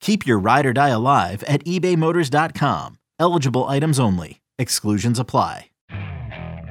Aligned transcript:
Keep 0.00 0.26
your 0.26 0.38
ride 0.38 0.66
or 0.66 0.72
die 0.72 0.88
alive 0.88 1.42
at 1.44 1.64
ebaymotors.com. 1.64 2.98
Eligible 3.18 3.64
items 3.64 3.98
only. 4.00 4.40
Exclusions 4.58 5.18
apply. 5.18 5.66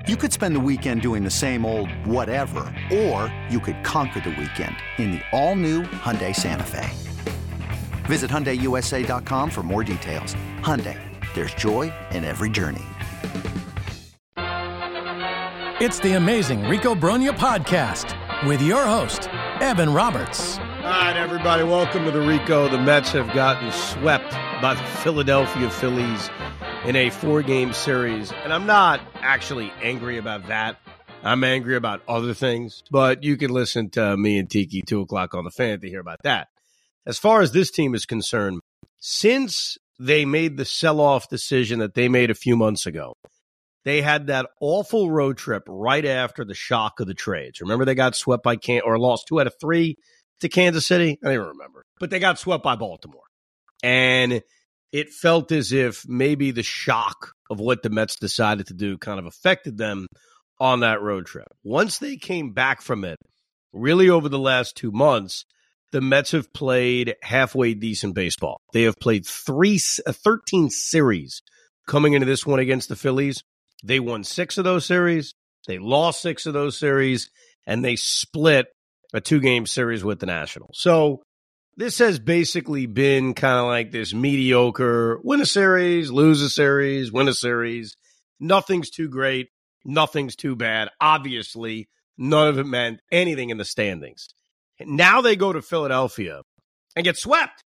You 0.07 0.15
could 0.15 0.31
spend 0.31 0.55
the 0.55 0.61
weekend 0.61 1.01
doing 1.01 1.25
the 1.25 1.29
same 1.29 1.65
old 1.65 1.91
whatever, 2.05 2.73
or 2.93 3.33
you 3.49 3.59
could 3.59 3.83
conquer 3.83 4.21
the 4.21 4.29
weekend 4.29 4.77
in 4.97 5.11
the 5.11 5.21
all-new 5.33 5.83
Hyundai 5.83 6.33
Santa 6.33 6.63
Fe. 6.63 6.89
Visit 8.05 8.31
HyundaiUSA.com 8.31 9.49
for 9.49 9.63
more 9.63 9.83
details. 9.83 10.33
Hyundai, 10.61 10.97
there's 11.35 11.53
joy 11.55 11.91
in 12.11 12.23
every 12.23 12.49
journey. 12.49 12.85
It's 15.81 15.99
the 15.99 16.13
amazing 16.13 16.63
Rico 16.69 16.95
Brogna 16.95 17.31
podcast 17.31 18.15
with 18.47 18.61
your 18.61 18.85
host, 18.85 19.27
Evan 19.59 19.93
Roberts. 19.93 20.57
All 20.87 20.93
right, 20.93 21.17
everybody, 21.17 21.65
welcome 21.65 22.05
to 22.05 22.11
the 22.11 22.21
Rico. 22.21 22.69
The 22.69 22.77
Mets 22.77 23.11
have 23.11 23.33
gotten 23.33 23.73
swept 23.73 24.31
by 24.61 24.73
the 24.73 24.83
Philadelphia 25.03 25.69
Phillies 25.69 26.29
in 26.85 26.95
a 26.95 27.09
four 27.09 27.41
game 27.41 27.73
series. 27.73 28.31
And 28.31 28.53
I'm 28.53 28.65
not 28.65 29.01
actually 29.15 29.73
angry 29.83 30.17
about 30.17 30.47
that. 30.47 30.77
I'm 31.23 31.43
angry 31.43 31.75
about 31.75 32.03
other 32.07 32.33
things, 32.33 32.83
but 32.89 33.21
you 33.21 33.35
can 33.35 33.51
listen 33.51 33.89
to 33.91 34.15
me 34.15 34.39
and 34.39 34.49
Tiki, 34.49 34.81
2 34.81 35.01
o'clock 35.01 35.33
on 35.33 35.43
the 35.43 35.51
fan, 35.51 35.81
to 35.81 35.89
hear 35.89 35.99
about 35.99 36.23
that. 36.23 36.47
As 37.05 37.19
far 37.19 37.41
as 37.41 37.51
this 37.51 37.69
team 37.69 37.93
is 37.93 38.05
concerned, 38.05 38.61
since 38.97 39.77
they 39.99 40.23
made 40.23 40.55
the 40.55 40.63
sell 40.63 41.01
off 41.01 41.27
decision 41.27 41.79
that 41.79 41.95
they 41.95 42.07
made 42.07 42.31
a 42.31 42.33
few 42.33 42.55
months 42.55 42.85
ago, 42.85 43.13
they 43.83 44.01
had 44.01 44.27
that 44.27 44.47
awful 44.61 45.11
road 45.11 45.37
trip 45.37 45.63
right 45.67 46.05
after 46.05 46.45
the 46.45 46.55
shock 46.55 47.01
of 47.01 47.07
the 47.07 47.13
trades. 47.13 47.59
Remember, 47.59 47.83
they 47.83 47.93
got 47.93 48.15
swept 48.15 48.43
by 48.43 48.55
Can 48.55 48.83
or 48.85 48.97
lost 48.97 49.27
two 49.27 49.41
out 49.41 49.47
of 49.47 49.55
three 49.59 49.97
to 50.41 50.49
Kansas 50.49 50.85
City? 50.85 51.17
I 51.21 51.25
don't 51.25 51.33
even 51.33 51.47
remember. 51.47 51.83
But 51.99 52.09
they 52.09 52.19
got 52.19 52.39
swept 52.39 52.63
by 52.63 52.75
Baltimore. 52.75 53.23
And 53.83 54.41
it 54.91 55.09
felt 55.09 55.51
as 55.51 55.71
if 55.71 56.07
maybe 56.07 56.51
the 56.51 56.63
shock 56.63 57.33
of 57.49 57.59
what 57.59 57.83
the 57.83 57.89
Mets 57.89 58.15
decided 58.15 58.67
to 58.67 58.73
do 58.73 58.97
kind 58.97 59.19
of 59.19 59.25
affected 59.25 59.77
them 59.77 60.07
on 60.59 60.79
that 60.81 61.01
road 61.01 61.25
trip. 61.25 61.47
Once 61.63 61.99
they 61.99 62.17
came 62.17 62.53
back 62.53 62.81
from 62.81 63.03
it, 63.03 63.17
really 63.73 64.09
over 64.09 64.29
the 64.29 64.39
last 64.39 64.75
two 64.75 64.91
months, 64.91 65.45
the 65.91 66.01
Mets 66.01 66.31
have 66.31 66.51
played 66.53 67.15
halfway 67.21 67.73
decent 67.73 68.15
baseball. 68.15 68.59
They 68.73 68.83
have 68.83 68.95
played 68.99 69.25
three, 69.25 69.79
uh, 70.05 70.11
13 70.11 70.69
series 70.69 71.41
coming 71.87 72.13
into 72.13 72.25
this 72.25 72.45
one 72.45 72.59
against 72.59 72.89
the 72.89 72.95
Phillies. 72.95 73.43
They 73.83 73.99
won 73.99 74.23
six 74.23 74.57
of 74.57 74.63
those 74.63 74.85
series. 74.85 75.33
They 75.67 75.77
lost 75.77 76.21
six 76.21 76.45
of 76.45 76.53
those 76.53 76.77
series 76.77 77.29
and 77.65 77.83
they 77.83 77.95
split 77.95 78.67
a 79.13 79.21
two 79.21 79.39
game 79.39 79.65
series 79.65 80.03
with 80.03 80.19
the 80.19 80.25
Nationals. 80.25 80.77
So 80.79 81.23
this 81.75 81.99
has 81.99 82.19
basically 82.19 82.85
been 82.87 83.33
kind 83.33 83.59
of 83.59 83.65
like 83.65 83.91
this 83.91 84.13
mediocre 84.13 85.19
win 85.23 85.41
a 85.41 85.45
series, 85.45 86.11
lose 86.11 86.41
a 86.41 86.49
series, 86.49 87.11
win 87.11 87.27
a 87.27 87.33
series. 87.33 87.95
Nothing's 88.39 88.89
too 88.89 89.09
great. 89.09 89.49
Nothing's 89.85 90.35
too 90.35 90.55
bad. 90.55 90.89
Obviously, 90.99 91.87
none 92.17 92.47
of 92.47 92.57
it 92.57 92.65
meant 92.65 92.99
anything 93.11 93.51
in 93.51 93.57
the 93.57 93.65
standings. 93.65 94.27
Now 94.79 95.21
they 95.21 95.35
go 95.35 95.53
to 95.53 95.61
Philadelphia 95.61 96.41
and 96.95 97.03
get 97.03 97.17
swept. 97.17 97.63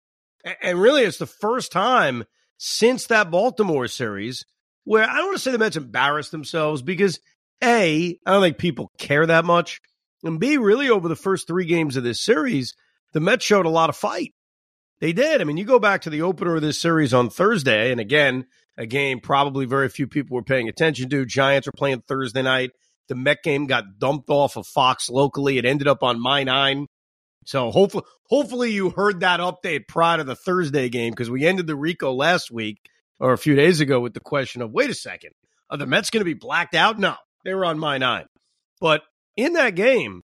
And 0.61 0.79
really, 0.79 1.03
it's 1.03 1.17
the 1.17 1.25
first 1.25 1.71
time 1.71 2.25
since 2.57 3.07
that 3.07 3.31
Baltimore 3.31 3.87
series 3.87 4.45
where 4.83 5.03
I 5.03 5.15
don't 5.17 5.27
want 5.27 5.37
to 5.37 5.43
say 5.43 5.51
the 5.51 5.57
Mets 5.57 5.77
embarrassed 5.77 6.31
themselves 6.31 6.81
because 6.81 7.19
A, 7.63 8.17
I 8.25 8.31
don't 8.31 8.41
think 8.41 8.57
people 8.57 8.91
care 8.97 9.25
that 9.25 9.45
much. 9.45 9.79
And 10.23 10.39
B, 10.39 10.57
really 10.57 10.89
over 10.89 11.07
the 11.07 11.15
first 11.15 11.47
three 11.47 11.65
games 11.65 11.97
of 11.97 12.03
this 12.03 12.23
series, 12.23 12.73
the 13.13 13.19
Mets 13.19 13.43
showed 13.43 13.65
a 13.65 13.69
lot 13.69 13.89
of 13.89 13.95
fight. 13.95 14.33
They 14.99 15.13
did. 15.13 15.41
I 15.41 15.43
mean, 15.45 15.57
you 15.57 15.65
go 15.65 15.79
back 15.79 16.01
to 16.01 16.11
the 16.11 16.21
opener 16.21 16.55
of 16.55 16.61
this 16.61 16.79
series 16.79 17.13
on 17.13 17.29
Thursday, 17.29 17.91
and 17.91 17.99
again, 17.99 18.45
a 18.77 18.85
game 18.85 19.19
probably 19.19 19.65
very 19.65 19.89
few 19.89 20.07
people 20.07 20.35
were 20.35 20.43
paying 20.43 20.69
attention 20.69 21.09
to. 21.09 21.25
Giants 21.25 21.67
are 21.67 21.73
playing 21.73 22.03
Thursday 22.07 22.43
night. 22.43 22.71
The 23.07 23.15
Met 23.15 23.43
game 23.43 23.65
got 23.65 23.99
dumped 23.99 24.29
off 24.29 24.55
of 24.57 24.67
Fox 24.67 25.09
locally. 25.09 25.57
It 25.57 25.65
ended 25.65 25.87
up 25.87 26.03
on 26.03 26.21
My 26.21 26.43
Nine. 26.43 26.85
So 27.45 27.71
hopefully, 27.71 28.03
hopefully 28.29 28.71
you 28.71 28.91
heard 28.91 29.21
that 29.21 29.39
update 29.39 29.87
prior 29.87 30.17
to 30.17 30.23
the 30.23 30.35
Thursday 30.35 30.89
game 30.89 31.11
because 31.11 31.29
we 31.29 31.45
ended 31.45 31.65
the 31.65 31.75
Rico 31.75 32.13
last 32.13 32.51
week 32.51 32.77
or 33.19 33.33
a 33.33 33.37
few 33.37 33.55
days 33.55 33.81
ago 33.81 33.99
with 33.99 34.13
the 34.13 34.19
question 34.19 34.61
of, 34.61 34.71
wait 34.71 34.91
a 34.91 34.93
second, 34.93 35.31
are 35.69 35.77
the 35.77 35.87
Mets 35.87 36.11
going 36.11 36.21
to 36.21 36.25
be 36.25 36.35
blacked 36.35 36.75
out? 36.75 36.99
No, 36.99 37.15
they 37.43 37.53
were 37.53 37.65
on 37.65 37.79
My 37.79 37.97
Nine. 37.97 38.25
But 38.79 39.01
in 39.35 39.53
that 39.53 39.75
game, 39.75 40.21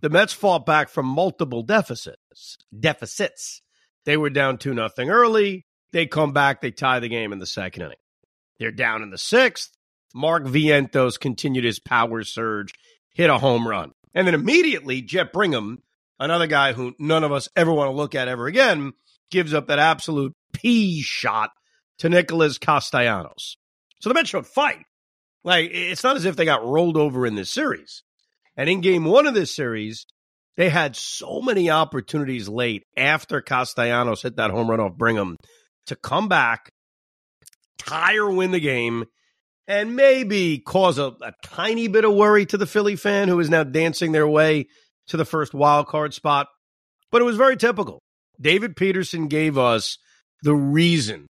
the 0.00 0.10
Mets 0.10 0.32
fought 0.32 0.66
back 0.66 0.88
from 0.88 1.06
multiple 1.06 1.62
deficits. 1.62 2.58
Deficits. 2.78 3.62
They 4.04 4.16
were 4.16 4.30
down 4.30 4.58
2 4.58 4.74
nothing 4.74 5.10
early. 5.10 5.66
They 5.92 6.06
come 6.06 6.32
back, 6.32 6.60
they 6.60 6.72
tie 6.72 7.00
the 7.00 7.08
game 7.08 7.32
in 7.32 7.38
the 7.38 7.46
second 7.46 7.82
inning. 7.84 7.96
They're 8.58 8.70
down 8.70 9.02
in 9.02 9.10
the 9.10 9.18
sixth. 9.18 9.70
Mark 10.14 10.44
Vientos 10.44 11.18
continued 11.18 11.64
his 11.64 11.80
power 11.80 12.22
surge, 12.22 12.72
hit 13.14 13.30
a 13.30 13.38
home 13.38 13.66
run. 13.66 13.92
And 14.12 14.26
then 14.26 14.34
immediately, 14.34 15.02
Jeff 15.02 15.32
Brigham, 15.32 15.82
another 16.20 16.46
guy 16.46 16.72
who 16.72 16.94
none 16.98 17.24
of 17.24 17.32
us 17.32 17.48
ever 17.56 17.72
want 17.72 17.88
to 17.88 17.96
look 17.96 18.14
at 18.14 18.28
ever 18.28 18.46
again, 18.46 18.92
gives 19.30 19.54
up 19.54 19.68
that 19.68 19.78
absolute 19.78 20.34
pea 20.52 21.00
shot 21.02 21.50
to 21.98 22.08
Nicholas 22.08 22.58
Castellanos. 22.58 23.56
So 24.00 24.08
the 24.08 24.14
Mets 24.14 24.30
showed 24.30 24.46
fight. 24.46 24.84
Like, 25.42 25.70
it's 25.72 26.04
not 26.04 26.16
as 26.16 26.24
if 26.24 26.36
they 26.36 26.44
got 26.44 26.64
rolled 26.64 26.96
over 26.96 27.26
in 27.26 27.34
this 27.34 27.50
series. 27.50 28.02
And 28.56 28.68
in 28.68 28.80
game 28.80 29.04
one 29.04 29.26
of 29.26 29.34
this 29.34 29.54
series, 29.54 30.06
they 30.56 30.68
had 30.68 30.96
so 30.96 31.40
many 31.40 31.70
opportunities 31.70 32.48
late 32.48 32.84
after 32.96 33.40
Castellanos 33.40 34.22
hit 34.22 34.36
that 34.36 34.50
home 34.50 34.70
run 34.70 34.80
off 34.80 34.96
Brigham 34.96 35.36
to 35.86 35.96
come 35.96 36.28
back, 36.28 36.70
tie 37.78 38.16
or 38.16 38.30
win 38.30 38.52
the 38.52 38.60
game, 38.60 39.04
and 39.66 39.96
maybe 39.96 40.58
cause 40.58 40.98
a, 40.98 41.14
a, 41.22 41.32
tiny 41.42 41.88
bit 41.88 42.04
of 42.04 42.14
worry 42.14 42.46
to 42.46 42.56
the 42.56 42.66
Philly 42.66 42.96
fan 42.96 43.28
who 43.28 43.40
is 43.40 43.50
now 43.50 43.64
dancing 43.64 44.12
their 44.12 44.28
way 44.28 44.66
to 45.08 45.16
the 45.16 45.24
first 45.24 45.54
wild 45.54 45.86
card 45.86 46.14
spot. 46.14 46.46
But 47.10 47.22
it 47.22 47.24
was 47.24 47.36
very 47.36 47.56
typical. 47.56 48.00
David 48.40 48.76
Peterson 48.76 49.28
gave 49.28 49.56
us 49.56 49.98
the 50.42 50.54
reason 50.54 51.26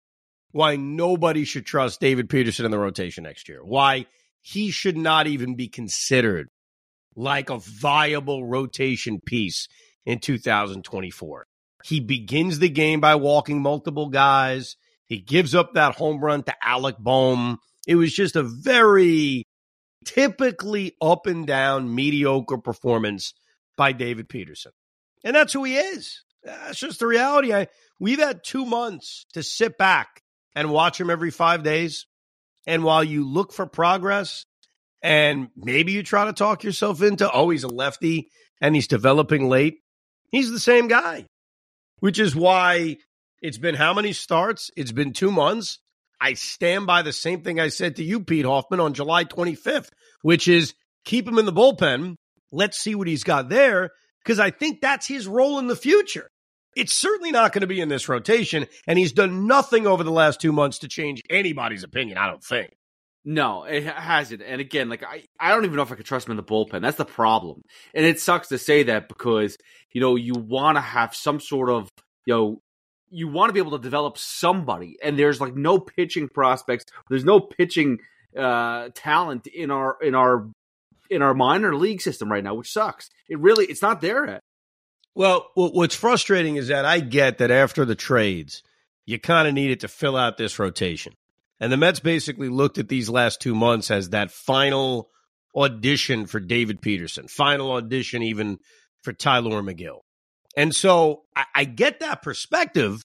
why 0.53 0.77
nobody 0.77 1.44
should 1.44 1.66
trust 1.66 2.00
David 2.00 2.28
Peterson 2.28 2.65
in 2.65 2.71
the 2.71 2.78
rotation 2.78 3.25
next 3.25 3.49
year, 3.49 3.65
why 3.65 4.06
he 4.41 4.71
should 4.71 4.97
not 4.97 5.27
even 5.27 5.54
be 5.54 5.69
considered 5.69 6.49
like 7.15 7.51
a 7.51 7.59
viable 7.59 8.45
rotation 8.45 9.21
piece 9.21 9.69
in 10.04 10.19
2024. 10.19 11.47
He 11.84 12.01
begins 12.01 12.59
the 12.59 12.69
game 12.69 13.01
by 13.01 13.16
walking 13.16 13.60
multiple 13.60 14.09
guys. 14.09 14.77
He 15.07 15.19
gives 15.19 15.54
up 15.54 15.75
that 15.75 15.97
home 15.97 16.22
run 16.22 16.42
to 16.45 16.54
Alec 16.63 16.97
Bohm. 16.98 17.59
It 17.86 17.97
was 17.97 18.13
just 18.13 18.36
a 18.36 18.42
very 18.42 19.47
typically 20.04 20.97
up 21.01 21.27
and 21.27 21.47
down 21.47 21.95
mediocre 21.95 22.59
performance 22.59 23.34
by 23.77 23.92
David 23.92 24.28
Peterson. 24.28 24.72
And 25.25 25.34
that's 25.34 25.53
who 25.53 25.65
he 25.65 25.77
is. 25.77 26.22
That's 26.42 26.78
just 26.78 26.98
the 27.01 27.07
reality. 27.07 27.53
I, 27.53 27.69
we've 28.01 28.19
had 28.19 28.45
two 28.45 28.65
months 28.65 29.27
to 29.34 29.42
sit 29.42 29.78
back 29.78 30.22
and 30.54 30.71
watch 30.71 31.01
him 31.01 31.10
every 31.10 31.31
five 31.31 31.63
days. 31.63 32.07
And 32.66 32.84
while 32.84 33.03
you 33.03 33.28
look 33.28 33.53
for 33.53 33.66
progress, 33.66 34.45
and 35.03 35.49
maybe 35.57 35.93
you 35.93 36.03
try 36.03 36.27
to 36.27 36.33
talk 36.33 36.63
yourself 36.63 37.03
into, 37.03 37.31
oh, 37.31 37.51
he's 37.51 37.65
a 37.65 37.69
lefty 37.69 38.28
and 38.60 38.75
he's 38.75 38.87
developing 38.87 39.49
late. 39.49 39.78
He's 40.31 40.51
the 40.51 40.60
same 40.60 40.89
guy, 40.89 41.27
which 42.01 42.19
is 42.19 42.34
why 42.34 42.97
it's 43.41 43.59
been 43.59 43.75
how 43.75 43.93
many 43.93 44.13
starts? 44.13 44.71
It's 44.77 44.93
been 44.93 45.13
two 45.13 45.33
months. 45.33 45.78
I 46.21 46.34
stand 46.34 46.87
by 46.87 47.03
the 47.03 47.13
same 47.13 47.43
thing 47.43 47.59
I 47.59 47.69
said 47.69 47.97
to 47.97 48.04
you, 48.04 48.21
Pete 48.21 48.47
Hoffman, 48.47 48.78
on 48.78 48.95
July 48.95 49.25
25th, 49.25 49.89
which 50.22 50.47
is 50.47 50.75
keep 51.05 51.27
him 51.27 51.39
in 51.39 51.47
the 51.47 51.53
bullpen. 51.53 52.15
Let's 52.53 52.78
see 52.78 52.95
what 52.95 53.09
he's 53.09 53.25
got 53.25 53.48
there 53.48 53.91
because 54.22 54.39
I 54.39 54.51
think 54.51 54.81
that's 54.81 55.07
his 55.07 55.27
role 55.27 55.59
in 55.59 55.66
the 55.66 55.77
future. 55.77 56.28
It's 56.77 56.93
certainly 56.93 57.33
not 57.33 57.53
going 57.53 57.63
to 57.63 57.66
be 57.66 57.81
in 57.81 57.89
this 57.89 58.09
rotation, 58.09 58.66
and 58.87 58.98
he's 58.98 59.13
done 59.13 59.47
nothing 59.47 59.87
over 59.87 60.05
the 60.05 60.13
last 60.13 60.41
two 60.41 60.53
months 60.53 60.78
to 60.78 60.89
change 60.89 61.22
anybody's 61.28 61.83
opinion, 61.83 62.16
I 62.16 62.28
don't 62.28 62.43
think. 62.43 62.72
No, 63.24 63.65
it 63.65 63.84
hasn't. 63.84 64.42
And 64.42 64.60
again, 64.60 64.89
like 64.89 65.04
I, 65.04 65.24
I 65.39 65.51
don't 65.51 65.65
even 65.65 65.77
know 65.77 65.83
if 65.83 65.92
I 65.92 65.95
could 65.95 66.07
trust 66.07 66.27
him 66.27 66.33
in 66.33 66.36
the 66.36 66.42
bullpen. 66.42 66.80
That's 66.80 66.97
the 66.97 67.04
problem. 67.04 67.63
And 67.95 68.04
it 68.04 68.19
sucks 68.19 68.48
to 68.48 68.59
say 68.59 68.84
that 68.84 69.09
because, 69.09 69.57
you 69.92 70.01
know, 70.01 70.16
you 70.16 70.34
want 70.34 70.77
to 70.77 70.80
have 70.80 71.15
some 71.15 71.39
sort 71.39 71.71
of, 71.71 71.89
you 72.27 72.34
know, 72.34 72.60
you 73.10 73.28
want 73.28 73.51
to 73.51 73.53
be 73.53 73.60
able 73.60 73.78
to 73.78 73.83
develop 73.83 74.19
somebody. 74.19 74.97
And 75.03 75.16
there's 75.19 75.41
like 75.41 75.54
no 75.54 75.78
pitching 75.78 76.28
prospects. 76.28 76.84
There's 77.09 77.24
no 77.24 77.41
pitching 77.41 77.98
uh 78.36 78.89
talent 78.95 79.47
in 79.47 79.71
our 79.71 79.98
in 80.01 80.15
our 80.15 80.48
in 81.10 81.21
our 81.21 81.34
minor 81.34 81.77
league 81.77 82.01
system 82.01 82.33
right 82.33 82.42
now, 82.42 82.54
which 82.54 82.72
sucks. 82.72 83.09
It 83.28 83.39
really 83.39 83.66
it's 83.66 83.83
not 83.83 84.01
there 84.01 84.27
yet. 84.27 84.41
Well, 85.15 85.51
what's 85.54 85.95
frustrating 85.95 86.57
is 86.57 86.69
that 86.69 86.86
I 86.86 87.01
get 87.01 87.39
that 87.39 87.51
after 87.51 87.84
the 87.84 87.95
trades, 87.95 88.63
you 89.04 89.19
kind 89.19 89.47
of 89.47 89.53
needed 89.53 89.80
to 89.80 89.89
fill 89.89 90.16
out 90.16 90.39
this 90.39 90.59
rotation. 90.59 91.13
And 91.62 91.70
the 91.70 91.76
Mets 91.76 92.00
basically 92.00 92.48
looked 92.48 92.78
at 92.78 92.88
these 92.88 93.09
last 93.09 93.41
two 93.41 93.54
months 93.54 93.92
as 93.92 94.09
that 94.09 94.32
final 94.32 95.10
audition 95.54 96.26
for 96.26 96.41
David 96.41 96.82
Peterson, 96.82 97.28
final 97.28 97.70
audition 97.70 98.20
even 98.20 98.59
for 99.04 99.12
Tylor 99.12 99.62
Megill. 99.62 100.00
And 100.56 100.74
so 100.74 101.22
I, 101.36 101.44
I 101.54 101.64
get 101.64 102.00
that 102.00 102.20
perspective. 102.20 103.00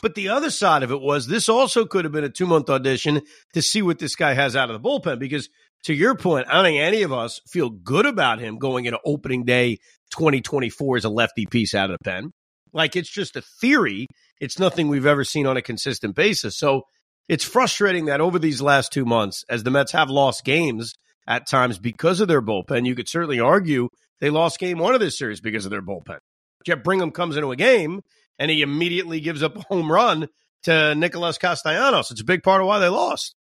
But 0.00 0.14
the 0.14 0.30
other 0.30 0.48
side 0.48 0.82
of 0.82 0.90
it 0.90 1.00
was 1.02 1.26
this 1.26 1.50
also 1.50 1.84
could 1.84 2.06
have 2.06 2.12
been 2.12 2.24
a 2.24 2.30
two 2.30 2.46
month 2.46 2.70
audition 2.70 3.20
to 3.52 3.60
see 3.60 3.82
what 3.82 3.98
this 3.98 4.16
guy 4.16 4.32
has 4.32 4.56
out 4.56 4.70
of 4.70 4.82
the 4.82 4.88
bullpen. 4.88 5.18
Because 5.18 5.50
to 5.84 5.92
your 5.92 6.14
point, 6.14 6.46
I 6.48 6.54
don't 6.54 6.64
think 6.64 6.80
any 6.80 7.02
of 7.02 7.12
us 7.12 7.42
feel 7.50 7.68
good 7.68 8.06
about 8.06 8.38
him 8.38 8.56
going 8.56 8.86
into 8.86 8.98
opening 9.04 9.44
day 9.44 9.76
2024 10.12 10.96
as 10.96 11.04
a 11.04 11.10
lefty 11.10 11.44
piece 11.44 11.74
out 11.74 11.90
of 11.90 11.98
the 11.98 12.10
pen. 12.10 12.30
Like 12.72 12.96
it's 12.96 13.10
just 13.10 13.36
a 13.36 13.42
theory. 13.60 14.06
It's 14.40 14.58
nothing 14.58 14.88
we've 14.88 15.04
ever 15.04 15.22
seen 15.22 15.46
on 15.46 15.58
a 15.58 15.62
consistent 15.62 16.14
basis. 16.14 16.56
So 16.56 16.84
it's 17.30 17.44
frustrating 17.44 18.06
that 18.06 18.20
over 18.20 18.40
these 18.40 18.60
last 18.60 18.92
two 18.92 19.04
months, 19.04 19.44
as 19.48 19.62
the 19.62 19.70
Mets 19.70 19.92
have 19.92 20.10
lost 20.10 20.44
games 20.44 20.94
at 21.28 21.46
times 21.46 21.78
because 21.78 22.18
of 22.18 22.26
their 22.26 22.42
bullpen, 22.42 22.84
you 22.84 22.96
could 22.96 23.08
certainly 23.08 23.38
argue 23.38 23.88
they 24.18 24.30
lost 24.30 24.58
game 24.58 24.78
one 24.78 24.94
of 24.94 25.00
this 25.00 25.16
series 25.16 25.40
because 25.40 25.64
of 25.64 25.70
their 25.70 25.80
bullpen. 25.80 26.18
Jeff 26.66 26.82
Brigham 26.82 27.12
comes 27.12 27.36
into 27.36 27.52
a 27.52 27.56
game 27.56 28.00
and 28.36 28.50
he 28.50 28.62
immediately 28.62 29.20
gives 29.20 29.44
up 29.44 29.56
a 29.56 29.62
home 29.68 29.92
run 29.92 30.26
to 30.64 30.96
Nicholas 30.96 31.38
Castellanos. 31.38 32.10
It's 32.10 32.20
a 32.20 32.24
big 32.24 32.42
part 32.42 32.62
of 32.62 32.66
why 32.66 32.80
they 32.80 32.88
lost. 32.88 33.36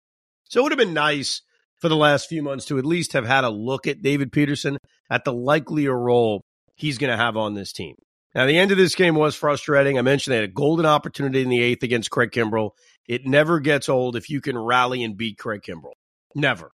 So 0.50 0.60
it 0.60 0.63
would 0.63 0.74
have 0.74 0.80
been 0.80 0.94
nice 0.94 1.42
for 1.80 1.88
the 1.88 1.95
last 1.95 2.28
few 2.28 2.44
months 2.44 2.66
to 2.66 2.78
at 2.78 2.86
least 2.86 3.13
have 3.13 3.25
had 3.25 3.45
a 3.45 3.50
look 3.50 3.88
at 3.88 4.01
David 4.01 4.33
Peterson 4.33 4.80
at 5.10 5.24
the 5.24 5.31
likelier 5.31 5.98
role 5.98 6.44
he's 6.75 6.98
going 6.98 7.12
to 7.12 7.24
have 7.24 7.38
on 7.38 7.54
this 7.54 7.72
team. 7.72 7.95
Now, 8.36 8.45
the 8.45 8.57
end 8.57 8.72
of 8.72 8.78
this 8.78 8.95
game 8.95 9.16
was 9.16 9.36
frustrating. 9.36 9.98
I 9.98 10.01
mentioned 10.01 10.33
they 10.33 10.42
had 10.42 10.50
a 10.50 10.54
golden 10.54 10.86
opportunity 10.86 11.42
in 11.42 11.50
the 11.50 11.62
eighth 11.62 11.83
against 11.83 12.12
Craig 12.12 12.31
Kimbrel. 12.31 12.72
It 13.07 13.25
never 13.25 13.59
gets 13.59 13.89
old 13.89 14.15
if 14.15 14.30
you 14.30 14.42
can 14.42 14.57
rally 14.57 15.04
and 15.04 15.15
beat 15.18 15.38
Craig 15.38 15.62
Kimbrel. 15.62 15.94
Never. 16.36 16.71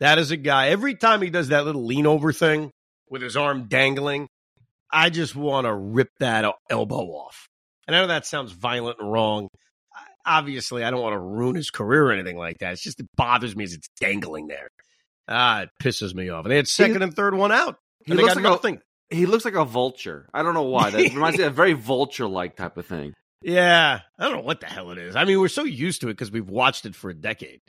That 0.00 0.18
is 0.18 0.30
a 0.30 0.36
guy, 0.36 0.68
every 0.68 0.94
time 0.94 1.22
he 1.22 1.30
does 1.30 1.48
that 1.48 1.64
little 1.64 1.84
lean 1.84 2.06
over 2.06 2.32
thing 2.32 2.70
with 3.10 3.22
his 3.22 3.36
arm 3.36 3.66
dangling, 3.68 4.28
I 4.90 5.10
just 5.10 5.34
want 5.34 5.66
to 5.66 5.74
rip 5.74 6.10
that 6.20 6.44
elbow 6.70 7.04
off. 7.06 7.48
And 7.86 7.96
I 7.96 8.00
know 8.00 8.06
that 8.08 8.26
sounds 8.26 8.52
violent 8.52 8.98
and 9.00 9.10
wrong. 9.10 9.48
Obviously, 10.24 10.84
I 10.84 10.90
don't 10.90 11.00
want 11.00 11.14
to 11.14 11.18
ruin 11.18 11.56
his 11.56 11.70
career 11.70 12.06
or 12.06 12.12
anything 12.12 12.36
like 12.36 12.58
that. 12.58 12.72
It's 12.72 12.82
just 12.82 13.00
it 13.00 13.06
bothers 13.16 13.56
me 13.56 13.64
as 13.64 13.72
it's 13.72 13.88
dangling 14.00 14.46
there. 14.46 14.68
Ah, 15.26 15.62
it 15.62 15.70
pisses 15.82 16.14
me 16.14 16.28
off. 16.28 16.44
And 16.44 16.52
they 16.52 16.56
had 16.56 16.68
second 16.68 17.02
and 17.02 17.14
third 17.14 17.34
one 17.34 17.50
out. 17.50 17.76
He 18.04 18.14
looks 18.14 18.34
like 18.34 18.42
nothing. 18.42 18.80
A, 19.10 19.14
he 19.14 19.26
looks 19.26 19.44
like 19.44 19.54
a 19.54 19.64
vulture. 19.64 20.28
I 20.32 20.42
don't 20.42 20.54
know 20.54 20.62
why. 20.64 20.90
That 20.90 21.14
reminds 21.14 21.38
me 21.38 21.44
of 21.44 21.52
a 21.52 21.56
very 21.56 21.72
vulture 21.74 22.28
like 22.28 22.56
type 22.56 22.76
of 22.76 22.86
thing. 22.86 23.14
Yeah, 23.42 24.00
I 24.18 24.24
don't 24.24 24.32
know 24.32 24.42
what 24.42 24.60
the 24.60 24.66
hell 24.66 24.90
it 24.90 24.98
is. 24.98 25.14
I 25.14 25.24
mean, 25.24 25.38
we're 25.40 25.48
so 25.48 25.64
used 25.64 26.00
to 26.00 26.08
it 26.08 26.14
because 26.14 26.32
we've 26.32 26.48
watched 26.48 26.86
it 26.86 26.94
for 26.94 27.10
a 27.10 27.14
decade. 27.14 27.60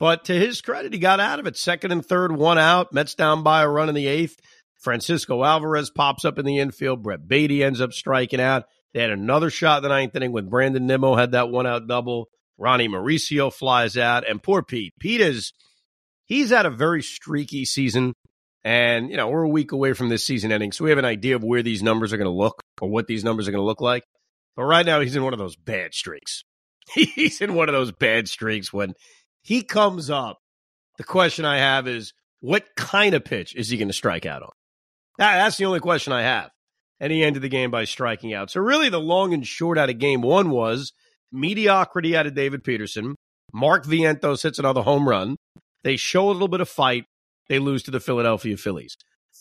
But 0.00 0.24
to 0.24 0.34
his 0.34 0.60
credit, 0.60 0.92
he 0.92 0.98
got 0.98 1.20
out 1.20 1.38
of 1.38 1.46
it. 1.46 1.56
Second 1.56 1.92
and 1.92 2.04
third, 2.04 2.32
one 2.32 2.58
out. 2.58 2.92
Mets 2.92 3.14
down 3.14 3.44
by 3.44 3.62
a 3.62 3.68
run 3.68 3.88
in 3.88 3.94
the 3.94 4.08
eighth. 4.08 4.36
Francisco 4.80 5.44
Alvarez 5.44 5.90
pops 5.90 6.24
up 6.24 6.40
in 6.40 6.44
the 6.44 6.58
infield. 6.58 7.04
Brett 7.04 7.28
Baty 7.28 7.62
ends 7.62 7.80
up 7.80 7.92
striking 7.92 8.40
out. 8.40 8.64
They 8.92 9.00
had 9.00 9.10
another 9.10 9.48
shot 9.48 9.78
in 9.78 9.82
the 9.84 9.88
ninth 9.90 10.16
inning 10.16 10.32
when 10.32 10.48
Brandon 10.48 10.86
Nimmo 10.86 11.14
had 11.14 11.32
that 11.32 11.50
one 11.50 11.68
out 11.68 11.86
double. 11.86 12.28
Ronny 12.58 12.88
Mauricio 12.88 13.52
flies 13.52 13.96
out. 13.96 14.28
And 14.28 14.42
poor 14.42 14.62
Pete. 14.62 14.92
Pete 14.98 15.20
is, 15.20 15.52
he's 16.26 16.50
had 16.50 16.66
a 16.66 16.70
very 16.70 17.02
streaky 17.02 17.64
season. 17.64 18.12
And, 18.64 19.08
you 19.08 19.16
know, 19.16 19.28
we're 19.28 19.44
a 19.44 19.48
week 19.48 19.70
away 19.70 19.92
from 19.92 20.08
this 20.08 20.26
season 20.26 20.50
ending. 20.50 20.72
So 20.72 20.82
we 20.84 20.90
have 20.90 20.98
an 20.98 21.04
idea 21.04 21.36
of 21.36 21.44
where 21.44 21.62
these 21.62 21.82
numbers 21.82 22.12
are 22.12 22.16
going 22.16 22.30
to 22.30 22.36
look 22.36 22.60
or 22.80 22.88
what 22.88 23.06
these 23.06 23.22
numbers 23.22 23.46
are 23.46 23.52
going 23.52 23.62
to 23.62 23.66
look 23.66 23.80
like. 23.80 24.02
But 24.56 24.64
right 24.64 24.86
now, 24.86 25.00
he's 25.00 25.16
in 25.16 25.24
one 25.24 25.32
of 25.32 25.38
those 25.38 25.56
bad 25.56 25.94
streaks. 25.94 26.44
he's 26.94 27.40
in 27.40 27.54
one 27.54 27.68
of 27.68 27.74
those 27.74 27.92
bad 27.92 28.28
streaks 28.28 28.72
when 28.72 28.94
he 29.42 29.62
comes 29.62 30.10
up. 30.10 30.38
The 30.98 31.04
question 31.04 31.44
I 31.44 31.58
have 31.58 31.88
is, 31.88 32.12
what 32.40 32.64
kind 32.76 33.14
of 33.14 33.24
pitch 33.24 33.54
is 33.56 33.68
he 33.68 33.78
going 33.78 33.88
to 33.88 33.94
strike 33.94 34.26
out 34.26 34.42
on? 34.42 34.50
That, 35.18 35.36
that's 35.36 35.56
the 35.56 35.64
only 35.64 35.80
question 35.80 36.12
I 36.12 36.22
have. 36.22 36.50
And 37.00 37.12
he 37.12 37.24
ended 37.24 37.42
the 37.42 37.48
game 37.48 37.70
by 37.70 37.84
striking 37.84 38.34
out. 38.34 38.50
So, 38.50 38.60
really, 38.60 38.88
the 38.88 39.00
long 39.00 39.32
and 39.32 39.46
short 39.46 39.78
out 39.78 39.90
of 39.90 39.98
game 39.98 40.20
one 40.20 40.50
was 40.50 40.92
mediocrity 41.32 42.16
out 42.16 42.26
of 42.26 42.34
David 42.34 42.62
Peterson. 42.62 43.16
Mark 43.52 43.84
Vientos 43.84 44.42
hits 44.42 44.58
another 44.58 44.82
home 44.82 45.08
run. 45.08 45.36
They 45.82 45.96
show 45.96 46.28
a 46.28 46.32
little 46.32 46.48
bit 46.48 46.60
of 46.60 46.68
fight. 46.68 47.04
They 47.48 47.58
lose 47.58 47.82
to 47.84 47.90
the 47.90 48.00
Philadelphia 48.00 48.56
Phillies. 48.56 48.96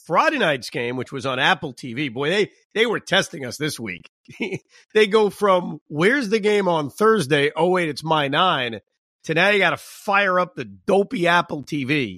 Friday 0.05 0.39
night's 0.39 0.69
game, 0.69 0.97
which 0.97 1.11
was 1.11 1.25
on 1.25 1.39
Apple 1.39 1.73
TV, 1.73 2.11
boy, 2.13 2.29
they 2.29 2.51
they 2.73 2.85
were 2.85 2.99
testing 2.99 3.45
us 3.45 3.57
this 3.57 3.79
week. 3.79 4.09
they 4.93 5.07
go 5.07 5.29
from 5.29 5.79
where's 5.87 6.29
the 6.29 6.39
game 6.39 6.67
on 6.67 6.89
Thursday? 6.89 7.51
Oh 7.55 7.69
wait, 7.69 7.89
it's 7.89 8.03
my 8.03 8.27
nine. 8.27 8.79
To 9.25 9.33
now 9.33 9.49
you 9.49 9.59
got 9.59 9.71
to 9.71 9.77
fire 9.77 10.39
up 10.39 10.55
the 10.55 10.65
dopey 10.65 11.27
Apple 11.27 11.63
TV 11.63 12.17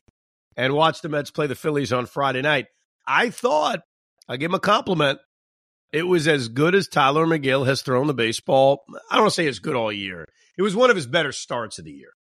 and 0.56 0.74
watch 0.74 1.02
the 1.02 1.10
Mets 1.10 1.32
play 1.32 1.48
the 1.48 1.56
Phillies 1.56 1.92
on 1.92 2.06
Friday 2.06 2.42
night. 2.42 2.68
I 3.06 3.30
thought 3.30 3.82
I'll 4.28 4.38
give 4.38 4.52
him 4.52 4.56
a 4.56 4.60
compliment. 4.60 5.20
It 5.92 6.08
was 6.08 6.28
as 6.28 6.48
good 6.48 6.76
as 6.76 6.88
Tylor 6.88 7.26
Megill 7.26 7.68
has 7.68 7.82
thrown 7.82 8.08
the 8.08 8.14
baseball. 8.14 8.84
I 9.12 9.18
don't 9.18 9.30
say 9.30 9.46
it's 9.46 9.60
good 9.60 9.76
all 9.76 9.92
year. 9.92 10.26
It 10.58 10.62
was 10.62 10.76
one 10.76 10.90
of 10.90 10.96
his 10.96 11.06
better 11.08 11.32
starts 11.32 11.78
of 11.78 11.86
the 11.86 11.92
year. 11.92 12.14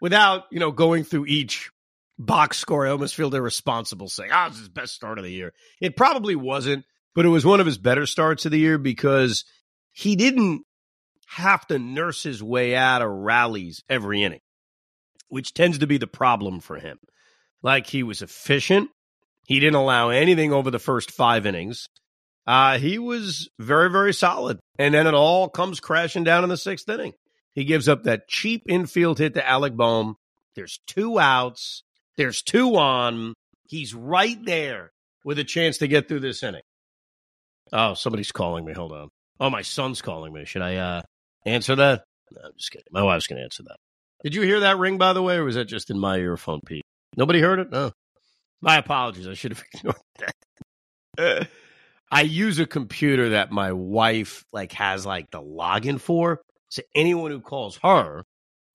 Without, 0.00 0.44
you 0.52 0.60
know, 0.60 0.70
going 0.70 1.04
through 1.04 1.26
each 1.26 1.70
box 2.18 2.58
score, 2.58 2.86
I 2.86 2.90
almost 2.90 3.14
feel 3.14 3.34
irresponsible 3.34 4.08
saying, 4.08 4.30
oh, 4.32 4.46
it's 4.46 4.58
his 4.58 4.68
best 4.68 4.94
start 4.94 5.18
of 5.18 5.24
the 5.24 5.30
year. 5.30 5.52
It 5.80 5.96
probably 5.96 6.36
wasn't, 6.36 6.84
but 7.14 7.26
it 7.26 7.30
was 7.30 7.44
one 7.44 7.60
of 7.60 7.66
his 7.66 7.78
better 7.78 8.06
starts 8.06 8.44
of 8.46 8.52
the 8.52 8.58
year 8.58 8.78
because 8.78 9.44
he 9.92 10.16
didn't 10.16 10.62
have 11.28 11.66
to 11.66 11.78
nurse 11.78 12.22
his 12.22 12.42
way 12.42 12.74
out 12.76 13.02
of 13.02 13.10
rallies 13.10 13.82
every 13.88 14.22
inning, 14.22 14.40
which 15.28 15.54
tends 15.54 15.78
to 15.78 15.86
be 15.86 15.98
the 15.98 16.06
problem 16.06 16.60
for 16.60 16.76
him. 16.76 16.98
Like 17.62 17.86
he 17.86 18.02
was 18.02 18.22
efficient. 18.22 18.90
He 19.46 19.60
didn't 19.60 19.76
allow 19.76 20.10
anything 20.10 20.52
over 20.52 20.70
the 20.70 20.78
first 20.78 21.10
five 21.10 21.46
innings. 21.46 21.88
Uh, 22.46 22.78
he 22.78 22.98
was 22.98 23.48
very, 23.58 23.90
very 23.90 24.14
solid. 24.14 24.60
And 24.78 24.94
then 24.94 25.06
it 25.06 25.14
all 25.14 25.48
comes 25.48 25.80
crashing 25.80 26.24
down 26.24 26.44
in 26.44 26.50
the 26.50 26.56
sixth 26.56 26.88
inning. 26.88 27.12
He 27.54 27.64
gives 27.64 27.88
up 27.88 28.04
that 28.04 28.28
cheap 28.28 28.62
infield 28.68 29.18
hit 29.18 29.34
to 29.34 29.48
Alec 29.48 29.74
Bohm. 29.74 30.16
There's 30.54 30.78
two 30.86 31.18
outs. 31.18 31.82
There's 32.16 32.42
two 32.42 32.76
on. 32.76 33.34
He's 33.68 33.94
right 33.94 34.38
there 34.44 34.90
with 35.24 35.38
a 35.38 35.44
chance 35.44 35.78
to 35.78 35.88
get 35.88 36.08
through 36.08 36.20
this 36.20 36.42
inning. 36.42 36.62
Oh, 37.72 37.94
somebody's 37.94 38.32
calling 38.32 38.64
me. 38.64 38.72
Hold 38.72 38.92
on. 38.92 39.08
Oh, 39.40 39.50
my 39.50 39.62
son's 39.62 40.00
calling 40.00 40.32
me. 40.32 40.44
Should 40.44 40.62
I 40.62 40.76
uh, 40.76 41.02
answer 41.44 41.74
that? 41.76 42.04
No, 42.30 42.40
I'm 42.44 42.52
just 42.56 42.70
kidding. 42.70 42.86
My 42.90 43.02
wife's 43.02 43.26
going 43.26 43.38
to 43.38 43.44
answer 43.44 43.64
that. 43.64 43.76
Did 44.22 44.34
you 44.34 44.42
hear 44.42 44.60
that 44.60 44.78
ring, 44.78 44.98
by 44.98 45.12
the 45.12 45.22
way, 45.22 45.36
or 45.36 45.44
was 45.44 45.56
that 45.56 45.66
just 45.66 45.90
in 45.90 45.98
my 45.98 46.16
earphone, 46.16 46.60
Pete? 46.64 46.84
Nobody 47.16 47.40
heard 47.40 47.58
it? 47.58 47.70
No. 47.70 47.92
My 48.60 48.78
apologies. 48.78 49.28
I 49.28 49.34
should 49.34 49.52
have 49.52 49.64
ignored 49.74 49.96
that. 51.18 51.48
I 52.10 52.22
use 52.22 52.58
a 52.58 52.66
computer 52.66 53.30
that 53.30 53.50
my 53.50 53.72
wife 53.72 54.44
like 54.52 54.72
has 54.72 55.04
like 55.04 55.30
the 55.30 55.42
login 55.42 56.00
for. 56.00 56.40
So 56.68 56.82
anyone 56.94 57.30
who 57.30 57.40
calls 57.40 57.78
her 57.82 58.24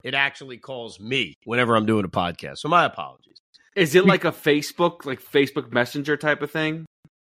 it 0.03 0.13
actually 0.13 0.57
calls 0.57 0.99
me 0.99 1.35
whenever 1.45 1.75
I'm 1.75 1.85
doing 1.85 2.05
a 2.05 2.09
podcast. 2.09 2.59
So 2.59 2.69
my 2.69 2.85
apologies. 2.85 3.41
Is 3.75 3.95
it 3.95 4.05
like 4.05 4.25
a 4.25 4.31
Facebook, 4.31 5.05
like 5.05 5.21
Facebook 5.21 5.71
Messenger 5.71 6.17
type 6.17 6.41
of 6.41 6.51
thing? 6.51 6.85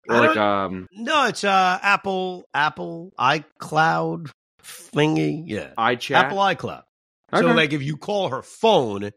Or 0.10 0.20
like 0.20 0.38
um 0.38 0.88
No, 0.92 1.28
it's 1.28 1.44
uh 1.44 1.80
Apple 1.82 2.44
Apple 2.54 3.14
iCloud 3.20 4.32
thingy. 4.62 5.44
Yeah. 5.46 5.70
iChat. 5.78 6.16
Apple 6.16 6.38
iCloud. 6.38 6.84
Okay. 7.32 7.42
So 7.42 7.54
like 7.54 7.74
if 7.74 7.84
you 7.84 7.98
call 7.98 8.30
her 8.30 8.42
phone, 8.42 9.12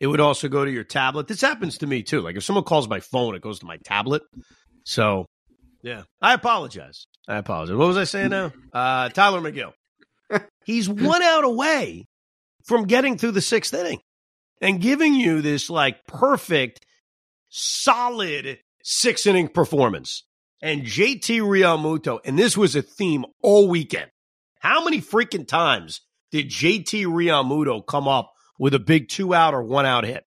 it 0.00 0.06
would 0.06 0.20
also 0.20 0.48
go 0.48 0.64
to 0.64 0.70
your 0.70 0.84
tablet. 0.84 1.28
This 1.28 1.40
happens 1.40 1.78
to 1.78 1.86
me 1.86 2.02
too. 2.02 2.20
Like 2.20 2.36
if 2.36 2.44
someone 2.44 2.64
calls 2.64 2.88
my 2.88 3.00
phone, 3.00 3.34
it 3.34 3.42
goes 3.42 3.60
to 3.60 3.66
my 3.66 3.78
tablet. 3.84 4.22
So 4.84 5.26
yeah. 5.82 6.02
I 6.20 6.34
apologize. 6.34 7.06
I 7.28 7.36
apologize. 7.38 7.76
What 7.76 7.88
was 7.88 7.96
I 7.96 8.04
saying 8.04 8.30
now? 8.30 8.52
Uh 8.72 9.08
Tylor 9.08 9.40
Megill. 9.40 9.72
He's 10.64 10.88
one 10.88 11.22
out 11.22 11.44
away 11.44 12.06
from 12.66 12.84
getting 12.86 13.16
through 13.16 13.32
the 13.32 13.40
sixth 13.40 13.72
inning 13.72 14.00
and 14.60 14.80
giving 14.80 15.14
you 15.14 15.40
this 15.40 15.70
like 15.70 16.06
perfect 16.06 16.84
solid 17.48 18.58
six 18.82 19.26
inning 19.26 19.48
performance. 19.48 20.24
And 20.62 20.82
JT 20.82 21.40
Realmuto, 21.40 22.18
and 22.24 22.38
this 22.38 22.56
was 22.56 22.74
a 22.74 22.82
theme 22.82 23.24
all 23.42 23.68
weekend. 23.68 24.10
How 24.60 24.82
many 24.82 25.00
freaking 25.00 25.46
times 25.46 26.00
did 26.32 26.48
JT 26.48 27.06
Realmuto 27.06 27.86
come 27.86 28.08
up 28.08 28.32
with 28.58 28.74
a 28.74 28.78
big 28.78 29.08
two 29.08 29.34
out 29.34 29.54
or 29.54 29.62
one 29.62 29.86
out 29.86 30.04
hit? 30.04 30.24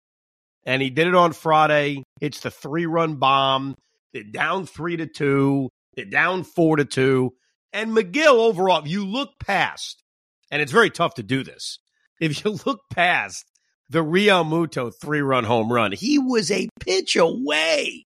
And 0.65 0.81
he 0.81 0.89
did 0.89 1.07
it 1.07 1.15
on 1.15 1.33
Friday. 1.33 2.03
It's 2.21 2.39
the 2.39 2.49
three 2.49 2.85
run 2.85 3.15
bomb. 3.15 3.75
They're 4.13 4.23
down 4.23 4.65
three 4.65 4.95
to 4.97 5.07
two. 5.07 5.69
They're 5.95 6.05
down 6.05 6.43
four 6.43 6.77
to 6.77 6.85
two. 6.85 7.33
And 7.73 7.91
Megill 7.91 8.35
overall, 8.35 8.87
you 8.87 9.05
look 9.05 9.31
past, 9.39 10.03
and 10.51 10.61
it's 10.61 10.71
very 10.71 10.89
tough 10.89 11.15
to 11.15 11.23
do 11.23 11.43
this, 11.43 11.79
if 12.23 12.43
you 12.43 12.57
look 12.65 12.81
past 12.91 13.45
the 13.89 14.03
Realmuto 14.03 14.91
three 15.01 15.21
run 15.21 15.43
home 15.43 15.71
run, 15.71 15.91
he 15.91 16.17
was 16.17 16.49
a 16.49 16.69
pitch 16.79 17.15
away 17.15 18.05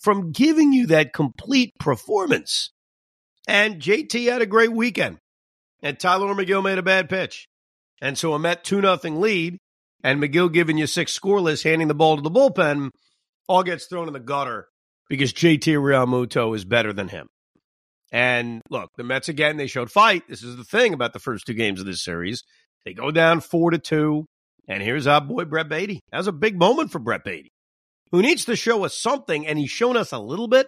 from 0.00 0.32
giving 0.32 0.72
you 0.72 0.86
that 0.86 1.12
complete 1.12 1.72
performance. 1.78 2.70
And 3.48 3.80
JT 3.80 4.30
had 4.30 4.42
a 4.42 4.46
great 4.46 4.72
weekend. 4.72 5.18
And 5.82 5.98
Tylor 5.98 6.34
Megill 6.34 6.64
made 6.64 6.78
a 6.78 6.82
bad 6.82 7.08
pitch. 7.08 7.48
And 8.00 8.16
so 8.16 8.34
a 8.34 8.38
Met 8.38 8.64
2 8.64 8.80
nothing 8.80 9.20
lead, 9.20 9.58
and 10.02 10.22
Megill 10.22 10.52
giving 10.52 10.78
you 10.78 10.86
six 10.86 11.18
scoreless, 11.18 11.64
handing 11.64 11.88
the 11.88 11.94
ball 11.94 12.16
to 12.16 12.22
the 12.22 12.30
bullpen, 12.30 12.90
all 13.48 13.62
gets 13.62 13.86
thrown 13.86 14.06
in 14.06 14.12
the 14.12 14.20
gutter 14.20 14.68
because 15.08 15.32
JT 15.32 15.76
Realmuto 15.76 16.54
is 16.54 16.64
better 16.64 16.92
than 16.92 17.08
him. 17.08 17.28
And 18.12 18.62
look, 18.70 18.90
the 18.96 19.04
Mets 19.04 19.28
again, 19.28 19.56
they 19.56 19.66
showed 19.66 19.90
fight. 19.90 20.22
This 20.28 20.42
is 20.42 20.56
the 20.56 20.64
thing 20.64 20.94
about 20.94 21.12
the 21.12 21.18
first 21.18 21.46
two 21.46 21.54
games 21.54 21.80
of 21.80 21.86
this 21.86 22.04
series. 22.04 22.42
They 22.86 22.94
go 22.94 23.10
down 23.10 23.40
four 23.40 23.72
to 23.72 23.78
two. 23.78 24.26
And 24.68 24.82
here's 24.82 25.06
our 25.06 25.20
boy 25.20 25.44
Brett 25.44 25.68
Baty. 25.68 26.00
That 26.10 26.18
was 26.18 26.28
a 26.28 26.32
big 26.32 26.58
moment 26.58 26.92
for 26.92 26.98
Brett 27.00 27.24
Baty, 27.24 27.50
who 28.12 28.22
needs 28.22 28.44
to 28.46 28.56
show 28.56 28.84
us 28.84 28.98
something, 28.98 29.46
and 29.46 29.58
he's 29.58 29.70
shown 29.70 29.96
us 29.96 30.12
a 30.12 30.18
little 30.18 30.48
bit 30.48 30.66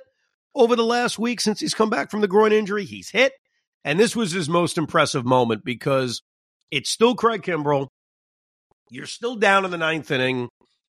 over 0.54 0.76
the 0.76 0.84
last 0.84 1.18
week 1.18 1.40
since 1.40 1.60
he's 1.60 1.74
come 1.74 1.90
back 1.90 2.10
from 2.10 2.20
the 2.20 2.28
groin 2.28 2.52
injury. 2.52 2.84
He's 2.84 3.10
hit, 3.10 3.32
and 3.84 3.98
this 3.98 4.14
was 4.14 4.32
his 4.32 4.48
most 4.48 4.78
impressive 4.78 5.24
moment 5.24 5.64
because 5.64 6.20
it's 6.70 6.90
still 6.90 7.14
Craig 7.14 7.42
Kimbrel. 7.42 7.86
You're 8.90 9.06
still 9.06 9.36
down 9.36 9.64
in 9.64 9.70
the 9.70 9.78
ninth 9.78 10.10
inning. 10.10 10.48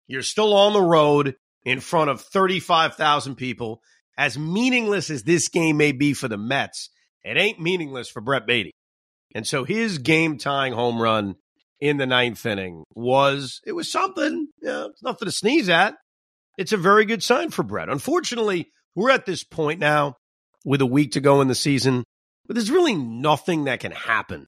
You're 0.06 0.22
still 0.22 0.54
on 0.54 0.72
the 0.72 0.82
road 0.82 1.34
in 1.64 1.80
front 1.80 2.10
of 2.10 2.20
35,000 2.20 3.36
people. 3.36 3.80
As 4.16 4.38
meaningless 4.38 5.10
as 5.10 5.22
this 5.22 5.48
game 5.48 5.76
may 5.76 5.92
be 5.92 6.14
for 6.14 6.28
the 6.28 6.36
Mets, 6.36 6.90
it 7.24 7.36
ain't 7.36 7.60
meaningless 7.60 8.08
for 8.08 8.20
Brett 8.20 8.46
Baty. 8.46 8.72
And 9.34 9.46
so 9.46 9.64
his 9.64 9.98
game 9.98 10.38
tying 10.38 10.72
home 10.72 11.00
run 11.00 11.36
in 11.80 11.96
the 11.96 12.06
ninth 12.06 12.44
inning 12.46 12.84
was 12.94 13.60
it 13.66 13.72
was 13.72 13.90
something. 13.90 14.48
You 14.60 14.68
know, 14.68 14.86
it's 14.86 15.02
nothing 15.02 15.26
to 15.26 15.32
sneeze 15.32 15.68
at. 15.68 15.94
It's 16.58 16.72
a 16.72 16.76
very 16.76 17.04
good 17.04 17.22
sign 17.22 17.50
for 17.50 17.62
Brett. 17.62 17.88
Unfortunately, 17.88 18.70
we're 18.94 19.10
at 19.10 19.26
this 19.26 19.42
point 19.42 19.80
now 19.80 20.16
with 20.64 20.80
a 20.80 20.86
week 20.86 21.12
to 21.12 21.20
go 21.20 21.40
in 21.40 21.48
the 21.48 21.54
season, 21.54 22.04
but 22.46 22.54
there's 22.54 22.70
really 22.70 22.94
nothing 22.94 23.64
that 23.64 23.80
can 23.80 23.92
happen 23.92 24.46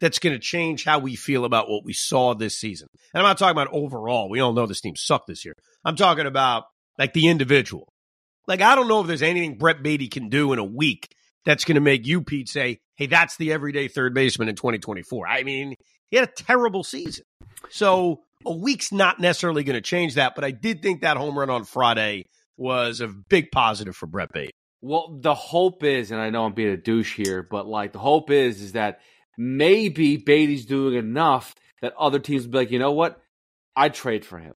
that's 0.00 0.18
going 0.18 0.34
to 0.34 0.40
change 0.40 0.84
how 0.84 0.98
we 0.98 1.16
feel 1.16 1.44
about 1.44 1.70
what 1.70 1.84
we 1.84 1.92
saw 1.92 2.34
this 2.34 2.58
season. 2.58 2.88
And 3.12 3.22
I'm 3.22 3.28
not 3.28 3.38
talking 3.38 3.52
about 3.52 3.72
overall. 3.72 4.28
We 4.28 4.40
all 4.40 4.52
know 4.52 4.66
this 4.66 4.80
team 4.80 4.96
sucked 4.96 5.28
this 5.28 5.44
year. 5.44 5.54
I'm 5.84 5.96
talking 5.96 6.26
about 6.26 6.64
like 6.98 7.12
the 7.12 7.28
individual. 7.28 7.88
Like, 8.46 8.60
I 8.60 8.74
don't 8.74 8.88
know 8.88 9.00
if 9.00 9.06
there's 9.06 9.22
anything 9.22 9.56
Brett 9.56 9.82
Baty 9.82 10.08
can 10.08 10.28
do 10.28 10.52
in 10.52 10.58
a 10.58 10.64
week 10.64 11.08
that's 11.44 11.64
going 11.64 11.76
to 11.76 11.80
make 11.80 12.06
you, 12.06 12.22
Pete, 12.22 12.48
say, 12.48 12.80
hey, 12.96 13.06
that's 13.06 13.36
the 13.36 13.52
everyday 13.52 13.88
third 13.88 14.14
baseman 14.14 14.48
in 14.48 14.56
2024. 14.56 15.26
I 15.26 15.42
mean, 15.42 15.76
he 16.08 16.16
had 16.16 16.28
a 16.28 16.32
terrible 16.32 16.84
season. 16.84 17.24
So 17.70 18.22
a 18.46 18.52
week's 18.54 18.92
not 18.92 19.20
necessarily 19.20 19.64
going 19.64 19.74
to 19.74 19.82
change 19.82 20.14
that, 20.14 20.34
but 20.34 20.44
I 20.44 20.50
did 20.50 20.82
think 20.82 21.02
that 21.02 21.16
home 21.16 21.38
run 21.38 21.50
on 21.50 21.64
Friday 21.64 22.26
was 22.56 23.00
a 23.00 23.08
big 23.08 23.50
positive 23.50 23.96
for 23.96 24.06
Brett 24.06 24.32
Baty. 24.32 24.52
Well, 24.80 25.18
the 25.20 25.34
hope 25.34 25.82
is, 25.82 26.10
and 26.10 26.20
I 26.20 26.30
know 26.30 26.44
I'm 26.44 26.52
being 26.52 26.68
a 26.68 26.76
douche 26.76 27.16
here, 27.16 27.42
but 27.42 27.66
like 27.66 27.92
the 27.92 27.98
hope 27.98 28.30
is, 28.30 28.60
is 28.60 28.72
that 28.72 29.00
maybe 29.38 30.18
Baty's 30.18 30.66
doing 30.66 30.94
enough 30.94 31.54
that 31.80 31.94
other 31.98 32.18
teams 32.18 32.44
will 32.44 32.52
be 32.52 32.58
like, 32.58 32.70
you 32.70 32.78
know 32.78 32.92
what, 32.92 33.20
I'd 33.74 33.94
trade 33.94 34.24
for 34.24 34.38
him, 34.38 34.52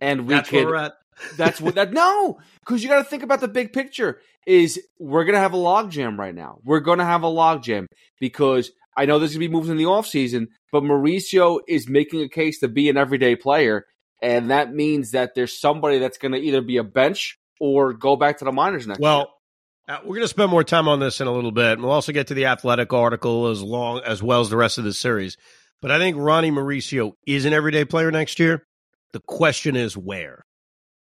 and 0.00 0.26
we 0.26 0.34
That's 0.34 0.48
could. 0.48 0.92
Where 1.20 1.28
we're 1.28 1.32
at. 1.32 1.36
That's 1.36 1.60
what 1.60 1.74
that 1.76 1.92
no, 1.92 2.38
because 2.60 2.82
you 2.82 2.88
got 2.88 2.98
to 2.98 3.04
think 3.04 3.22
about 3.22 3.40
the 3.40 3.48
big 3.48 3.72
picture. 3.72 4.20
Is 4.46 4.80
we're 4.98 5.24
gonna 5.24 5.38
have 5.38 5.52
a 5.52 5.58
logjam 5.58 6.18
right 6.18 6.34
now. 6.34 6.58
We're 6.64 6.80
gonna 6.80 7.04
have 7.04 7.22
a 7.22 7.28
logjam 7.28 7.86
because 8.18 8.70
I 8.96 9.04
know 9.04 9.18
there's 9.18 9.32
gonna 9.32 9.46
be 9.46 9.48
moves 9.48 9.68
in 9.68 9.76
the 9.76 9.84
offseason, 9.84 10.46
but 10.72 10.82
Mauricio 10.82 11.60
is 11.68 11.88
making 11.88 12.22
a 12.22 12.28
case 12.28 12.60
to 12.60 12.68
be 12.68 12.88
an 12.88 12.96
everyday 12.96 13.36
player, 13.36 13.84
and 14.22 14.50
that 14.50 14.72
means 14.72 15.10
that 15.10 15.34
there's 15.34 15.60
somebody 15.60 15.98
that's 15.98 16.18
gonna 16.18 16.38
either 16.38 16.62
be 16.62 16.78
a 16.78 16.84
bench 16.84 17.38
or 17.60 17.92
go 17.92 18.16
back 18.16 18.38
to 18.38 18.44
the 18.44 18.52
minors 18.52 18.86
next 18.86 18.98
year. 18.98 19.04
Well, 19.04 19.34
uh, 19.90 19.98
we're 20.04 20.14
going 20.14 20.22
to 20.22 20.28
spend 20.28 20.50
more 20.50 20.62
time 20.62 20.86
on 20.86 21.00
this 21.00 21.20
in 21.20 21.26
a 21.26 21.32
little 21.32 21.50
bit. 21.50 21.72
And 21.72 21.82
we'll 21.82 21.90
also 21.90 22.12
get 22.12 22.28
to 22.28 22.34
the 22.34 22.46
athletic 22.46 22.92
article 22.92 23.48
as 23.48 23.62
long 23.62 24.00
as 24.00 24.22
well 24.22 24.40
as 24.40 24.48
the 24.48 24.56
rest 24.56 24.78
of 24.78 24.84
the 24.84 24.92
series. 24.92 25.36
But 25.82 25.90
I 25.90 25.98
think 25.98 26.16
Ronny 26.16 26.50
Mauricio 26.50 27.12
is 27.26 27.44
an 27.44 27.52
everyday 27.52 27.84
player 27.84 28.10
next 28.10 28.38
year. 28.38 28.64
The 29.12 29.20
question 29.26 29.76
is 29.76 29.96
where. 29.96 30.44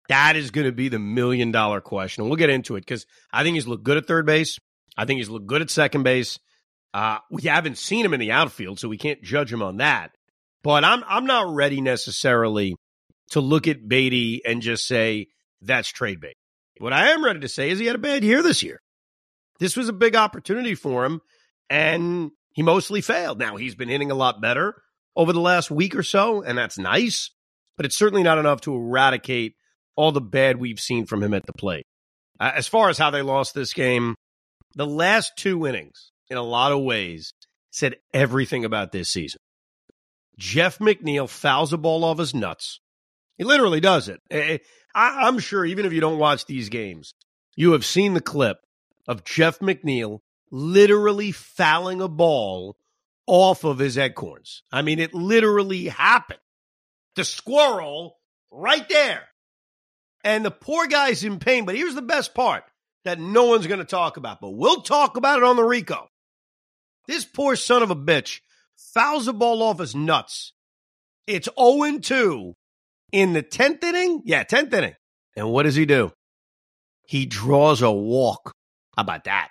That 0.09 0.35
is 0.35 0.51
going 0.51 0.65
to 0.65 0.71
be 0.73 0.89
the 0.89 0.99
million 0.99 1.51
dollar 1.51 1.81
question. 1.81 2.23
And 2.23 2.29
we'll 2.29 2.37
get 2.37 2.49
into 2.49 2.75
it 2.75 2.81
because 2.81 3.05
I 3.31 3.43
think 3.43 3.55
he's 3.55 3.67
looked 3.67 3.83
good 3.83 3.97
at 3.97 4.07
third 4.07 4.25
base. 4.25 4.59
I 4.97 5.05
think 5.05 5.19
he's 5.19 5.29
looked 5.29 5.47
good 5.47 5.61
at 5.61 5.69
second 5.69 6.03
base. 6.03 6.39
Uh, 6.93 7.19
we 7.31 7.43
haven't 7.43 7.77
seen 7.77 8.03
him 8.03 8.13
in 8.13 8.19
the 8.19 8.31
outfield, 8.31 8.79
so 8.79 8.89
we 8.89 8.97
can't 8.97 9.21
judge 9.21 9.53
him 9.53 9.61
on 9.61 9.77
that. 9.77 10.11
But 10.63 10.83
I'm 10.83 11.03
I'm 11.07 11.25
not 11.25 11.53
ready 11.53 11.79
necessarily 11.79 12.75
to 13.31 13.39
look 13.39 13.67
at 13.67 13.87
Baty 13.87 14.41
and 14.45 14.61
just 14.61 14.87
say 14.87 15.27
that's 15.61 15.89
trade 15.89 16.19
bait. 16.19 16.35
What 16.79 16.93
I 16.93 17.09
am 17.09 17.23
ready 17.23 17.41
to 17.41 17.47
say 17.47 17.69
is 17.69 17.79
he 17.79 17.85
had 17.85 17.95
a 17.95 17.99
bad 17.99 18.23
year 18.23 18.41
this 18.41 18.63
year. 18.63 18.81
This 19.59 19.77
was 19.77 19.89
a 19.89 19.93
big 19.93 20.15
opportunity 20.15 20.73
for 20.73 21.05
him, 21.05 21.21
and 21.69 22.31
he 22.53 22.63
mostly 22.63 23.01
failed. 23.01 23.37
Now 23.37 23.57
he's 23.57 23.75
been 23.75 23.89
hitting 23.89 24.09
a 24.09 24.15
lot 24.15 24.41
better 24.41 24.81
over 25.15 25.33
the 25.33 25.41
last 25.41 25.69
week 25.69 25.95
or 25.95 26.03
so, 26.03 26.41
and 26.41 26.57
that's 26.57 26.79
nice, 26.79 27.31
but 27.77 27.85
it's 27.85 27.97
certainly 27.97 28.23
not 28.23 28.37
enough 28.37 28.61
to 28.61 28.73
eradicate 28.73 29.55
all 29.99 30.13
the 30.13 30.21
bad 30.21 30.55
we've 30.55 30.79
seen 30.79 31.05
from 31.05 31.21
him 31.21 31.33
at 31.33 31.45
the 31.45 31.51
plate. 31.51 31.85
Uh, 32.39 32.53
as 32.55 32.69
far 32.69 32.87
as 32.87 32.97
how 32.97 33.11
they 33.11 33.21
lost 33.21 33.53
this 33.53 33.73
game, 33.73 34.15
the 34.73 34.87
last 34.87 35.33
two 35.35 35.67
innings, 35.67 36.13
in 36.29 36.37
a 36.37 36.41
lot 36.41 36.71
of 36.71 36.81
ways, 36.81 37.33
said 37.69 37.97
everything 38.13 38.63
about 38.63 38.93
this 38.93 39.11
season. 39.11 39.41
Jeff 40.37 40.79
McNeil 40.79 41.27
fouls 41.27 41.73
a 41.73 41.77
ball 41.77 42.05
off 42.05 42.17
his 42.17 42.33
nuts. 42.33 42.79
He 43.37 43.43
literally 43.43 43.81
does 43.81 44.07
it. 44.07 44.21
I, 44.31 44.61
I'm 44.95 45.37
sure 45.37 45.65
even 45.65 45.85
if 45.85 45.91
you 45.91 45.99
don't 45.99 46.17
watch 46.17 46.45
these 46.45 46.69
games, 46.69 47.13
you 47.57 47.73
have 47.73 47.83
seen 47.83 48.13
the 48.13 48.21
clip 48.21 48.59
of 49.05 49.25
Jeff 49.25 49.59
McNeil 49.59 50.19
literally 50.49 51.33
fouling 51.33 51.99
a 51.99 52.07
ball 52.07 52.77
off 53.27 53.65
of 53.65 53.79
his 53.79 53.97
acorns. 53.97 54.63
I 54.71 54.81
mean, 54.81 54.99
it 54.99 55.13
literally 55.13 55.89
happened. 55.89 56.39
The 57.17 57.25
squirrel 57.25 58.15
right 58.49 58.87
there. 58.87 59.28
And 60.23 60.43
the 60.43 60.51
poor 60.51 60.87
guy's 60.87 61.23
in 61.23 61.39
pain. 61.39 61.65
But 61.65 61.75
here's 61.75 61.95
the 61.95 62.01
best 62.01 62.33
part 62.33 62.63
that 63.05 63.19
no 63.19 63.45
one's 63.45 63.67
going 63.67 63.79
to 63.79 63.85
talk 63.85 64.17
about, 64.17 64.41
but 64.41 64.51
we'll 64.51 64.81
talk 64.81 65.17
about 65.17 65.39
it 65.39 65.43
on 65.43 65.55
the 65.55 65.63
Rico. 65.63 66.09
This 67.07 67.25
poor 67.25 67.55
son 67.55 67.81
of 67.81 67.91
a 67.91 67.95
bitch 67.95 68.41
fouls 68.75 69.27
a 69.27 69.33
ball 69.33 69.63
off 69.63 69.79
his 69.79 69.95
nuts. 69.95 70.53
It's 71.25 71.49
0 71.59 71.99
2 71.99 72.55
in 73.11 73.33
the 73.33 73.43
10th 73.43 73.83
inning. 73.83 74.21
Yeah, 74.25 74.43
10th 74.43 74.73
inning. 74.73 74.95
And 75.35 75.51
what 75.51 75.63
does 75.63 75.75
he 75.75 75.85
do? 75.85 76.11
He 77.07 77.25
draws 77.25 77.81
a 77.81 77.91
walk. 77.91 78.53
How 78.95 79.01
about 79.01 79.23
that? 79.23 79.49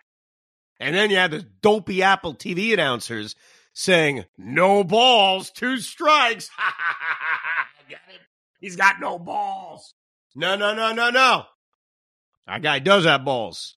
And 0.79 0.95
then 0.95 1.11
you 1.11 1.17
have 1.17 1.33
the 1.33 1.43
dopey 1.43 2.03
Apple 2.03 2.35
TV 2.35 2.73
announcers 2.73 3.35
saying, 3.75 4.25
no 4.37 4.85
balls, 4.85 5.51
two 5.51 5.79
strikes. 5.79 6.51
He's 8.61 8.77
got 8.77 9.01
no 9.01 9.19
balls. 9.19 9.95
No, 10.35 10.57
no, 10.57 10.75
no, 10.75 10.93
no, 10.93 11.11
no. 11.11 11.45
That 12.47 12.63
guy 12.63 12.79
does 12.79 13.05
have 13.05 13.25
balls. 13.25 13.77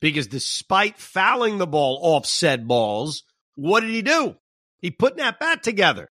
Because 0.00 0.26
despite 0.26 0.98
fouling 0.98 1.58
the 1.58 1.66
ball 1.66 1.98
off 2.02 2.26
said 2.26 2.66
balls, 2.66 3.22
what 3.54 3.80
did 3.80 3.90
he 3.90 4.02
do? 4.02 4.36
He 4.80 4.90
put 4.90 5.18
that 5.18 5.38
bat 5.38 5.62
together. 5.62 6.08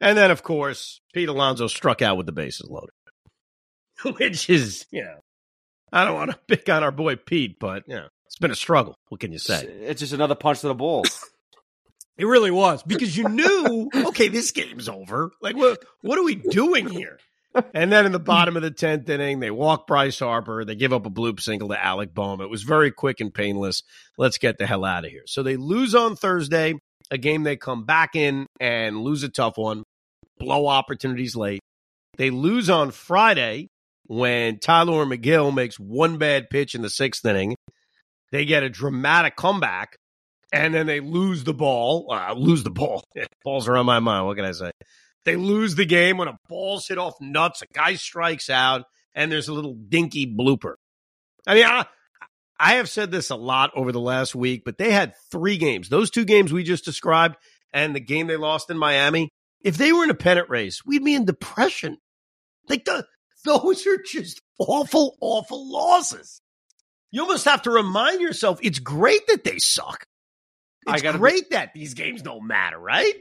And 0.00 0.18
then, 0.18 0.32
of 0.32 0.42
course, 0.42 1.00
Pete 1.14 1.28
Alonso 1.28 1.68
struck 1.68 2.02
out 2.02 2.16
with 2.16 2.26
the 2.26 2.32
bases 2.32 2.68
loaded. 2.68 2.90
Which 4.18 4.50
is, 4.50 4.86
you 4.90 5.02
know, 5.02 5.20
I 5.92 6.04
don't 6.04 6.14
want 6.14 6.32
to 6.32 6.38
pick 6.48 6.68
on 6.68 6.82
our 6.82 6.90
boy 6.90 7.16
Pete, 7.16 7.58
but, 7.60 7.84
you 7.86 7.94
know, 7.94 8.08
it's 8.26 8.38
been 8.38 8.50
a 8.50 8.56
struggle. 8.56 8.96
What 9.08 9.20
can 9.20 9.30
you 9.30 9.38
say? 9.38 9.64
it's 9.64 10.00
just 10.00 10.12
another 10.12 10.34
punch 10.34 10.60
to 10.60 10.68
the 10.68 10.74
balls. 10.74 11.24
It 12.18 12.26
really 12.26 12.50
was 12.50 12.82
because 12.82 13.16
you 13.16 13.26
knew, 13.26 13.88
okay, 13.94 14.28
this 14.28 14.50
game's 14.50 14.86
over. 14.86 15.32
Like, 15.40 15.56
what, 15.56 15.82
what 16.02 16.18
are 16.18 16.22
we 16.22 16.34
doing 16.34 16.86
here? 16.86 17.18
And 17.74 17.92
then 17.92 18.06
in 18.06 18.12
the 18.12 18.18
bottom 18.18 18.56
of 18.56 18.62
the 18.62 18.70
10th 18.70 19.08
inning, 19.08 19.40
they 19.40 19.50
walk 19.50 19.86
Bryce 19.86 20.18
Harper. 20.18 20.64
They 20.64 20.74
give 20.74 20.92
up 20.92 21.06
a 21.06 21.10
bloop 21.10 21.40
single 21.40 21.68
to 21.68 21.84
Alec 21.84 22.14
Bohm. 22.14 22.40
It 22.40 22.50
was 22.50 22.62
very 22.62 22.90
quick 22.90 23.20
and 23.20 23.32
painless. 23.32 23.82
Let's 24.16 24.38
get 24.38 24.58
the 24.58 24.66
hell 24.66 24.84
out 24.84 25.04
of 25.04 25.10
here. 25.10 25.24
So 25.26 25.42
they 25.42 25.56
lose 25.56 25.94
on 25.94 26.16
Thursday, 26.16 26.74
a 27.10 27.18
game 27.18 27.42
they 27.42 27.56
come 27.56 27.84
back 27.84 28.16
in 28.16 28.46
and 28.58 29.02
lose 29.02 29.22
a 29.22 29.28
tough 29.28 29.58
one, 29.58 29.82
blow 30.38 30.66
opportunities 30.66 31.36
late. 31.36 31.60
They 32.16 32.30
lose 32.30 32.70
on 32.70 32.90
Friday 32.90 33.68
when 34.06 34.58
Tylor 34.58 35.06
Megill 35.06 35.54
makes 35.54 35.78
one 35.78 36.18
bad 36.18 36.50
pitch 36.50 36.74
in 36.74 36.82
the 36.82 36.90
sixth 36.90 37.24
inning. 37.24 37.56
They 38.30 38.44
get 38.44 38.62
a 38.62 38.70
dramatic 38.70 39.36
comeback, 39.36 39.96
and 40.52 40.74
then 40.74 40.86
they 40.86 41.00
lose 41.00 41.44
the 41.44 41.54
ball. 41.54 42.10
Uh, 42.10 42.32
lose 42.34 42.64
the 42.64 42.70
ball. 42.70 43.04
Balls 43.44 43.68
are 43.68 43.76
on 43.76 43.86
my 43.86 44.00
mind. 44.00 44.26
What 44.26 44.36
can 44.36 44.46
I 44.46 44.52
say? 44.52 44.70
They 45.24 45.36
lose 45.36 45.74
the 45.74 45.84
game 45.84 46.16
when 46.16 46.28
a 46.28 46.38
ball's 46.48 46.88
hit 46.88 46.98
off 46.98 47.14
nuts. 47.20 47.62
A 47.62 47.66
guy 47.72 47.94
strikes 47.94 48.50
out, 48.50 48.84
and 49.14 49.30
there's 49.30 49.48
a 49.48 49.52
little 49.52 49.74
dinky 49.74 50.26
blooper. 50.26 50.74
I 51.46 51.54
mean, 51.54 51.64
I, 51.64 51.86
I 52.58 52.74
have 52.74 52.88
said 52.88 53.10
this 53.10 53.30
a 53.30 53.36
lot 53.36 53.70
over 53.74 53.92
the 53.92 54.00
last 54.00 54.34
week, 54.34 54.62
but 54.64 54.78
they 54.78 54.90
had 54.90 55.14
three 55.30 55.58
games. 55.58 55.88
Those 55.88 56.10
two 56.10 56.24
games 56.24 56.52
we 56.52 56.62
just 56.62 56.84
described, 56.84 57.36
and 57.72 57.94
the 57.94 58.00
game 58.00 58.26
they 58.26 58.36
lost 58.36 58.70
in 58.70 58.78
Miami. 58.78 59.28
If 59.62 59.76
they 59.76 59.92
were 59.92 60.04
in 60.04 60.10
a 60.10 60.14
pennant 60.14 60.50
race, 60.50 60.84
we'd 60.84 61.04
be 61.04 61.14
in 61.14 61.24
depression. 61.24 61.98
Like 62.68 62.84
the, 62.84 63.06
those 63.44 63.86
are 63.86 63.98
just 64.04 64.40
awful, 64.58 65.16
awful 65.20 65.70
losses. 65.70 66.40
You 67.10 67.22
almost 67.22 67.44
have 67.44 67.62
to 67.62 67.70
remind 67.70 68.20
yourself 68.20 68.58
it's 68.62 68.78
great 68.78 69.26
that 69.28 69.44
they 69.44 69.58
suck. 69.58 70.04
It's 70.86 71.02
great 71.02 71.50
be- 71.50 71.56
that 71.56 71.74
these 71.74 71.94
games 71.94 72.22
don't 72.22 72.46
matter, 72.46 72.78
right? 72.78 73.14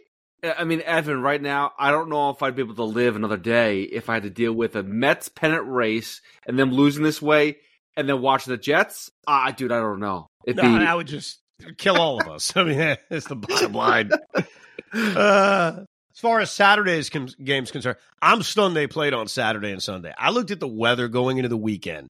I 0.43 0.63
mean, 0.63 0.81
Evan, 0.81 1.21
right 1.21 1.41
now, 1.41 1.71
I 1.77 1.91
don't 1.91 2.09
know 2.09 2.31
if 2.31 2.41
I'd 2.41 2.55
be 2.55 2.63
able 2.63 2.75
to 2.75 2.83
live 2.83 3.15
another 3.15 3.37
day 3.37 3.83
if 3.83 4.09
I 4.09 4.15
had 4.15 4.23
to 4.23 4.29
deal 4.29 4.53
with 4.53 4.75
a 4.75 4.81
Mets 4.81 5.29
pennant 5.29 5.67
race 5.67 6.21
and 6.47 6.57
them 6.57 6.71
losing 6.71 7.03
this 7.03 7.21
way 7.21 7.57
and 7.95 8.09
then 8.09 8.21
watching 8.21 8.51
the 8.51 8.57
Jets. 8.57 9.11
Ah, 9.27 9.51
dude, 9.51 9.71
I 9.71 9.79
don't 9.79 9.99
know. 9.99 10.27
It'd 10.45 10.57
no, 10.57 10.79
be... 10.79 10.85
I 10.85 10.95
would 10.95 11.07
just 11.07 11.39
kill 11.77 11.97
all 11.97 12.19
of 12.19 12.27
us. 12.27 12.53
I 12.55 12.63
mean, 12.63 12.79
it's 13.11 13.27
the 13.27 13.35
bottom 13.35 13.73
line. 13.73 14.09
uh, 14.93 15.81
as 16.13 16.19
far 16.19 16.39
as 16.39 16.51
Saturday's 16.51 17.11
com- 17.11 17.29
game's 17.43 17.71
concerned, 17.71 17.97
I'm 18.19 18.41
stunned 18.41 18.75
they 18.75 18.87
played 18.87 19.13
on 19.13 19.27
Saturday 19.27 19.71
and 19.71 19.81
Sunday. 19.81 20.13
I 20.17 20.31
looked 20.31 20.51
at 20.51 20.59
the 20.59 20.67
weather 20.67 21.07
going 21.07 21.37
into 21.37 21.49
the 21.49 21.57
weekend, 21.57 22.07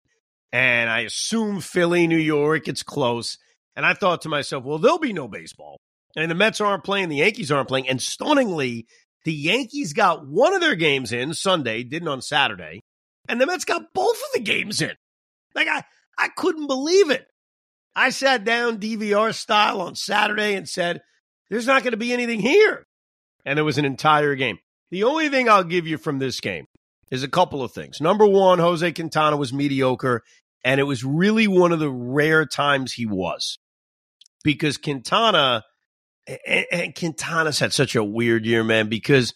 and 0.53 0.89
I 0.89 1.01
assume 1.01 1.59
Philly, 1.59 2.07
New 2.07 2.17
York, 2.17 2.69
it's 2.69 2.83
close. 2.83 3.37
And 3.75 3.85
I 3.85 3.93
thought 3.93 4.21
to 4.23 4.29
myself, 4.29 4.63
well, 4.63 4.79
there'll 4.79 4.99
be 4.99 5.13
no 5.13 5.27
baseball. 5.27 5.77
And 6.15 6.29
the 6.29 6.35
Mets 6.35 6.61
aren't 6.61 6.83
playing, 6.83 7.09
the 7.09 7.17
Yankees 7.17 7.51
aren't 7.51 7.67
playing. 7.67 7.87
And 7.87 8.01
stunningly, 8.01 8.87
the 9.23 9.33
Yankees 9.33 9.93
got 9.93 10.27
one 10.27 10.53
of 10.53 10.61
their 10.61 10.75
games 10.75 11.11
in 11.11 11.33
Sunday, 11.33 11.83
didn't 11.83 12.07
on 12.07 12.21
Saturday, 12.21 12.81
and 13.27 13.39
the 13.39 13.45
Mets 13.45 13.65
got 13.65 13.93
both 13.93 14.15
of 14.15 14.33
the 14.33 14.39
games 14.41 14.81
in. 14.81 14.93
Like 15.55 15.67
I, 15.67 15.83
I 16.17 16.29
couldn't 16.29 16.67
believe 16.67 17.11
it. 17.11 17.25
I 17.95 18.09
sat 18.09 18.43
down 18.43 18.79
DVR 18.79 19.33
style 19.33 19.81
on 19.81 19.95
Saturday 19.95 20.55
and 20.55 20.67
said, 20.67 21.01
"There's 21.49 21.67
not 21.67 21.83
going 21.83 21.91
to 21.91 21.97
be 21.97 22.13
anything 22.13 22.39
here," 22.39 22.85
and 23.45 23.59
it 23.59 23.63
was 23.63 23.77
an 23.77 23.85
entire 23.85 24.35
game. 24.35 24.59
The 24.91 25.03
only 25.03 25.29
thing 25.29 25.49
I'll 25.49 25.63
give 25.63 25.87
you 25.87 25.97
from 25.97 26.19
this 26.19 26.39
game 26.39 26.65
is 27.11 27.23
a 27.23 27.29
couple 27.29 27.63
of 27.63 27.73
things. 27.73 28.01
Number 28.01 28.25
one, 28.25 28.59
Jose 28.59 28.91
Quintana 28.93 29.37
was 29.37 29.53
mediocre, 29.53 30.23
and 30.63 30.79
it 30.79 30.85
was 30.85 31.03
really 31.03 31.47
one 31.47 31.71
of 31.71 31.79
the 31.79 31.91
rare 31.91 32.45
times 32.45 32.93
he 32.93 33.05
was 33.05 33.57
because 34.43 34.77
Quintana 34.77 35.63
and, 36.27 36.65
and 36.71 36.95
Quintana's 36.95 37.59
had 37.59 37.73
such 37.73 37.95
a 37.95 38.03
weird 38.03 38.45
year, 38.45 38.63
man, 38.63 38.89
because 38.89 39.33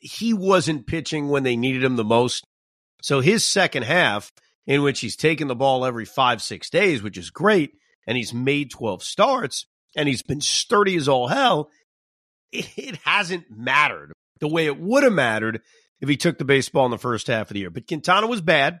he 0.00 0.34
wasn't 0.34 0.86
pitching 0.86 1.28
when 1.28 1.42
they 1.42 1.56
needed 1.56 1.84
him 1.84 1.96
the 1.96 2.04
most. 2.04 2.44
So 3.02 3.20
his 3.20 3.44
second 3.44 3.84
half, 3.84 4.32
in 4.66 4.82
which 4.82 5.00
he's 5.00 5.16
taken 5.16 5.48
the 5.48 5.54
ball 5.54 5.84
every 5.84 6.04
five, 6.04 6.42
six 6.42 6.70
days, 6.70 7.02
which 7.02 7.18
is 7.18 7.30
great, 7.30 7.72
and 8.06 8.16
he's 8.16 8.34
made 8.34 8.70
12 8.70 9.02
starts, 9.02 9.66
and 9.96 10.08
he's 10.08 10.22
been 10.22 10.40
sturdy 10.40 10.96
as 10.96 11.08
all 11.08 11.28
hell, 11.28 11.70
it 12.52 12.96
hasn't 13.04 13.46
mattered 13.50 14.12
the 14.40 14.48
way 14.48 14.66
it 14.66 14.78
would 14.78 15.02
have 15.02 15.12
mattered 15.12 15.62
if 16.00 16.08
he 16.08 16.16
took 16.16 16.38
the 16.38 16.44
baseball 16.44 16.84
in 16.84 16.90
the 16.90 16.98
first 16.98 17.26
half 17.26 17.50
of 17.50 17.54
the 17.54 17.60
year. 17.60 17.70
But 17.70 17.86
Quintana 17.86 18.26
was 18.26 18.40
bad. 18.40 18.80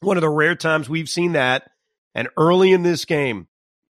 One 0.00 0.16
of 0.16 0.22
the 0.22 0.30
rare 0.30 0.54
times 0.54 0.88
we've 0.88 1.08
seen 1.08 1.32
that. 1.32 1.70
And 2.14 2.28
early 2.36 2.72
in 2.72 2.82
this 2.82 3.04
game, 3.04 3.48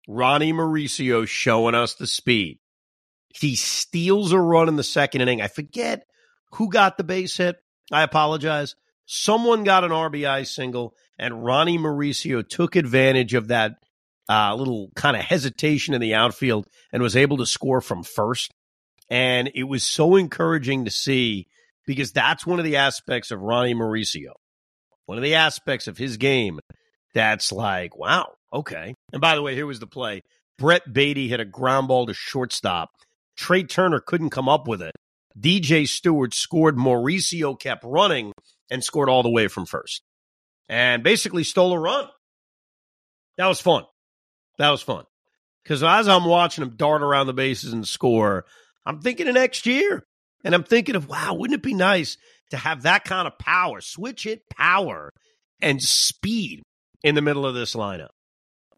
Ronny 0.06 0.52
Mauricio 0.52 1.26
showing 1.26 1.74
us 1.74 1.94
the 1.94 2.06
speed. 2.06 2.58
He 3.28 3.56
steals 3.56 4.32
a 4.32 4.40
run 4.40 4.68
in 4.68 4.76
the 4.76 4.82
second 4.82 5.20
inning. 5.20 5.42
I 5.42 5.48
forget 5.48 6.06
who 6.52 6.70
got 6.70 6.96
the 6.96 7.04
base 7.04 7.36
hit. 7.36 7.56
I 7.92 8.02
apologize. 8.02 8.74
Someone 9.04 9.64
got 9.64 9.84
an 9.84 9.90
RBI 9.90 10.46
single, 10.46 10.94
and 11.18 11.44
Ronny 11.44 11.78
Mauricio 11.78 12.46
took 12.46 12.76
advantage 12.76 13.34
of 13.34 13.48
that 13.48 13.76
uh, 14.28 14.54
little 14.54 14.90
kind 14.96 15.16
of 15.16 15.22
hesitation 15.22 15.94
in 15.94 16.00
the 16.00 16.14
outfield 16.14 16.66
and 16.92 17.02
was 17.02 17.16
able 17.16 17.36
to 17.38 17.46
score 17.46 17.80
from 17.80 18.02
first. 18.02 18.52
And 19.08 19.50
it 19.54 19.64
was 19.64 19.84
so 19.84 20.16
encouraging 20.16 20.84
to 20.84 20.90
see 20.90 21.46
because 21.86 22.12
that's 22.12 22.44
one 22.44 22.58
of 22.58 22.64
the 22.64 22.76
aspects 22.76 23.30
of 23.30 23.40
Ronnie 23.40 23.74
Mauricio. 23.74 24.32
One 25.04 25.18
of 25.18 25.22
the 25.22 25.36
aspects 25.36 25.86
of 25.86 25.96
his 25.96 26.16
game 26.16 26.58
that's 27.14 27.52
like, 27.52 27.96
wow, 27.96 28.32
okay. 28.56 28.94
And 29.12 29.20
by 29.20 29.34
the 29.34 29.42
way, 29.42 29.54
here 29.54 29.66
was 29.66 29.80
the 29.80 29.86
play. 29.86 30.22
Brett 30.58 30.92
Baty 30.92 31.28
hit 31.28 31.40
a 31.40 31.44
ground 31.44 31.88
ball 31.88 32.06
to 32.06 32.14
shortstop. 32.14 32.90
Trea 33.36 33.64
Turner 33.64 34.00
couldn't 34.00 34.30
come 34.30 34.48
up 34.48 34.66
with 34.66 34.82
it. 34.82 34.92
DJ 35.38 35.86
Stewart 35.86 36.34
scored. 36.34 36.76
Mauricio 36.76 37.58
kept 37.58 37.84
running 37.84 38.32
and 38.70 38.82
scored 38.82 39.08
all 39.08 39.22
the 39.22 39.30
way 39.30 39.48
from 39.48 39.66
first 39.66 40.02
and 40.68 41.02
basically 41.02 41.44
stole 41.44 41.72
a 41.72 41.78
run. 41.78 42.08
That 43.36 43.46
was 43.46 43.60
fun. 43.60 43.84
That 44.58 44.70
was 44.70 44.82
fun. 44.82 45.04
Because 45.62 45.82
as 45.82 46.08
I'm 46.08 46.24
watching 46.24 46.62
him 46.62 46.76
dart 46.76 47.02
around 47.02 47.26
the 47.26 47.34
bases 47.34 47.72
and 47.72 47.86
score, 47.86 48.44
I'm 48.84 49.00
thinking 49.00 49.28
of 49.28 49.34
next 49.34 49.66
year. 49.66 50.04
And 50.44 50.54
I'm 50.54 50.64
thinking 50.64 50.94
of, 50.94 51.08
wow, 51.08 51.34
wouldn't 51.34 51.58
it 51.58 51.62
be 51.62 51.74
nice 51.74 52.16
to 52.50 52.56
have 52.56 52.82
that 52.82 53.04
kind 53.04 53.26
of 53.26 53.36
power, 53.38 53.80
switch 53.80 54.26
it 54.26 54.42
power 54.48 55.10
and 55.60 55.82
speed 55.82 56.62
in 57.02 57.16
the 57.16 57.22
middle 57.22 57.44
of 57.44 57.54
this 57.54 57.74
lineup? 57.74 58.10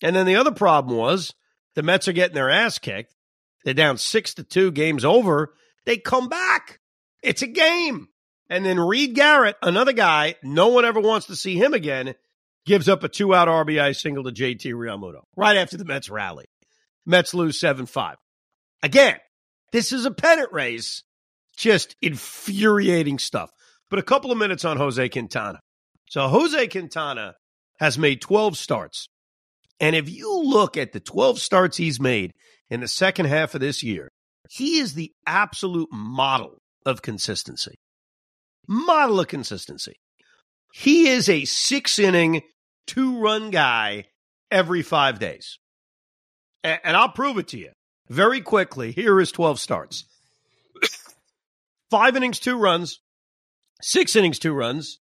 And 0.03 0.15
then 0.15 0.27
the 0.27 0.37
other 0.37 0.53
problem 0.53 0.97
was 0.97 1.35
the 1.75 1.83
Mets 1.83 2.09
are 2.09 2.13
getting 2.13 2.35
their 2.35 2.51
ass 2.51 2.79
kicked. 2.79 3.15
They're 3.65 3.75
down 3.75 3.99
six 3.99 4.35
to 4.35 4.45
two, 4.45 4.71
games 4.71 5.05
over. 5.05 5.55
They 5.85 5.99
come 5.99 6.29
back. 6.29 6.81
It's 7.23 7.43
a 7.43 7.47
game. 7.47 8.09
And 8.49 8.65
then 8.65 8.81
Reed 8.81 9.15
Garrett, 9.15 9.57
another 9.63 9.93
guy, 9.93 10.37
no 10.43 10.69
one 10.69 10.85
ever 10.85 11.01
wants 11.01 11.27
to 11.27 11.37
see 11.37 11.57
him 11.57 11.75
again, 11.75 12.15
gives 12.65 12.89
up 12.89 13.03
a 13.03 13.09
two 13.09 13.35
out 13.35 13.49
RBI 13.49 13.95
single 13.97 14.25
to 14.25 14.31
JT 14.31 14.73
Realmuto 14.73 15.23
right 15.37 15.57
after 15.57 15.77
the 15.77 15.85
Mets 15.85 16.09
rally. 16.09 16.47
Mets 17.05 17.35
lose 17.35 17.59
7 17.59 17.87
5. 17.87 18.17
Again, 18.83 19.17
this 19.73 19.93
is 19.93 20.05
a 20.05 20.11
pennant 20.11 20.53
race. 20.53 21.03
Just 21.57 21.97
infuriating 22.01 23.19
stuff. 23.19 23.51
But 23.91 23.99
a 23.99 24.05
couple 24.05 24.31
of 24.31 24.39
minutes 24.39 24.65
on 24.65 24.77
Jose 24.77 25.09
Quintana. 25.09 25.61
So 26.09 26.29
Jose 26.29 26.69
Quintana 26.69 27.35
has 27.81 27.99
made 27.99 28.21
12 28.21 28.57
starts. 28.57 29.09
And 29.81 29.95
if 29.95 30.11
you 30.11 30.43
look 30.43 30.77
at 30.77 30.93
the 30.93 31.01
12 31.01 31.39
starts 31.39 31.77
he's 31.77 32.01
made 32.01 32.33
in 32.69 32.81
the 32.81 32.89
second 32.89 33.27
half 33.27 33.55
of 33.55 33.61
this 33.61 33.83
year, 33.83 34.09
he 34.51 34.79
is 34.79 34.95
the 34.95 35.13
absolute 35.27 35.91
model 35.93 36.59
of 36.85 37.03
consistency. 37.03 37.77
Model 38.67 39.21
of 39.21 39.29
consistency. 39.29 39.95
He 40.75 41.09
is 41.09 41.29
a 41.29 41.45
six 41.45 41.99
inning, 41.99 42.43
two 42.87 43.21
run 43.21 43.51
guy 43.51 44.05
every 44.51 44.83
five 44.83 45.19
days. 45.19 45.59
And 46.65 46.97
I'll 46.97 47.11
prove 47.11 47.39
it 47.39 47.49
to 47.49 47.59
you 47.59 47.71
very 48.09 48.41
quickly. 48.41 48.93
Here 48.93 49.21
is 49.21 49.31
12 49.33 49.61
starts 49.61 50.05
five 51.91 52.17
innings, 52.17 52.41
two 52.41 52.59
runs, 52.59 53.01
six 53.81 54.17
innings, 54.17 54.39
two 54.39 54.53
runs, 54.53 54.99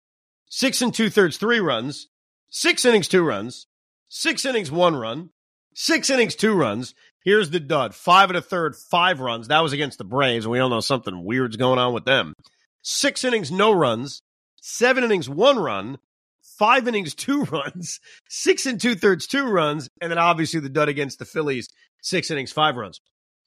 six 0.49 0.83
and 0.83 0.95
two 0.95 1.11
thirds, 1.11 1.37
three 1.37 1.61
runs, 1.61 2.09
six 2.51 2.85
innings, 2.85 3.09
two 3.09 3.23
runs, 3.23 3.67
six 4.13 4.45
innings, 4.45 4.71
one 4.71 4.95
run, 4.95 5.31
six 5.75 6.11
innings, 6.11 6.35
two 6.35 6.55
runs. 6.55 6.95
Here's 7.25 7.51
the 7.51 7.61
dud 7.61 7.95
five 7.95 8.29
and 8.29 8.37
a 8.37 8.43
third, 8.43 8.77
five 8.77 9.21
runs. 9.21 9.49
That 9.49 9.63
was 9.63 9.73
against 9.73 9.99
the 9.99 10.05
Braves, 10.05 10.45
and 10.45 10.53
we 10.53 10.59
all 10.59 10.69
know 10.69 10.81
something 10.81 11.25
weird's 11.25 11.57
going 11.57 11.79
on 11.79 11.95
with 11.95 12.05
them. 12.05 12.35
Six 12.83 13.25
innings, 13.25 13.51
no 13.51 13.73
runs, 13.73 14.23
seven 14.61 15.03
innings, 15.03 15.29
one 15.29 15.59
run, 15.59 15.99
five 16.59 16.87
innings, 16.87 17.15
two 17.15 17.45
runs, 17.51 18.01
six 18.29 18.67
and 18.67 18.81
two 18.81 18.95
thirds, 18.95 19.27
two 19.27 19.47
runs, 19.47 19.89
and 20.01 20.11
then 20.11 20.19
obviously 20.19 20.61
the 20.61 20.69
dud 20.69 20.89
against 20.89 21.19
the 21.19 21.25
Phillies, 21.25 21.69
six 22.03 22.31
innings, 22.31 22.53
five 22.53 22.77
runs. 22.77 23.01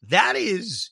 That 0.08 0.36
is 0.36 0.90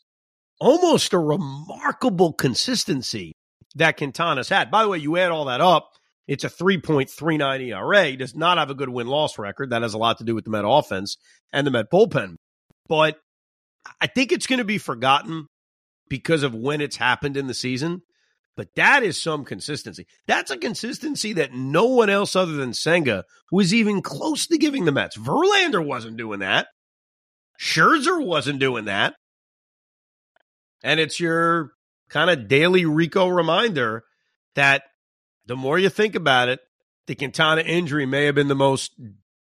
almost 0.60 1.14
a 1.14 1.20
remarkable 1.20 2.34
consistency 2.34 3.34
that 3.76 3.98
Quintana's 3.98 4.50
had. 4.50 4.70
By 4.70 4.84
the 4.84 4.90
way, 4.90 5.00
you 5.00 5.18
add 5.18 5.32
all 5.32 5.46
that 5.46 5.62
up, 5.62 5.94
it's 6.28 6.44
a 6.44 6.50
3.39 6.50 7.68
ERA. 7.68 8.06
He 8.06 8.16
does 8.16 8.36
not 8.36 8.58
have 8.58 8.70
a 8.70 8.76
good 8.76 8.90
win 8.90 9.08
loss 9.08 9.38
record. 9.38 9.72
That 9.72 9.82
has 9.82 9.94
a 9.94 9.98
lot 9.98 10.20
to 10.20 10.24
do 10.24 10.36
with 10.36 10.46
the 10.46 10.52
Met 10.52 10.66
offense 10.66 11.18
and 11.52 11.68
the 11.68 11.72
Met 11.72 11.92
bullpen. 11.92 12.36
But 12.88 13.18
I 14.00 14.08
think 14.08 14.32
it's 14.32 14.48
going 14.48 14.60
to 14.60 14.66
be 14.66 14.78
forgotten 14.78 15.48
because 16.10 16.44
of 16.44 16.56
when 16.56 16.82
it's 16.82 16.96
happened 16.96 17.38
in 17.38 17.48
the 17.48 17.54
season. 17.54 18.02
But 18.56 18.70
that 18.76 19.04
is 19.04 19.20
some 19.20 19.46
consistency. 19.46 20.06
That's 20.28 20.52
a 20.52 20.58
consistency 20.58 21.34
that 21.34 21.54
no 21.54 21.86
one 21.86 22.10
else 22.10 22.36
other 22.36 22.54
than 22.54 22.74
Senga 22.74 23.26
was 23.52 23.74
even 23.74 24.02
close 24.02 24.46
to 24.48 24.58
giving 24.60 24.86
the 24.86 24.92
Mets. 24.92 25.18
Verlander 25.18 25.84
wasn't 25.84 26.18
doing 26.18 26.40
that. 26.40 26.68
Scherzer 27.60 28.24
wasn't 28.24 28.60
doing 28.60 28.86
that. 28.86 29.16
And 30.84 31.00
it's 31.00 31.20
your 31.20 31.72
kind 32.10 32.30
of 32.30 32.48
daily 32.48 32.86
Rico 32.86 33.28
reminder 33.28 34.04
that 34.56 34.84
the 35.46 35.56
more 35.56 35.78
you 35.78 35.90
think 35.90 36.16
about 36.16 36.50
it, 36.50 36.60
the 37.08 37.16
Quintana 37.16 37.62
injury 37.62 38.06
may 38.06 38.26
have 38.26 38.36
been 38.36 38.48
the 38.48 38.56
most 38.56 38.94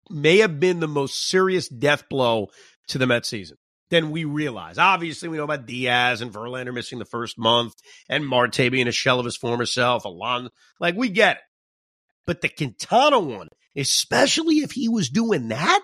may 0.09 0.37
have 0.37 0.59
been 0.59 0.79
the 0.79 0.87
most 0.87 1.29
serious 1.29 1.67
death 1.67 2.07
blow 2.09 2.47
to 2.87 2.97
the 2.97 3.07
Mets 3.07 3.29
season 3.29 3.57
than 3.89 4.11
we 4.11 4.23
realize. 4.23 4.77
Obviously, 4.77 5.29
we 5.29 5.37
know 5.37 5.43
about 5.43 5.65
Diaz 5.65 6.21
and 6.21 6.31
Verlander 6.31 6.73
missing 6.73 6.99
the 6.99 7.05
first 7.05 7.37
month 7.37 7.73
and 8.09 8.25
Marte 8.25 8.71
being 8.71 8.87
a 8.87 8.91
shell 8.91 9.19
of 9.19 9.25
his 9.25 9.37
former 9.37 9.65
self. 9.65 10.05
Alon, 10.05 10.49
like 10.79 10.95
we 10.95 11.09
get 11.09 11.37
it. 11.37 11.43
But 12.25 12.41
the 12.41 12.49
Quintana 12.49 13.19
one, 13.19 13.49
especially 13.75 14.57
if 14.57 14.71
he 14.71 14.89
was 14.89 15.09
doing 15.09 15.47
that 15.49 15.81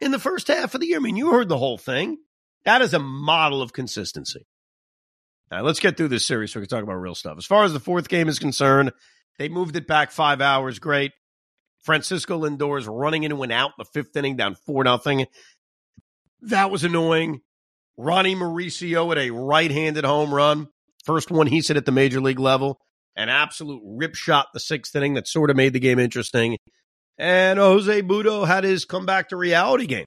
in 0.00 0.10
the 0.10 0.18
first 0.18 0.48
half 0.48 0.74
of 0.74 0.80
the 0.80 0.86
year, 0.86 0.98
I 0.98 1.00
mean, 1.00 1.16
you 1.16 1.30
heard 1.30 1.48
the 1.48 1.58
whole 1.58 1.78
thing. 1.78 2.18
That 2.64 2.82
is 2.82 2.94
a 2.94 2.98
model 2.98 3.60
of 3.60 3.72
consistency. 3.72 4.46
Let's 5.50 5.80
get 5.80 5.98
through 5.98 6.08
this 6.08 6.26
series 6.26 6.52
so 6.52 6.60
we 6.60 6.66
can 6.66 6.76
talk 6.76 6.82
about 6.82 6.94
real 6.94 7.14
stuff. 7.14 7.36
As 7.36 7.44
far 7.44 7.64
as 7.64 7.74
the 7.74 7.80
fourth 7.80 8.08
game 8.08 8.28
is 8.28 8.38
concerned, 8.38 8.92
they 9.38 9.48
moved 9.48 9.76
it 9.76 9.86
back 9.86 10.10
five 10.10 10.40
hours. 10.40 10.78
Great. 10.78 11.12
Francisco 11.80 12.40
Lindor 12.40 12.78
is 12.78 12.86
running 12.86 13.24
into 13.24 13.42
an 13.42 13.50
out 13.50 13.70
in 13.70 13.74
the 13.78 13.84
fifth 13.84 14.16
inning, 14.16 14.36
down 14.36 14.54
four 14.54 14.84
nothing. 14.84 15.26
That 16.42 16.70
was 16.70 16.84
annoying. 16.84 17.40
Ronny 17.96 18.34
Mauricio 18.34 19.10
at 19.12 19.18
a 19.18 19.30
right-handed 19.30 20.04
home 20.04 20.32
run, 20.32 20.68
first 21.04 21.30
one 21.30 21.46
he's 21.46 21.68
hit 21.68 21.76
at 21.76 21.84
the 21.84 21.92
major 21.92 22.20
league 22.20 22.38
level. 22.38 22.80
An 23.16 23.28
absolute 23.28 23.82
rip 23.84 24.14
shot 24.14 24.48
the 24.54 24.60
sixth 24.60 24.96
inning 24.96 25.14
that 25.14 25.28
sort 25.28 25.50
of 25.50 25.56
made 25.56 25.74
the 25.74 25.80
game 25.80 25.98
interesting. 25.98 26.56
And 27.18 27.58
Jose 27.58 28.02
Butto 28.02 28.46
had 28.46 28.64
his 28.64 28.84
comeback 28.84 29.28
to 29.28 29.36
reality 29.36 29.86
game. 29.86 30.06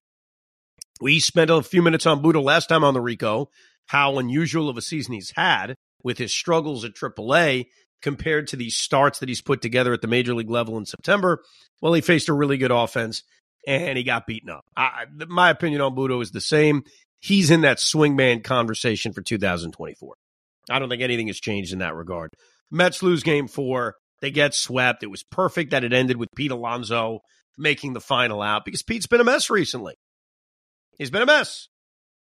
We 0.99 1.19
spent 1.19 1.51
a 1.51 1.61
few 1.61 1.81
minutes 1.81 2.05
on 2.05 2.23
Butto 2.23 2.43
last 2.43 2.67
time 2.67 2.83
on 2.83 2.93
the 2.93 3.01
Rico, 3.01 3.49
how 3.88 4.17
unusual 4.17 4.69
of 4.69 4.77
a 4.77 4.81
season 4.81 5.13
he's 5.13 5.33
had 5.35 5.75
with 6.03 6.17
his 6.17 6.33
struggles 6.33 6.83
at 6.83 6.95
AAA 6.95 7.65
compared 8.06 8.46
to 8.46 8.56
these 8.56 8.78
starts 8.78 9.18
that 9.18 9.30
he's 9.30 9.41
put 9.41 9.63
together 9.63 9.91
at 9.91 10.00
the 10.00 10.08
major 10.08 10.36
league 10.36 10.52
level 10.52 10.78
in 10.78 10.86
September. 10.86 11.44
Well, 11.82 11.91
he 11.91 12.02
faced 12.02 12.30
a 12.30 12.34
really 12.34 12.58
good 12.58 12.70
offense 12.70 13.24
and 13.65 13.98
he 13.98 14.04
got 14.04 14.28
beaten 14.28 14.52
up. 14.52 14.63
I, 14.78 15.06
my 15.28 15.50
opinion 15.50 15.82
on 15.82 15.96
Butto 15.96 16.22
is 16.22 16.30
the 16.30 16.39
same. 16.39 16.84
He's 17.20 17.50
in 17.50 17.62
that 17.62 17.80
swingman 17.80 18.44
conversation 18.44 19.12
for 19.12 19.24
2024. 19.24 20.13
I 20.70 20.78
don't 20.78 20.88
think 20.88 21.02
anything 21.02 21.26
has 21.26 21.39
changed 21.39 21.74
in 21.74 21.80
that 21.80 21.96
regard. 21.96 22.30
Mets 22.70 23.02
lose 23.02 23.24
game 23.24 23.48
four. 23.48 23.96
They 24.22 24.30
get 24.30 24.54
swept. 24.54 25.02
It 25.02 25.10
was 25.10 25.24
perfect 25.24 25.72
that 25.72 25.84
it 25.84 25.91
ended 25.91 26.18
with 26.18 26.30
Pete 26.36 26.52
Alonso 26.52 27.22
making 27.58 27.94
the 27.94 28.02
final 28.02 28.44
out 28.44 28.65
because 28.65 28.84
Pete's 28.84 29.08
been 29.08 29.20
a 29.22 29.24
mess 29.24 29.50
recently. 29.50 29.96
He's 31.00 31.10
been 31.10 31.24
a 31.24 31.26
mess. 31.26 31.70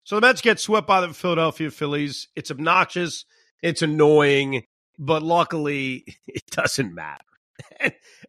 So 0.06 0.16
the 0.16 0.22
Mets 0.22 0.40
get 0.40 0.62
swept 0.62 0.88
by 0.88 1.02
the 1.02 1.14
Philadelphia 1.14 1.70
Phillies. 1.70 2.30
It's 2.34 2.50
obnoxious. 2.50 3.26
It's 3.62 3.82
annoying, 3.82 4.64
but 4.98 5.24
luckily 5.24 6.06
it 6.28 6.44
doesn't 6.52 6.94
matter. 6.94 7.24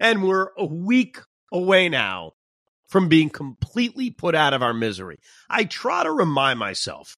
and 0.01 0.23
we're 0.23 0.49
a 0.57 0.65
week 0.65 1.19
away 1.53 1.89
now 1.89 2.33
from 2.89 3.09
being 3.09 3.31
completely 3.31 4.11
put 4.11 4.35
out 4.35 4.55
of 4.55 4.63
our 4.63 4.75
misery. 4.75 5.19
I 5.51 5.65
try 5.65 6.05
to 6.05 6.13
remind 6.13 6.59
myself 6.59 7.17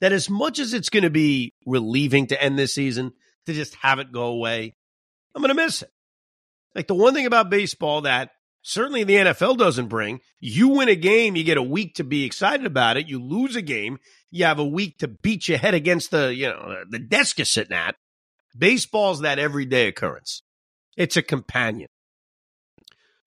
that 0.00 0.12
as 0.12 0.28
much 0.28 0.58
as 0.58 0.74
it's 0.74 0.88
going 0.90 1.02
to 1.02 1.10
be 1.10 1.54
relieving 1.66 2.26
to 2.28 2.42
end 2.42 2.58
this 2.58 2.74
season, 2.74 3.12
to 3.46 3.54
just 3.54 3.74
have 3.76 3.98
it 3.98 4.12
go 4.12 4.26
away, 4.26 4.74
I'm 5.34 5.42
going 5.42 5.54
to 5.54 5.62
miss 5.62 5.82
it. 5.82 5.90
Like 6.74 6.86
the 6.86 6.94
one 6.94 7.14
thing 7.14 7.26
about 7.26 7.50
baseball 7.50 8.02
that 8.02 8.30
certainly 8.62 9.04
the 9.04 9.16
NFL 9.16 9.58
doesn't 9.58 9.88
bring, 9.88 10.20
you 10.38 10.68
win 10.68 10.88
a 10.88 10.94
game, 10.94 11.36
you 11.36 11.44
get 11.44 11.56
a 11.56 11.62
week 11.62 11.94
to 11.94 12.04
be 12.04 12.24
excited 12.24 12.66
about 12.66 12.96
it. 12.96 13.08
You 13.08 13.22
lose 13.22 13.56
a 13.56 13.62
game, 13.62 13.98
you 14.30 14.44
have 14.44 14.58
a 14.58 14.64
week 14.64 14.98
to 14.98 15.08
beat 15.08 15.48
your 15.48 15.58
head 15.58 15.74
against 15.74 16.10
the, 16.10 16.34
you 16.34 16.48
know, 16.48 16.84
the 16.88 16.98
desk 16.98 17.38
you're 17.38 17.44
sitting 17.44 17.76
at. 17.76 17.96
Baseball's 18.56 19.20
that 19.20 19.38
everyday 19.38 19.88
occurrence. 19.88 20.42
It's 20.96 21.16
a 21.16 21.22
companion. 21.22 21.88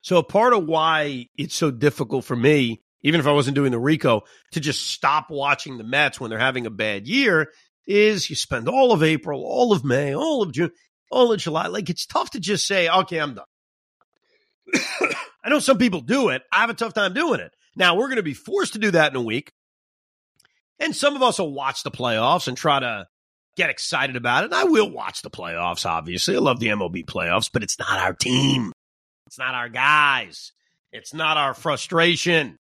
So 0.02 0.22
part 0.22 0.54
of 0.54 0.66
why 0.66 1.28
it's 1.38 1.56
so 1.56 1.72
difficult 1.72 2.26
for 2.26 2.36
me, 2.36 2.82
even 3.02 3.20
if 3.20 3.28
I 3.28 3.32
wasn't 3.32 3.56
doing 3.56 3.72
the 3.72 3.80
Rico, 3.80 4.24
to 4.52 4.60
just 4.60 4.88
stop 4.88 5.30
watching 5.30 5.78
the 5.78 5.84
Mets 5.84 6.20
when 6.20 6.30
they're 6.30 6.40
having 6.40 6.66
a 6.66 6.72
bad 6.72 7.08
year 7.08 7.52
is 7.88 8.30
you 8.30 8.36
spend 8.36 8.68
all 8.68 8.92
of 8.92 9.04
April, 9.04 9.44
all 9.44 9.72
of 9.72 9.84
May, 9.84 10.14
all 10.16 10.42
of 10.42 10.52
June, 10.52 10.72
all 11.10 11.32
of 11.32 11.40
July. 11.40 11.68
Like 11.68 11.90
it's 11.90 12.06
tough 12.06 12.32
to 12.32 12.40
just 12.40 12.68
say, 12.68 12.90
okay, 12.90 13.20
I'm 13.20 13.36
done. 13.36 13.46
I 15.44 15.50
know 15.50 15.60
some 15.60 15.78
people 15.78 16.02
do 16.02 16.30
it. 16.30 16.44
I 16.52 16.62
have 16.62 16.70
a 16.70 16.74
tough 16.74 16.94
time 16.94 17.14
doing 17.14 17.40
it. 17.40 17.54
Now 17.76 17.96
we're 17.96 18.08
going 18.08 18.18
to 18.18 18.24
be 18.24 18.34
forced 18.34 18.74
to 18.74 18.80
do 18.80 18.92
that 18.92 19.12
in 19.12 19.18
a 19.18 19.22
week. 19.22 19.52
And 20.80 20.96
some 20.96 21.16
of 21.16 21.24
us 21.24 21.40
will 21.40 21.54
watch 21.54 21.84
the 21.84 21.92
playoffs 21.92 22.48
and 22.48 22.58
try 22.58 22.80
to 22.80 23.08
get 23.56 23.70
excited 23.70 24.16
about 24.16 24.44
it. 24.44 24.46
And 24.48 24.56
I 24.56 24.66
will 24.66 24.90
watch 24.90 25.22
the 25.22 25.30
playoffs, 25.30 25.86
obviously. 25.86 26.36
I 26.36 26.40
love 26.40 26.60
the 26.60 26.68
MLB 26.68 27.06
playoffs, 27.06 27.50
but 27.52 27.64
it's 27.64 27.80
not 27.80 28.00
our 28.00 28.14
team. 28.14 28.72
It's 29.28 29.38
not 29.38 29.56
our 29.56 29.70
guys. 29.70 30.52
It's 30.92 31.14
not 31.14 31.38
our 31.38 31.54
frustration. 31.54 32.58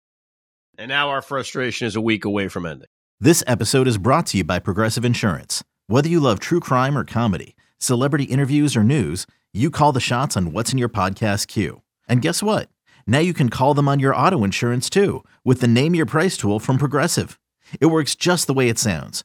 And 0.77 0.89
now 0.89 1.11
our 1.11 1.23
frustration 1.23 1.87
is 1.87 1.97
a 1.97 2.01
week 2.01 2.25
away 2.25 2.49
from 2.49 2.67
ending. 2.67 2.89
This 3.21 3.43
episode 3.47 3.89
is 3.89 3.99
brought 3.99 4.27
to 4.27 4.39
you 4.39 4.45
by 4.45 4.59
Progressive 4.59 5.05
Insurance. 5.05 5.65
Whether 5.89 6.09
you 6.09 6.21
love 6.21 6.39
true 6.39 6.61
crime 6.61 6.97
or 6.97 7.05
comedy, 7.05 7.57
celebrity 7.79 8.25
interviews 8.25 8.77
or 8.77 8.85
news, 8.85 9.27
you 9.53 9.71
call 9.71 9.93
the 9.93 10.01
shots 10.01 10.37
on 10.37 10.53
what's 10.53 10.73
in 10.73 10.79
your 10.79 10.89
podcast 10.89 11.49
queue. 11.49 11.83
And 12.09 12.23
guess 12.23 12.43
what? 12.43 12.69
Now 13.07 13.19
you 13.19 13.33
can 13.33 13.49
call 13.49 13.75
them 13.75 13.89
on 13.89 13.99
your 13.99 14.15
auto 14.15 14.45
insurance 14.45 14.91
too 14.91 15.25
with 15.45 15.61
the 15.61 15.67
Name 15.67 15.95
Your 15.95 16.07
Price 16.07 16.37
tool 16.37 16.61
from 16.61 16.79
Progressive. 16.79 17.41
It 17.81 17.87
works 17.87 18.15
just 18.15 18.47
the 18.47 18.55
way 18.55 18.69
it 18.69 18.79
sounds. 18.79 19.25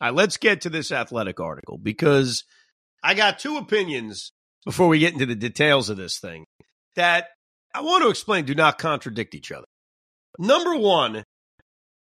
All 0.00 0.08
right, 0.08 0.14
let's 0.14 0.36
get 0.36 0.62
to 0.62 0.70
this 0.70 0.92
athletic 0.92 1.40
article 1.40 1.78
because 1.78 2.44
I 3.02 3.14
got 3.14 3.38
two 3.38 3.56
opinions 3.56 4.32
before 4.64 4.88
we 4.88 4.98
get 4.98 5.12
into 5.12 5.26
the 5.26 5.34
details 5.34 5.90
of 5.90 5.96
this 5.96 6.18
thing 6.18 6.44
that 6.94 7.28
I 7.74 7.82
want 7.82 8.02
to 8.04 8.10
explain 8.10 8.44
do 8.44 8.54
not 8.54 8.78
contradict 8.78 9.34
each 9.34 9.50
other. 9.50 9.66
Number 10.38 10.76
one, 10.76 11.24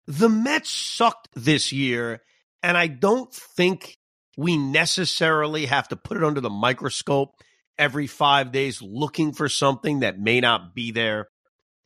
the 0.08 0.30
Mets 0.30 0.70
sucked 0.70 1.30
this 1.36 1.72
year, 1.72 2.22
and 2.64 2.78
I 2.78 2.88
don't 2.88 3.34
think 3.34 3.98
we 4.38 4.58
necessarily 4.58 5.66
have 5.66 5.88
to 5.90 5.96
put 5.96 6.18
it 6.18 6.24
under 6.24 6.42
the 6.42 6.50
microscope 6.50 7.30
every 7.78 8.08
five 8.08 8.52
days 8.52 8.82
looking 8.82 9.32
for 9.32 9.48
something 9.48 10.00
that 10.00 10.20
may 10.20 10.42
not 10.42 10.74
be 10.74 10.92
there. 10.92 11.28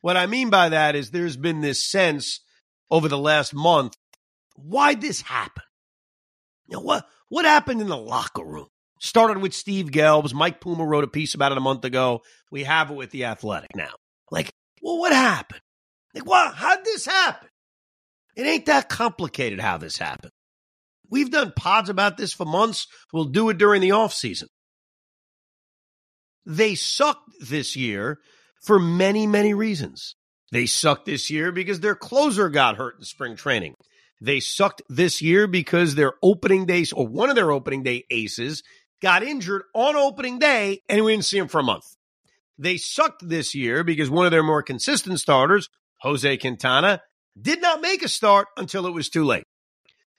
What 0.00 0.16
I 0.16 0.26
mean 0.26 0.50
by 0.50 0.70
that 0.70 0.96
is 0.96 1.10
there's 1.10 1.36
been 1.36 1.60
this 1.60 1.88
sense 1.88 2.40
over 2.90 3.08
the 3.08 3.18
last 3.18 3.54
month 3.54 3.96
why 4.56 4.94
this 4.94 5.20
happen? 5.20 5.62
You 6.66 6.76
know, 6.76 6.80
what 6.80 7.06
what 7.28 7.44
happened 7.44 7.80
in 7.80 7.88
the 7.88 7.96
locker 7.96 8.44
room? 8.44 8.68
Started 9.00 9.38
with 9.38 9.54
Steve 9.54 9.86
Gelbs. 9.86 10.32
Mike 10.32 10.60
Puma 10.60 10.84
wrote 10.84 11.04
a 11.04 11.08
piece 11.08 11.34
about 11.34 11.52
it 11.52 11.58
a 11.58 11.60
month 11.60 11.84
ago. 11.84 12.22
We 12.50 12.64
have 12.64 12.90
it 12.90 12.94
with 12.94 13.10
the 13.10 13.26
Athletic 13.26 13.70
now. 13.74 13.92
Like, 14.30 14.50
well, 14.82 14.98
what 14.98 15.12
happened? 15.12 15.60
Like, 16.14 16.26
what? 16.26 16.54
How'd 16.54 16.84
this 16.84 17.04
happen? 17.04 17.48
It 18.36 18.46
ain't 18.46 18.66
that 18.66 18.88
complicated 18.88 19.60
how 19.60 19.78
this 19.78 19.98
happened. 19.98 20.32
We've 21.10 21.30
done 21.30 21.52
pods 21.54 21.88
about 21.88 22.16
this 22.16 22.32
for 22.32 22.44
months. 22.44 22.86
We'll 23.12 23.26
do 23.26 23.50
it 23.50 23.58
during 23.58 23.80
the 23.80 23.92
off 23.92 24.12
season. 24.12 24.48
They 26.46 26.74
sucked 26.74 27.30
this 27.40 27.76
year 27.76 28.18
for 28.62 28.78
many, 28.78 29.26
many 29.26 29.54
reasons. 29.54 30.16
They 30.50 30.66
sucked 30.66 31.06
this 31.06 31.30
year 31.30 31.52
because 31.52 31.80
their 31.80 31.94
closer 31.94 32.48
got 32.48 32.76
hurt 32.76 32.96
in 32.98 33.04
spring 33.04 33.36
training. 33.36 33.74
They 34.20 34.40
sucked 34.40 34.82
this 34.88 35.20
year 35.20 35.46
because 35.46 35.94
their 35.94 36.14
opening 36.22 36.66
days, 36.66 36.92
or 36.92 37.06
one 37.06 37.30
of 37.30 37.36
their 37.36 37.50
opening 37.50 37.82
day 37.82 38.04
aces, 38.10 38.62
got 39.02 39.22
injured 39.22 39.62
on 39.74 39.96
opening 39.96 40.38
day 40.38 40.80
and 40.88 41.04
we 41.04 41.12
didn't 41.12 41.26
see 41.26 41.38
him 41.38 41.48
for 41.48 41.60
a 41.60 41.64
month. 41.64 41.84
They 42.58 42.76
sucked 42.76 43.28
this 43.28 43.54
year 43.54 43.84
because 43.84 44.08
one 44.08 44.24
of 44.26 44.32
their 44.32 44.42
more 44.42 44.62
consistent 44.62 45.20
starters, 45.20 45.68
Jose 46.00 46.36
Quintana, 46.38 47.02
did 47.40 47.60
not 47.60 47.80
make 47.80 48.02
a 48.02 48.08
start 48.08 48.48
until 48.56 48.86
it 48.86 48.94
was 48.94 49.10
too 49.10 49.24
late. 49.24 49.44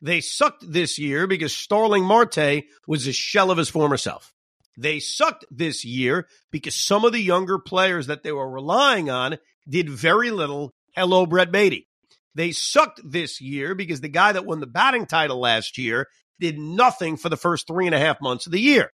They 0.01 0.21
sucked 0.21 0.71
this 0.71 0.99
year 0.99 1.25
because 1.27 1.55
Starling 1.55 2.03
Marte 2.03 2.63
was 2.87 3.07
a 3.07 3.13
shell 3.13 3.49
of 3.49 3.57
his 3.57 3.69
former 3.69 3.97
self. 3.97 4.33
They 4.77 4.99
sucked 4.99 5.45
this 5.49 5.85
year 5.85 6.27
because 6.51 6.75
some 6.75 7.05
of 7.05 7.13
the 7.13 7.21
younger 7.21 7.57
players 7.57 8.07
that 8.07 8.23
they 8.23 8.33
were 8.33 8.49
relying 8.49 9.09
on 9.09 9.37
did 9.67 9.89
very 9.89 10.31
little. 10.31 10.71
Hello, 10.95 11.25
Brett 11.25 11.51
Baty. 11.51 11.87
They 12.35 12.51
sucked 12.51 13.01
this 13.03 13.39
year 13.39 13.73
because 13.73 14.01
the 14.01 14.09
guy 14.09 14.33
that 14.33 14.45
won 14.45 14.59
the 14.59 14.67
batting 14.67 15.05
title 15.05 15.39
last 15.39 15.77
year 15.77 16.07
did 16.39 16.59
nothing 16.59 17.15
for 17.17 17.29
the 17.29 17.37
first 17.37 17.65
three 17.65 17.85
and 17.85 17.95
a 17.95 17.99
half 17.99 18.21
months 18.21 18.45
of 18.45 18.51
the 18.51 18.59
year. 18.59 18.91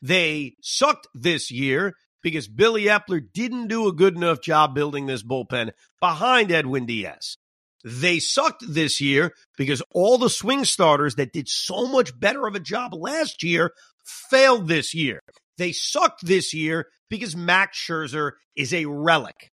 They 0.00 0.54
sucked 0.62 1.06
this 1.14 1.50
year 1.50 1.94
because 2.22 2.48
Billy 2.48 2.84
Eppler 2.84 3.20
didn't 3.32 3.68
do 3.68 3.88
a 3.88 3.92
good 3.92 4.16
enough 4.16 4.40
job 4.40 4.74
building 4.74 5.06
this 5.06 5.22
bullpen 5.22 5.70
behind 6.00 6.50
Edwin 6.50 6.86
Diaz. 6.86 7.36
They 7.84 8.18
sucked 8.18 8.64
this 8.66 9.00
year 9.00 9.34
because 9.56 9.82
all 9.92 10.18
the 10.18 10.30
swing 10.30 10.64
starters 10.64 11.14
that 11.16 11.32
did 11.32 11.48
so 11.48 11.86
much 11.86 12.18
better 12.18 12.46
of 12.46 12.54
a 12.54 12.60
job 12.60 12.94
last 12.94 13.42
year 13.42 13.72
failed 14.04 14.66
this 14.66 14.94
year. 14.94 15.20
They 15.58 15.72
sucked 15.72 16.24
this 16.24 16.54
year 16.54 16.86
because 17.08 17.36
Max 17.36 17.78
Scherzer 17.78 18.32
is 18.56 18.72
a 18.72 18.86
relic. 18.86 19.52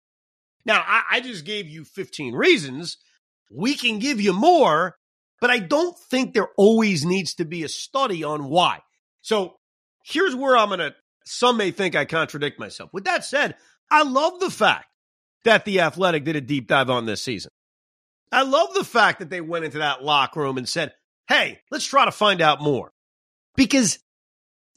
Now, 0.66 0.84
I, 0.86 1.04
I 1.12 1.22
just 1.22 1.46
gave 1.46 1.68
you 1.68 1.84
15 1.84 2.34
reasons. 2.34 2.98
We 3.52 3.76
can 3.76 4.00
give 4.00 4.22
you 4.22 4.34
more, 4.34 4.96
but 5.40 5.50
I 5.50 5.60
don't 5.60 5.98
think 5.98 6.34
there 6.34 6.50
always 6.58 7.06
needs 7.06 7.34
to 7.36 7.46
be 7.46 7.64
a 7.64 7.70
study 7.70 8.24
on 8.24 8.46
why. 8.46 8.80
So 9.22 9.56
here's 10.04 10.36
where 10.36 10.56
I'm 10.56 10.70
going 10.70 10.80
to, 10.80 10.96
some 11.26 11.58
may 11.58 11.72
think 11.72 11.96
I 11.96 12.06
contradict 12.06 12.60
myself. 12.60 12.92
With 12.94 13.06
that 13.06 13.26
said, 13.26 13.56
I 13.90 14.04
love 14.04 14.40
the 14.40 14.50
fact 14.50 14.86
that 15.44 15.66
the 15.66 15.82
Athletic 15.82 16.24
did 16.24 16.36
a 16.36 16.42
deep 16.42 16.68
dive 16.68 16.90
on 16.90 17.06
this 17.06 17.24
season. 17.24 17.52
I 18.32 18.44
love 18.44 18.74
the 18.74 18.84
fact 18.84 19.20
that 19.20 19.30
they 19.30 19.42
went 19.42 19.66
into 19.66 19.80
that 19.80 20.04
locker 20.04 20.40
room 20.40 20.58
and 20.58 20.70
said, 20.70 20.94
hey, 21.28 21.60
let's 21.70 21.86
try 21.86 22.06
to 22.06 22.12
find 22.12 22.42
out 22.42 22.62
more. 22.62 22.92
Because 23.56 24.00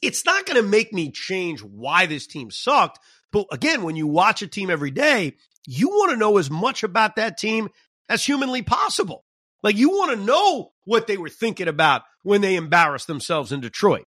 it's 0.01 0.25
not 0.25 0.45
going 0.45 0.61
to 0.61 0.67
make 0.67 0.91
me 0.91 1.11
change 1.11 1.61
why 1.61 2.05
this 2.05 2.27
team 2.27 2.51
sucked. 2.51 2.99
But 3.31 3.47
again, 3.51 3.83
when 3.83 3.95
you 3.95 4.07
watch 4.07 4.41
a 4.41 4.47
team 4.47 4.69
every 4.69 4.91
day, 4.91 5.35
you 5.65 5.89
want 5.89 6.11
to 6.11 6.17
know 6.17 6.37
as 6.37 6.49
much 6.49 6.83
about 6.83 7.15
that 7.15 7.37
team 7.37 7.69
as 8.09 8.23
humanly 8.23 8.61
possible. 8.61 9.23
Like 9.63 9.77
you 9.77 9.89
want 9.89 10.11
to 10.11 10.25
know 10.25 10.69
what 10.85 11.07
they 11.07 11.17
were 11.17 11.29
thinking 11.29 11.67
about 11.67 12.03
when 12.23 12.41
they 12.41 12.55
embarrassed 12.55 13.07
themselves 13.07 13.51
in 13.51 13.61
Detroit. 13.61 14.05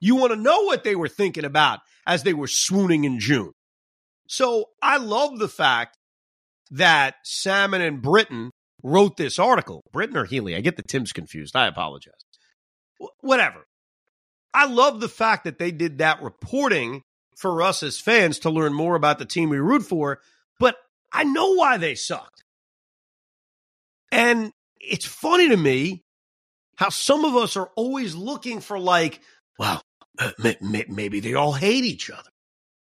You 0.00 0.16
want 0.16 0.32
to 0.32 0.38
know 0.38 0.64
what 0.64 0.84
they 0.84 0.96
were 0.96 1.08
thinking 1.08 1.44
about 1.44 1.80
as 2.06 2.22
they 2.22 2.34
were 2.34 2.48
swooning 2.48 3.04
in 3.04 3.20
June. 3.20 3.52
So 4.28 4.66
I 4.82 4.98
love 4.98 5.38
the 5.38 5.48
fact 5.48 5.96
that 6.72 7.14
Sammon 7.22 7.80
and 7.80 8.02
Britton 8.02 8.50
wrote 8.82 9.16
this 9.16 9.38
article. 9.38 9.82
Britton 9.92 10.16
or 10.16 10.24
Healey? 10.24 10.56
I 10.56 10.60
get 10.60 10.76
the 10.76 10.82
Tim's 10.82 11.12
confused. 11.12 11.54
I 11.54 11.66
apologize. 11.66 12.14
W- 12.98 13.12
whatever. 13.20 13.64
I 14.54 14.66
love 14.66 15.00
the 15.00 15.08
fact 15.08 15.44
that 15.44 15.58
they 15.58 15.70
did 15.70 15.98
that 15.98 16.22
reporting 16.22 17.02
for 17.36 17.62
us 17.62 17.82
as 17.82 17.98
fans 17.98 18.40
to 18.40 18.50
learn 18.50 18.74
more 18.74 18.94
about 18.94 19.18
the 19.18 19.24
team 19.24 19.48
we 19.48 19.58
root 19.58 19.82
for, 19.82 20.20
but 20.62 20.76
I 21.12 21.24
know 21.24 21.54
why 21.54 21.76
they 21.76 21.96
sucked. 21.96 22.44
And 24.12 24.52
it's 24.78 25.04
funny 25.04 25.48
to 25.48 25.56
me 25.56 26.04
how 26.76 26.88
some 26.88 27.24
of 27.24 27.34
us 27.34 27.56
are 27.56 27.70
always 27.74 28.14
looking 28.14 28.60
for, 28.60 28.78
like, 28.78 29.20
well, 29.58 29.82
uh, 30.20 30.30
may- 30.38 30.56
may- 30.60 30.86
maybe 30.88 31.18
they 31.18 31.34
all 31.34 31.52
hate 31.52 31.84
each 31.84 32.10
other. 32.10 32.30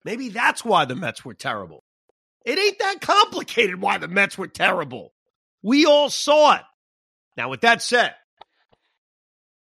Maybe 0.04 0.28
that's 0.28 0.62
why 0.62 0.84
the 0.84 0.94
Mets 0.94 1.24
were 1.24 1.32
terrible. 1.32 1.82
It 2.44 2.58
ain't 2.58 2.78
that 2.80 3.00
complicated 3.00 3.80
why 3.80 3.96
the 3.96 4.08
Mets 4.08 4.36
were 4.36 4.46
terrible. 4.46 5.14
We 5.62 5.86
all 5.86 6.10
saw 6.10 6.56
it. 6.56 6.62
Now, 7.38 7.48
with 7.48 7.62
that 7.62 7.82
said, 7.82 8.14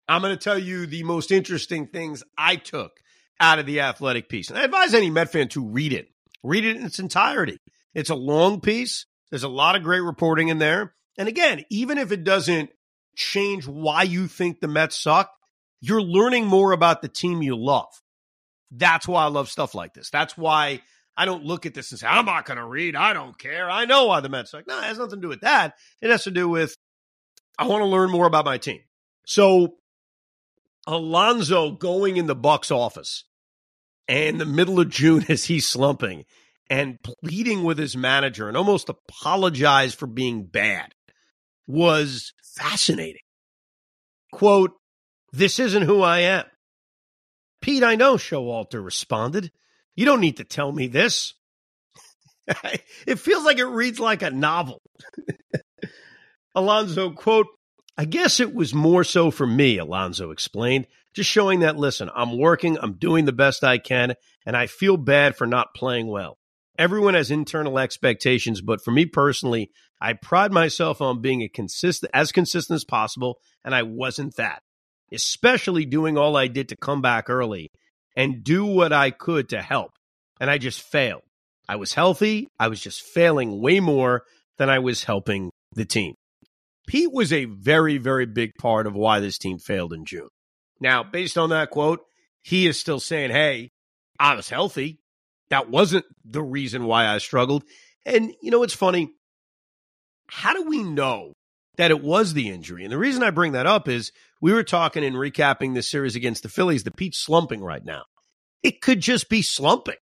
I'm 0.08 0.20
going 0.20 0.36
to 0.36 0.42
tell 0.42 0.58
you 0.58 0.84
the 0.84 1.04
most 1.04 1.30
interesting 1.30 1.86
things 1.86 2.22
I 2.36 2.56
took 2.56 2.92
out 3.40 3.58
of 3.58 3.64
the 3.64 3.80
athletic 3.80 4.28
piece. 4.28 4.50
And 4.50 4.58
I 4.58 4.64
advise 4.64 4.92
any 4.92 5.08
Met 5.08 5.32
fan 5.32 5.48
to 5.48 5.64
read 5.64 5.94
it, 5.94 6.08
read 6.42 6.66
it 6.66 6.76
in 6.76 6.84
its 6.84 6.98
entirety. 6.98 7.58
It's 7.94 8.10
a 8.10 8.14
long 8.14 8.60
piece. 8.60 9.06
There's 9.30 9.44
a 9.44 9.48
lot 9.48 9.76
of 9.76 9.82
great 9.82 10.00
reporting 10.00 10.48
in 10.48 10.58
there. 10.58 10.94
And 11.18 11.28
again, 11.28 11.64
even 11.70 11.98
if 11.98 12.12
it 12.12 12.24
doesn't 12.24 12.70
change 13.16 13.66
why 13.66 14.02
you 14.02 14.26
think 14.26 14.60
the 14.60 14.68
Mets 14.68 14.96
suck, 14.96 15.30
you're 15.80 16.02
learning 16.02 16.46
more 16.46 16.72
about 16.72 17.02
the 17.02 17.08
team 17.08 17.42
you 17.42 17.56
love. 17.56 17.88
That's 18.70 19.08
why 19.08 19.24
I 19.24 19.28
love 19.28 19.48
stuff 19.48 19.74
like 19.74 19.94
this. 19.94 20.10
That's 20.10 20.36
why 20.36 20.82
I 21.16 21.24
don't 21.24 21.44
look 21.44 21.66
at 21.66 21.74
this 21.74 21.90
and 21.90 21.98
say, 21.98 22.06
I'm 22.06 22.24
not 22.24 22.46
going 22.46 22.58
to 22.58 22.64
read. 22.64 22.96
I 22.96 23.12
don't 23.12 23.36
care. 23.36 23.70
I 23.70 23.84
know 23.84 24.06
why 24.06 24.20
the 24.20 24.28
Mets 24.28 24.52
suck. 24.52 24.66
No, 24.66 24.78
it 24.78 24.84
has 24.84 24.98
nothing 24.98 25.20
to 25.20 25.22
do 25.22 25.28
with 25.28 25.40
that. 25.40 25.74
It 26.00 26.10
has 26.10 26.24
to 26.24 26.30
do 26.30 26.48
with 26.48 26.74
I 27.58 27.66
want 27.66 27.82
to 27.82 27.86
learn 27.86 28.10
more 28.10 28.26
about 28.26 28.46
my 28.46 28.58
team. 28.58 28.80
So 29.26 29.74
Alonso 30.86 31.72
going 31.72 32.16
in 32.16 32.26
the 32.26 32.34
Buck's 32.34 32.70
office 32.70 33.24
and 34.08 34.40
the 34.40 34.46
middle 34.46 34.80
of 34.80 34.88
June 34.88 35.26
as 35.28 35.44
he's 35.44 35.68
slumping 35.68 36.24
and 36.70 36.98
pleading 37.02 37.64
with 37.64 37.78
his 37.78 37.96
manager 37.96 38.46
and 38.46 38.56
almost 38.56 38.88
apologize 38.88 39.92
for 39.92 40.06
being 40.06 40.44
bad 40.44 40.94
was 41.66 42.32
fascinating. 42.56 43.22
Quote, 44.32 44.72
this 45.32 45.58
isn't 45.58 45.82
who 45.82 46.02
I 46.02 46.20
am. 46.20 46.44
Pete, 47.60 47.82
I 47.82 47.96
know, 47.96 48.14
Showalter 48.14 48.82
responded. 48.82 49.50
You 49.96 50.06
don't 50.06 50.20
need 50.20 50.38
to 50.38 50.44
tell 50.44 50.70
me 50.70 50.86
this. 50.86 51.34
it 53.06 53.18
feels 53.18 53.44
like 53.44 53.58
it 53.58 53.66
reads 53.66 54.00
like 54.00 54.22
a 54.22 54.30
novel. 54.30 54.80
Alonso, 56.54 57.10
quote, 57.10 57.46
I 57.98 58.04
guess 58.04 58.40
it 58.40 58.54
was 58.54 58.72
more 58.72 59.04
so 59.04 59.30
for 59.30 59.46
me, 59.46 59.78
Alonso 59.78 60.30
explained, 60.30 60.86
just 61.14 61.28
showing 61.28 61.60
that, 61.60 61.76
listen, 61.76 62.08
I'm 62.14 62.38
working, 62.38 62.78
I'm 62.80 62.94
doing 62.94 63.24
the 63.24 63.32
best 63.32 63.62
I 63.62 63.78
can, 63.78 64.14
and 64.46 64.56
I 64.56 64.68
feel 64.68 64.96
bad 64.96 65.36
for 65.36 65.46
not 65.46 65.74
playing 65.74 66.06
well. 66.06 66.38
Everyone 66.80 67.12
has 67.12 67.30
internal 67.30 67.78
expectations, 67.78 68.62
but 68.62 68.82
for 68.82 68.90
me 68.90 69.04
personally, 69.04 69.70
I 70.00 70.14
pride 70.14 70.50
myself 70.50 71.02
on 71.02 71.20
being 71.20 71.42
a 71.42 71.48
consistent, 71.50 72.10
as 72.14 72.32
consistent 72.32 72.74
as 72.74 72.86
possible, 72.86 73.36
and 73.62 73.74
I 73.74 73.82
wasn't 73.82 74.36
that. 74.36 74.62
Especially 75.12 75.84
doing 75.84 76.16
all 76.16 76.38
I 76.38 76.46
did 76.46 76.70
to 76.70 76.76
come 76.76 77.02
back 77.02 77.28
early 77.28 77.70
and 78.16 78.42
do 78.42 78.64
what 78.64 78.94
I 78.94 79.10
could 79.10 79.50
to 79.50 79.60
help. 79.60 79.90
And 80.40 80.48
I 80.48 80.56
just 80.56 80.80
failed. 80.80 81.20
I 81.68 81.76
was 81.76 81.92
healthy. 81.92 82.48
I 82.58 82.68
was 82.68 82.80
just 82.80 83.02
failing 83.02 83.60
way 83.60 83.78
more 83.80 84.22
than 84.56 84.70
I 84.70 84.78
was 84.78 85.04
helping 85.04 85.50
the 85.74 85.84
team. 85.84 86.14
Pete 86.86 87.12
was 87.12 87.30
a 87.30 87.44
very, 87.44 87.98
very 87.98 88.24
big 88.24 88.52
part 88.58 88.86
of 88.86 88.94
why 88.94 89.20
this 89.20 89.36
team 89.36 89.58
failed 89.58 89.92
in 89.92 90.06
June. 90.06 90.30
Now, 90.80 91.02
based 91.02 91.36
on 91.36 91.50
that 91.50 91.68
quote, 91.68 92.00
he 92.40 92.66
is 92.66 92.80
still 92.80 93.00
saying, 93.00 93.32
Hey, 93.32 93.68
I 94.18 94.34
was 94.34 94.48
healthy. 94.48 94.99
That 95.50 95.68
wasn't 95.68 96.06
the 96.24 96.42
reason 96.42 96.84
why 96.84 97.06
I 97.06 97.18
struggled. 97.18 97.64
And, 98.06 98.32
you 98.40 98.50
know, 98.50 98.62
it's 98.62 98.74
funny. 98.74 99.12
How 100.28 100.54
do 100.54 100.62
we 100.62 100.82
know 100.82 101.32
that 101.76 101.90
it 101.90 102.02
was 102.02 102.32
the 102.32 102.48
injury? 102.48 102.84
And 102.84 102.92
the 102.92 102.98
reason 102.98 103.22
I 103.22 103.30
bring 103.30 103.52
that 103.52 103.66
up 103.66 103.88
is 103.88 104.12
we 104.40 104.52
were 104.52 104.62
talking 104.62 105.04
and 105.04 105.16
recapping 105.16 105.74
this 105.74 105.90
series 105.90 106.16
against 106.16 106.42
the 106.42 106.48
Phillies 106.48 106.84
The 106.84 106.92
Pete's 106.92 107.18
slumping 107.18 107.62
right 107.62 107.84
now. 107.84 108.04
It 108.62 108.80
could 108.80 109.00
just 109.00 109.28
be 109.28 109.42
slumping. 109.42 109.96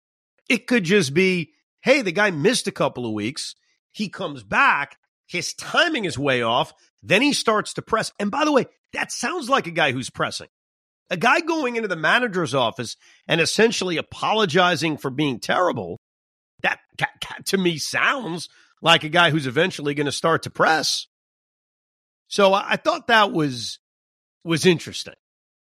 It 0.48 0.66
could 0.66 0.84
just 0.84 1.14
be, 1.14 1.52
hey, 1.82 2.02
the 2.02 2.12
guy 2.12 2.30
missed 2.30 2.66
a 2.66 2.72
couple 2.72 3.06
of 3.06 3.12
weeks. 3.12 3.54
He 3.92 4.08
comes 4.08 4.42
back. 4.42 4.96
His 5.26 5.54
timing 5.54 6.04
is 6.04 6.18
way 6.18 6.42
off. 6.42 6.72
Then 7.02 7.22
he 7.22 7.32
starts 7.32 7.74
to 7.74 7.82
press. 7.82 8.12
And 8.18 8.30
by 8.30 8.44
the 8.44 8.52
way, 8.52 8.66
that 8.92 9.12
sounds 9.12 9.48
like 9.48 9.66
a 9.66 9.72
guy 9.72 9.92
who's 9.92 10.10
pressing. 10.10 10.48
A 11.10 11.16
guy 11.16 11.40
going 11.40 11.76
into 11.76 11.88
the 11.88 11.96
manager's 11.96 12.54
office 12.54 12.96
and 13.28 13.40
essentially 13.40 13.96
apologizing 13.96 14.96
for 14.96 15.10
being 15.10 15.38
terrible. 15.38 15.98
That, 16.62 16.80
to 17.46 17.58
me 17.58 17.78
sounds 17.78 18.48
like 18.82 19.04
a 19.04 19.08
guy 19.08 19.30
who's 19.30 19.46
eventually 19.46 19.94
going 19.94 20.06
to 20.06 20.12
start 20.12 20.42
to 20.44 20.50
press. 20.50 21.06
So 22.28 22.52
I 22.52 22.76
thought 22.76 23.06
that 23.06 23.32
was 23.32 23.78
was 24.44 24.66
interesting 24.66 25.14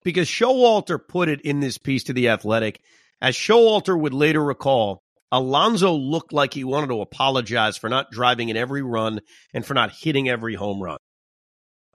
because 0.05 0.29
Showalter 0.29 0.99
put 1.07 1.29
it 1.29 1.41
in 1.43 1.61
this 1.61 1.79
piece 1.79 2.05
to 2.05 2.13
the 2.13 2.29
Athletic. 2.29 2.81
As 3.21 3.35
Showalter 3.35 3.99
would 3.99 4.15
later 4.15 4.43
recall, 4.43 5.03
Alonso 5.31 5.93
looked 5.93 6.33
like 6.33 6.53
he 6.53 6.65
wanted 6.65 6.89
to 6.89 7.01
apologize 7.01 7.77
for 7.77 7.89
not 7.89 8.11
driving 8.11 8.49
in 8.49 8.57
every 8.57 8.83
run 8.83 9.21
and 9.55 9.65
for 9.65 9.75
not 9.75 9.93
hitting 9.93 10.29
every 10.29 10.55
home 10.55 10.83
run. 10.83 10.99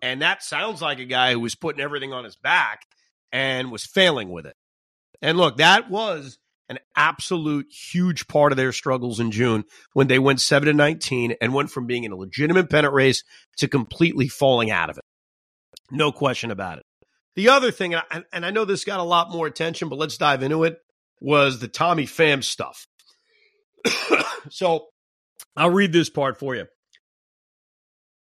And 0.02 0.22
that 0.22 0.44
sounds 0.44 0.82
like 0.82 1.00
a 1.00 1.06
guy 1.06 1.34
who 1.34 1.40
was 1.40 1.56
putting 1.56 1.82
everything 1.82 2.14
on 2.14 2.24
his 2.24 2.36
back 2.36 2.82
and 3.32 3.72
was 3.72 3.86
failing 3.86 4.30
with 4.30 4.46
it. 4.46 4.56
And 5.22 5.38
look, 5.38 5.58
that 5.58 5.90
was 5.90 6.38
an 6.70 6.80
absolute 6.96 7.68
huge 7.72 8.28
part 8.28 8.52
of 8.52 8.58
their 8.58 8.72
struggles 8.72 9.20
in 9.20 9.32
June 9.32 9.64
when 9.94 10.08
they 10.08 10.20
went 10.20 10.42
7 10.42 10.68
to 10.68 10.74
19 10.74 11.36
and 11.40 11.54
went 11.54 11.72
from 11.72 11.86
being 11.86 12.04
in 12.04 12.12
a 12.12 12.18
legitimate 12.18 12.70
pennant 12.70 12.94
race 12.94 13.24
to 13.58 13.68
completely 13.68 14.28
falling 14.28 14.70
out 14.70 14.90
of 14.90 14.98
it. 14.98 15.04
No 15.92 16.12
question 16.12 16.52
about 16.52 16.80
it. 16.80 16.84
The 17.36 17.50
other 17.50 17.72
thing, 17.72 17.96
and 17.96 18.46
I 18.46 18.52
know 18.52 18.66
this 18.66 18.84
got 18.84 19.00
a 19.00 19.04
lot 19.04 19.32
more 19.32 19.48
attention, 19.48 19.90
but 19.90 20.00
let's 20.00 20.18
dive 20.18 20.44
into 20.44 20.64
it, 20.64 20.78
was 21.22 21.60
the 21.60 21.68
Tommy 21.68 22.06
Pham 22.06 22.44
stuff. 22.44 22.88
so 24.50 24.88
I'll 25.56 25.70
read 25.70 25.94
this 25.94 26.10
part 26.10 26.40
for 26.40 26.56
you. 26.56 26.66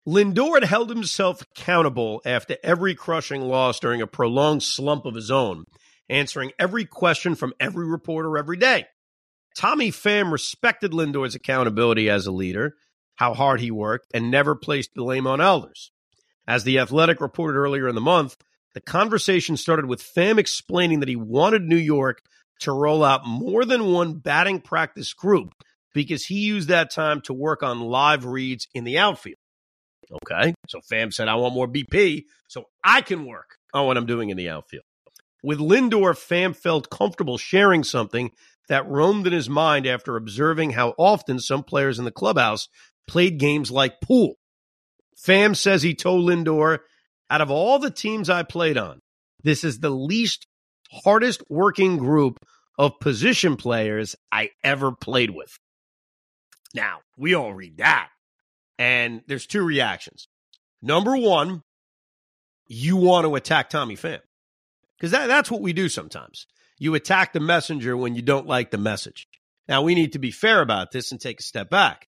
Lindor 0.08 0.56
had 0.56 0.66
held 0.66 0.90
himself 0.90 1.42
accountable 1.42 2.22
after 2.26 2.58
every 2.64 2.94
crushing 2.94 3.42
loss 3.42 3.80
during 3.80 4.02
a 4.02 4.08
prolonged 4.08 4.62
slump 4.62 5.06
of 5.06 5.16
his 5.16 5.32
own 5.32 5.66
answering 6.10 6.52
every 6.60 6.86
question 6.86 7.36
from 7.36 7.54
every 7.60 7.88
reporter 7.88 8.38
every 8.38 8.58
day. 8.58 8.86
Tommy 9.58 9.92
Pham 9.92 10.32
respected 10.32 10.92
Lindor's 10.92 11.36
accountability 11.36 12.10
as 12.10 12.28
a 12.28 12.32
leader, 12.32 12.76
how 13.16 13.34
hard 13.34 13.62
he 13.62 13.72
worked, 13.72 14.08
and 14.14 14.30
never 14.30 14.56
placed 14.56 14.94
blame 14.94 15.26
on 15.26 15.42
elders. 15.42 15.92
As 16.48 16.64
The 16.64 16.80
Athletic 16.80 17.22
reported 17.22 17.58
earlier 17.58 17.88
in 17.88 17.96
the 17.96 18.02
month, 18.02 18.36
the 18.74 18.82
conversation 18.82 19.56
started 19.58 19.86
with 19.86 20.04
Pham 20.04 20.38
explaining 20.38 21.00
that 21.00 21.10
he 21.10 21.16
wanted 21.16 21.64
New 21.64 21.78
York 21.78 22.22
to 22.60 22.72
roll 22.72 23.04
out 23.04 23.26
more 23.26 23.66
than 23.66 23.92
one 23.92 24.16
batting 24.20 24.60
practice 24.62 25.14
group 25.14 25.54
because 25.94 26.26
he 26.26 26.42
used 26.42 26.68
that 26.68 26.92
time 26.92 27.22
to 27.22 27.34
work 27.34 27.64
on 27.64 27.80
live 27.80 28.26
reads 28.26 28.68
in 28.74 28.84
the 28.84 28.98
outfield. 28.98 29.38
Okay, 30.12 30.54
so 30.68 30.80
Pham 30.92 31.14
said, 31.14 31.28
I 31.28 31.36
want 31.36 31.54
more 31.54 31.68
BP 31.68 32.26
so 32.48 32.66
I 32.84 33.02
can 33.02 33.26
work 33.26 33.58
on 33.74 33.88
what 33.88 33.98
I'm 33.98 34.06
doing 34.06 34.30
in 34.30 34.38
the 34.38 34.50
outfield. 34.50 34.84
With 35.44 35.60
Lindor, 35.60 36.14
Pham 36.14 36.56
felt 36.56 36.90
comfortable 36.90 37.38
sharing 37.38 37.84
something 37.84 38.32
that 38.68 38.88
roamed 38.88 39.28
in 39.28 39.34
his 39.34 39.50
mind 39.50 39.86
after 39.86 40.16
observing 40.16 40.72
how 40.72 40.96
often 40.98 41.40
some 41.40 41.64
players 41.64 42.00
in 42.00 42.06
the 42.06 42.12
clubhouse 42.12 42.68
played 43.08 43.38
games 43.38 43.70
like 43.72 44.02
pool. 44.02 44.36
Pham 45.18 45.56
says 45.56 45.82
he 45.82 45.94
told 45.94 46.28
Lindor, 46.28 46.80
out 47.30 47.42
of 47.42 47.52
all 47.52 47.80
the 47.80 47.92
teams 47.92 48.30
I 48.30 48.44
played 48.44 48.78
on, 48.78 49.00
this 49.44 49.64
is 49.64 49.80
the 49.80 49.90
least 49.90 50.48
hardest 50.92 51.44
working 51.50 51.98
group 51.98 52.40
of 52.78 53.00
position 53.00 53.56
players 53.56 54.16
I 54.32 54.50
ever 54.64 54.92
played 54.92 55.30
with. 55.30 55.58
Now, 56.74 57.00
we 57.18 57.34
all 57.34 57.54
read 57.54 57.78
that, 57.78 58.10
and 58.78 59.22
there's 59.28 59.48
two 59.48 59.64
reactions. 59.64 60.28
Number 60.82 61.18
one, 61.18 61.64
you 62.68 62.98
want 62.98 63.26
to 63.26 63.36
attack 63.36 63.70
Tommy 63.70 63.96
Pham. 63.96 64.20
Because 64.98 65.12
that, 65.12 65.28
that's 65.28 65.52
what 65.52 65.62
we 65.62 65.74
do 65.74 65.90
sometimes. 65.90 66.48
You 66.78 66.96
attack 66.96 67.34
the 67.34 67.40
messenger 67.40 67.96
when 67.96 68.16
you 68.16 68.22
don't 68.22 68.48
like 68.48 68.72
the 68.72 68.78
message. 68.78 69.28
Now, 69.68 69.82
we 69.82 69.96
need 69.96 70.14
to 70.14 70.20
be 70.20 70.32
fair 70.32 70.62
about 70.62 70.92
this 70.92 71.12
and 71.12 71.20
take 71.20 71.40
a 71.40 71.44
step 71.44 71.70
back. 71.70 72.08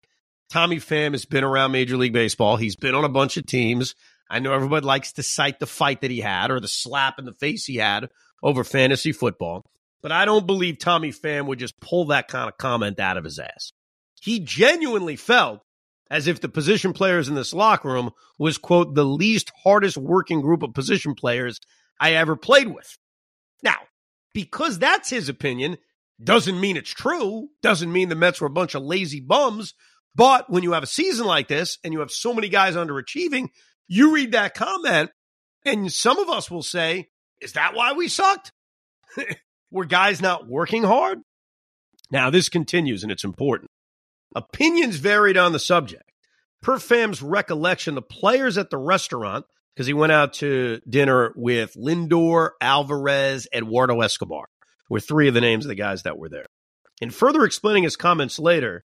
Tommy 0.49 0.77
Pham 0.77 1.13
has 1.13 1.25
been 1.25 1.43
around 1.43 1.71
Major 1.71 1.97
League 1.97 2.13
Baseball. 2.13 2.57
He's 2.57 2.75
been 2.75 2.95
on 2.95 3.05
a 3.05 3.09
bunch 3.09 3.37
of 3.37 3.45
teams. 3.45 3.95
I 4.29 4.39
know 4.39 4.53
everybody 4.53 4.85
likes 4.85 5.13
to 5.13 5.23
cite 5.23 5.59
the 5.59 5.67
fight 5.67 6.01
that 6.01 6.11
he 6.11 6.19
had 6.19 6.51
or 6.51 6.59
the 6.59 6.67
slap 6.67 7.19
in 7.19 7.25
the 7.25 7.33
face 7.33 7.65
he 7.65 7.77
had 7.77 8.09
over 8.43 8.63
fantasy 8.63 9.11
football, 9.11 9.65
but 10.01 10.11
I 10.11 10.25
don't 10.25 10.45
believe 10.45 10.77
Tommy 10.77 11.11
Pham 11.11 11.47
would 11.47 11.59
just 11.59 11.79
pull 11.79 12.05
that 12.05 12.27
kind 12.27 12.49
of 12.49 12.57
comment 12.57 12.99
out 12.99 13.17
of 13.17 13.23
his 13.23 13.39
ass. 13.39 13.71
He 14.21 14.39
genuinely 14.39 15.15
felt 15.15 15.61
as 16.09 16.27
if 16.27 16.41
the 16.41 16.49
position 16.49 16.93
players 16.93 17.27
in 17.27 17.35
this 17.35 17.53
locker 17.53 17.89
room 17.89 18.11
was, 18.37 18.57
quote, 18.57 18.95
the 18.95 19.05
least 19.05 19.51
hardest 19.63 19.97
working 19.97 20.41
group 20.41 20.63
of 20.63 20.73
position 20.73 21.15
players 21.15 21.59
I 21.99 22.13
ever 22.13 22.35
played 22.35 22.73
with. 22.73 22.97
Now, 23.63 23.77
because 24.33 24.77
that's 24.77 25.09
his 25.09 25.29
opinion, 25.29 25.77
doesn't 26.23 26.59
mean 26.59 26.77
it's 26.77 26.93
true, 26.93 27.49
doesn't 27.61 27.91
mean 27.91 28.09
the 28.09 28.15
Mets 28.15 28.39
were 28.39 28.47
a 28.47 28.51
bunch 28.51 28.75
of 28.75 28.83
lazy 28.83 29.19
bums. 29.19 29.73
But 30.13 30.49
when 30.49 30.63
you 30.63 30.73
have 30.73 30.83
a 30.83 30.87
season 30.87 31.25
like 31.25 31.47
this 31.47 31.77
and 31.83 31.93
you 31.93 31.99
have 31.99 32.11
so 32.11 32.33
many 32.33 32.47
guys 32.47 32.75
underachieving, 32.75 33.49
you 33.87 34.13
read 34.13 34.31
that 34.31 34.53
comment, 34.53 35.11
and 35.65 35.91
some 35.91 36.19
of 36.19 36.29
us 36.29 36.49
will 36.49 36.63
say, 36.63 37.09
Is 37.41 37.53
that 37.53 37.73
why 37.73 37.93
we 37.93 38.07
sucked? 38.07 38.51
were 39.71 39.85
guys 39.85 40.21
not 40.21 40.47
working 40.47 40.83
hard? 40.83 41.19
Now, 42.11 42.29
this 42.29 42.49
continues 42.49 43.03
and 43.03 43.11
it's 43.11 43.23
important. 43.23 43.64
Opinions 44.35 44.97
varied 44.97 45.37
on 45.37 45.53
the 45.53 45.59
subject. 45.59 46.11
Per 46.61 46.77
Pham's 46.77 47.21
recollection, 47.21 47.95
the 47.95 48.01
players 48.01 48.57
at 48.57 48.69
the 48.69 48.77
restaurant 48.77 49.45
because 49.73 49.87
he 49.87 49.93
went 49.93 50.11
out 50.11 50.33
to 50.33 50.79
dinner 50.87 51.33
with 51.35 51.73
Lindor, 51.75 52.51
Alvarez, 52.61 53.47
Eduardo 53.53 54.01
Escobar, 54.01 54.45
were 54.89 54.99
three 54.99 55.27
of 55.27 55.33
the 55.33 55.41
names 55.41 55.65
of 55.65 55.69
the 55.69 55.75
guys 55.75 56.03
that 56.03 56.17
were 56.17 56.29
there. 56.29 56.45
In 57.01 57.11
further 57.11 57.43
explaining 57.43 57.83
his 57.83 57.97
comments 57.97 58.39
later, 58.39 58.85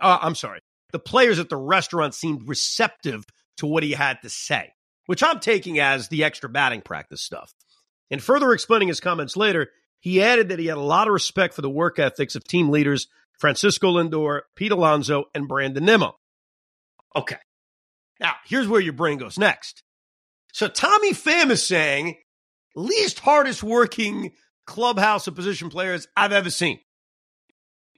uh, 0.00 0.18
I'm 0.20 0.34
sorry, 0.34 0.60
the 0.92 0.98
players 0.98 1.38
at 1.38 1.48
the 1.48 1.56
restaurant 1.56 2.14
seemed 2.14 2.48
receptive 2.48 3.24
to 3.58 3.66
what 3.66 3.84
he 3.84 3.92
had 3.92 4.22
to 4.22 4.28
say, 4.28 4.72
which 5.06 5.22
I'm 5.22 5.38
taking 5.38 5.78
as 5.78 6.08
the 6.08 6.24
extra 6.24 6.48
batting 6.48 6.80
practice 6.80 7.22
stuff. 7.22 7.52
In 8.10 8.18
further 8.18 8.52
explaining 8.52 8.88
his 8.88 9.00
comments 9.00 9.36
later, 9.36 9.70
he 10.00 10.22
added 10.22 10.48
that 10.48 10.58
he 10.58 10.66
had 10.66 10.76
a 10.76 10.82
lot 10.82 11.06
of 11.06 11.14
respect 11.14 11.54
for 11.54 11.62
the 11.62 11.70
work 11.70 11.98
ethics 11.98 12.34
of 12.34 12.44
team 12.44 12.70
leaders 12.70 13.06
Francisco 13.38 13.92
Lindor, 13.92 14.42
Pete 14.56 14.72
Alonso, 14.72 15.24
and 15.34 15.48
Brandon 15.48 15.84
Nimmo. 15.84 16.16
Okay. 17.16 17.36
Now, 18.20 18.34
here's 18.46 18.68
where 18.68 18.80
your 18.80 18.92
brain 18.92 19.18
goes 19.18 19.38
next. 19.38 19.82
So 20.52 20.68
Tommy 20.68 21.12
Pham 21.12 21.50
is 21.50 21.66
saying, 21.66 22.16
least 22.76 23.18
hardest 23.20 23.62
working 23.62 24.32
clubhouse 24.66 25.26
of 25.26 25.34
position 25.34 25.68
players 25.68 26.06
I've 26.16 26.32
ever 26.32 26.50
seen. 26.50 26.78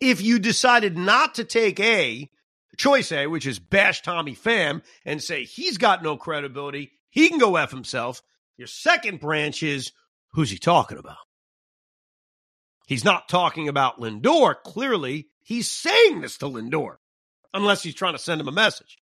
If 0.00 0.20
you 0.20 0.38
decided 0.38 0.96
not 0.96 1.36
to 1.36 1.44
take 1.44 1.80
A, 1.80 2.30
choice 2.76 3.12
A, 3.12 3.26
which 3.26 3.46
is 3.46 3.58
bash 3.58 4.02
Tommy 4.02 4.34
Pham 4.34 4.82
and 5.04 5.22
say 5.22 5.44
he's 5.44 5.78
got 5.78 6.02
no 6.02 6.16
credibility, 6.16 6.92
he 7.10 7.28
can 7.28 7.38
go 7.38 7.56
F 7.56 7.70
himself. 7.70 8.22
Your 8.56 8.68
second 8.68 9.20
branch 9.20 9.62
is 9.62 9.92
who's 10.32 10.50
he 10.50 10.58
talking 10.58 10.98
about? 10.98 11.16
He's 12.86 13.04
not 13.04 13.28
talking 13.28 13.68
about 13.68 14.00
Lindor. 14.00 14.54
Clearly, 14.64 15.26
he's 15.42 15.70
saying 15.70 16.20
this 16.20 16.38
to 16.38 16.46
Lindor, 16.46 16.96
unless 17.52 17.82
he's 17.82 17.94
trying 17.94 18.14
to 18.14 18.18
send 18.18 18.40
him 18.40 18.48
a 18.48 18.52
message. 18.52 18.98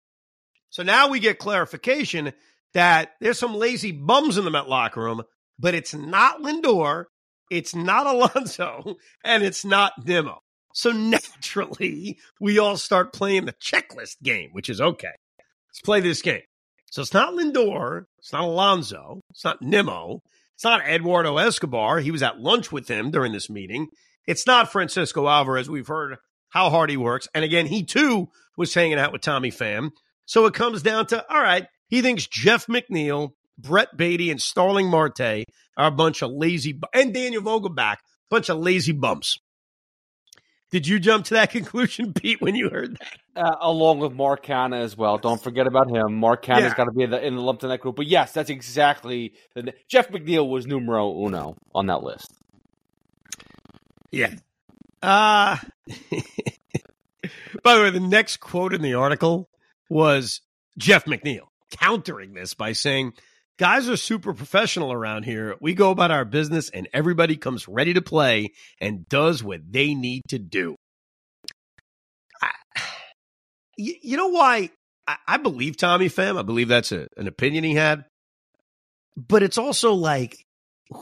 So 0.70 0.84
now 0.84 1.10
we 1.10 1.20
get 1.20 1.40
clarification 1.40 2.34
that 2.74 3.14
there's 3.20 3.40
some 3.40 3.56
lazy 3.56 3.92
bums 3.92 4.38
in 4.38 4.46
the 4.46 4.52
Met 4.52 4.70
locker 4.70 5.02
room, 5.02 5.24
but 5.58 5.74
it's 5.74 5.94
not 5.94 6.42
Lindor, 6.42 7.06
it's 7.50 7.74
not 7.74 8.06
Alonso, 8.36 8.98
and 9.24 9.44
it's 9.44 9.66
not 9.66 9.94
Nimmo. 10.06 10.40
So 10.74 10.92
naturally, 10.92 12.20
we 12.40 12.60
all 12.60 12.78
start 12.78 13.14
playing 13.14 13.46
the 13.46 13.54
checklist 13.54 14.22
game, 14.22 14.50
which 14.52 14.70
is 14.70 14.80
okay. 14.80 15.14
Let's 15.70 15.82
play 15.82 16.02
this 16.02 16.22
game. 16.22 16.42
So 16.92 17.02
it's 17.02 17.14
not 17.14 17.34
Lindor, 17.34 18.06
it's 18.20 18.34
not 18.34 18.44
Alonso, 18.44 19.22
it's 19.30 19.44
not 19.44 19.62
Nimmo, 19.62 20.22
it's 20.60 20.66
not 20.66 20.86
Eduardo 20.86 21.38
Escobar. 21.38 22.02
He 22.02 22.12
was 22.12 22.22
at 22.22 22.42
lunch 22.42 22.70
with 22.70 22.90
him 22.90 23.12
during 23.12 23.32
this 23.32 23.50
meeting. 23.50 23.88
It's 24.28 24.46
not 24.46 24.70
Francisco 24.70 25.26
Alvarez. 25.26 25.70
We've 25.70 25.88
heard 25.88 26.18
how 26.50 26.70
hard 26.70 26.90
he 26.90 26.98
works. 26.98 27.30
And 27.34 27.46
again, 27.46 27.66
he 27.66 27.86
too 27.86 28.28
was 28.58 28.74
hanging 28.74 29.00
out 29.00 29.14
with 29.14 29.22
Tommy 29.22 29.52
Pham. 29.52 29.92
So 30.26 30.48
it 30.48 30.54
comes 30.54 30.82
down 30.82 31.06
to 31.08 31.26
all 31.34 31.42
right, 31.42 31.66
he 31.88 32.02
thinks 32.02 32.28
Jeff 32.28 32.68
McNeil, 32.68 33.30
Brett 33.58 33.96
Baty, 33.96 34.32
and 34.32 34.42
Starling 34.42 34.90
Marte 34.90 35.46
are 35.78 35.88
a 35.88 35.92
bunch 35.92 36.22
of 36.22 36.32
lazy, 36.32 36.78
and 36.94 37.14
Daniel 37.14 37.42
Vogelbach, 37.42 38.00
bunch 38.30 38.50
of 38.50 38.58
lazy 38.58 38.92
bumps. 38.92 39.40
Did 40.72 40.88
you 40.88 41.00
jump 41.00 41.26
to 41.26 41.36
that 41.36 41.52
conclusion, 41.52 42.14
Pete, 42.14 42.42
when 42.42 42.56
you 42.56 42.70
heard 42.70 42.98
that? 43.00 43.44
Uh, 43.44 43.56
along 43.62 44.00
with 44.00 44.14
Mark 44.14 44.46
Canha 44.46 44.80
as 44.80 44.96
well. 44.96 45.18
Don't 45.18 45.42
forget 45.42 45.68
about 45.68 45.90
him. 45.90 46.16
Mark 46.16 46.46
Canha's 46.46 46.64
yeah. 46.64 46.76
got 46.76 46.86
to 46.86 46.92
be 46.92 47.04
in 47.04 47.12
the, 47.12 47.26
in 47.26 47.36
the 47.36 47.42
lumped 47.42 47.64
in 47.64 47.70
that 47.70 47.80
group. 47.80 47.96
But 47.96 48.08
yes, 48.08 48.34
that's 48.34 48.50
exactly 48.50 49.34
the, 49.56 49.74
Jeff 49.88 50.10
McNeil 50.10 50.50
was 50.50 50.68
numero 50.68 51.26
uno 51.26 51.56
on 51.74 51.88
that 51.88 52.04
list. 52.04 52.32
Yeah. 54.12 54.34
Uh 55.02 55.58
by 57.64 57.76
the 57.76 57.82
way, 57.82 57.90
the 57.90 58.00
next 58.00 58.38
quote 58.38 58.74
in 58.74 58.82
the 58.82 58.96
article 58.96 59.50
was 59.90 60.42
Jeff 60.78 61.06
McNeil 61.06 61.48
countering 61.72 62.34
this 62.34 62.54
by 62.54 62.74
saying, 62.74 63.14
Guys 63.60 63.90
are 63.90 63.98
super 63.98 64.34
professional 64.34 64.94
around 64.94 65.24
here. 65.24 65.54
We 65.60 65.74
go 65.74 65.92
about 65.92 66.12
our 66.12 66.24
business 66.24 66.70
and 66.70 66.88
everybody 66.94 67.36
comes 67.36 67.68
ready 67.68 67.94
to 67.94 68.02
play 68.02 68.54
and 68.80 69.08
does 69.10 69.44
what 69.44 69.60
they 69.70 69.94
need 69.94 70.22
to 70.30 70.40
do. 70.40 70.76
I, 72.42 72.52
you 73.78 74.16
know 74.16 74.30
why 74.30 74.70
I, 75.06 75.18
I 75.28 75.38
believe 75.38 75.76
Tommy 75.76 76.08
Pham? 76.08 76.40
I 76.40 76.44
believe 76.44 76.70
that's 76.70 76.94
a, 76.94 77.10
an 77.18 77.28
opinion 77.28 77.66
he 77.66 77.76
had. 77.76 78.06
But 79.18 79.44
it's 79.44 79.58
also 79.58 79.94
like, 79.94 80.38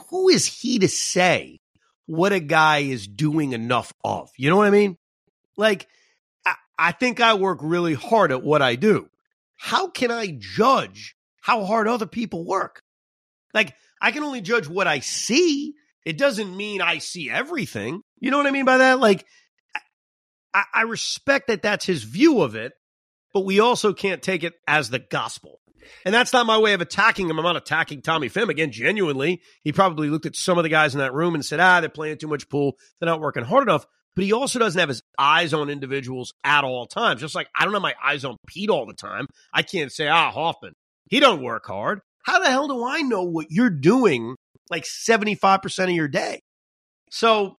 who 0.10 0.28
is 0.28 0.48
he 0.48 0.80
to 0.80 0.88
say 0.88 1.60
what 2.08 2.34
a 2.34 2.40
guy 2.40 2.80
is 2.80 3.08
doing 3.08 3.54
enough 3.54 3.94
of? 4.04 4.32
You 4.36 4.50
know 4.50 4.58
what 4.58 4.66
I 4.66 4.72
mean? 4.72 4.98
Like, 5.58 5.88
I, 6.44 6.56
I 6.80 6.92
think 6.92 7.22
I 7.22 7.36
work 7.36 7.60
really 7.62 7.94
hard 7.94 8.32
at 8.32 8.42
what 8.42 8.64
I 8.64 8.74
do 8.76 9.10
how 9.58 9.90
can 9.90 10.12
I 10.12 10.38
judge 10.38 11.17
how 11.48 11.64
hard 11.64 11.88
other 11.88 12.06
people 12.06 12.46
work? 12.46 12.82
Like, 13.54 13.74
I 14.02 14.12
can 14.12 14.24
only 14.24 14.42
judge 14.42 14.68
what 14.68 14.86
I 14.86 15.00
see. 15.00 15.76
It 16.06 16.18
doesn't 16.18 16.58
mean 16.58 16.82
I 16.82 16.98
see 16.98 17.32
everything. 17.32 18.02
You 18.20 18.32
know 18.32 18.38
what 18.38 18.48
I 18.48 18.52
mean 18.52 18.66
by 18.66 18.80
that? 18.80 19.00
Like, 19.00 19.26
I, 20.54 20.64
I 20.74 20.82
respect 20.82 21.48
that 21.48 21.62
that's 21.62 21.86
his 21.86 22.04
view 22.04 22.42
of 22.42 22.56
it, 22.56 22.74
but 23.34 23.46
we 23.46 23.62
also 23.62 23.94
can't 23.94 24.22
take 24.22 24.44
it 24.44 24.56
as 24.68 24.90
the 24.90 25.00
gospel. 25.00 25.62
And 26.04 26.14
that's 26.14 26.34
not 26.34 26.46
my 26.46 26.58
way 26.58 26.74
of 26.74 26.82
attacking 26.82 27.30
him. 27.30 27.40
I'm 27.40 27.46
not 27.46 27.56
attacking 27.56 28.02
Tommy 28.02 28.28
Pham. 28.28 28.50
Again, 28.50 28.74
genuinely, 28.74 29.42
he 29.64 29.72
probably 29.72 30.10
looked 30.10 30.26
at 30.26 30.36
some 30.36 30.58
of 30.58 30.64
the 30.64 30.70
guys 30.70 30.96
in 30.96 31.00
that 31.00 31.14
room 31.14 31.34
and 31.34 31.46
said, 31.46 31.62
ah, 31.62 31.80
they're 31.80 31.88
playing 31.88 32.18
too 32.18 32.28
much 32.28 32.50
pool. 32.50 32.74
They're 33.00 33.08
not 33.08 33.22
working 33.22 33.46
hard 33.46 33.64
enough. 33.64 33.86
But 34.18 34.26
he 34.26 34.34
also 34.34 34.60
doesn't 34.60 34.80
have 34.80 34.90
his 34.90 35.02
eyes 35.18 35.54
on 35.54 35.70
individuals 35.70 36.34
at 36.44 36.66
all 36.66 36.88
times. 36.88 37.22
Just 37.22 37.36
like 37.36 37.48
I 37.58 37.64
don't 37.64 37.74
have 37.74 37.82
my 37.82 37.96
eyes 38.04 38.26
on 38.26 38.36
Pete 38.48 38.70
all 38.70 38.86
the 38.86 38.94
time. 38.94 39.28
I 39.54 39.62
can't 39.62 39.94
say, 39.94 40.10
ah, 40.10 40.32
Hoffman, 40.32 40.74
he 41.10 41.20
don't 41.20 41.42
work 41.42 41.66
hard. 41.66 42.02
How 42.24 42.40
the 42.40 42.50
hell 42.50 42.68
do 42.68 42.86
I 42.86 43.02
know 43.02 43.24
what 43.24 43.48
you're 43.50 43.70
doing 43.70 44.36
like 44.70 44.84
75% 44.84 45.84
of 45.84 45.90
your 45.92 46.08
day? 46.08 46.42
So 47.10 47.56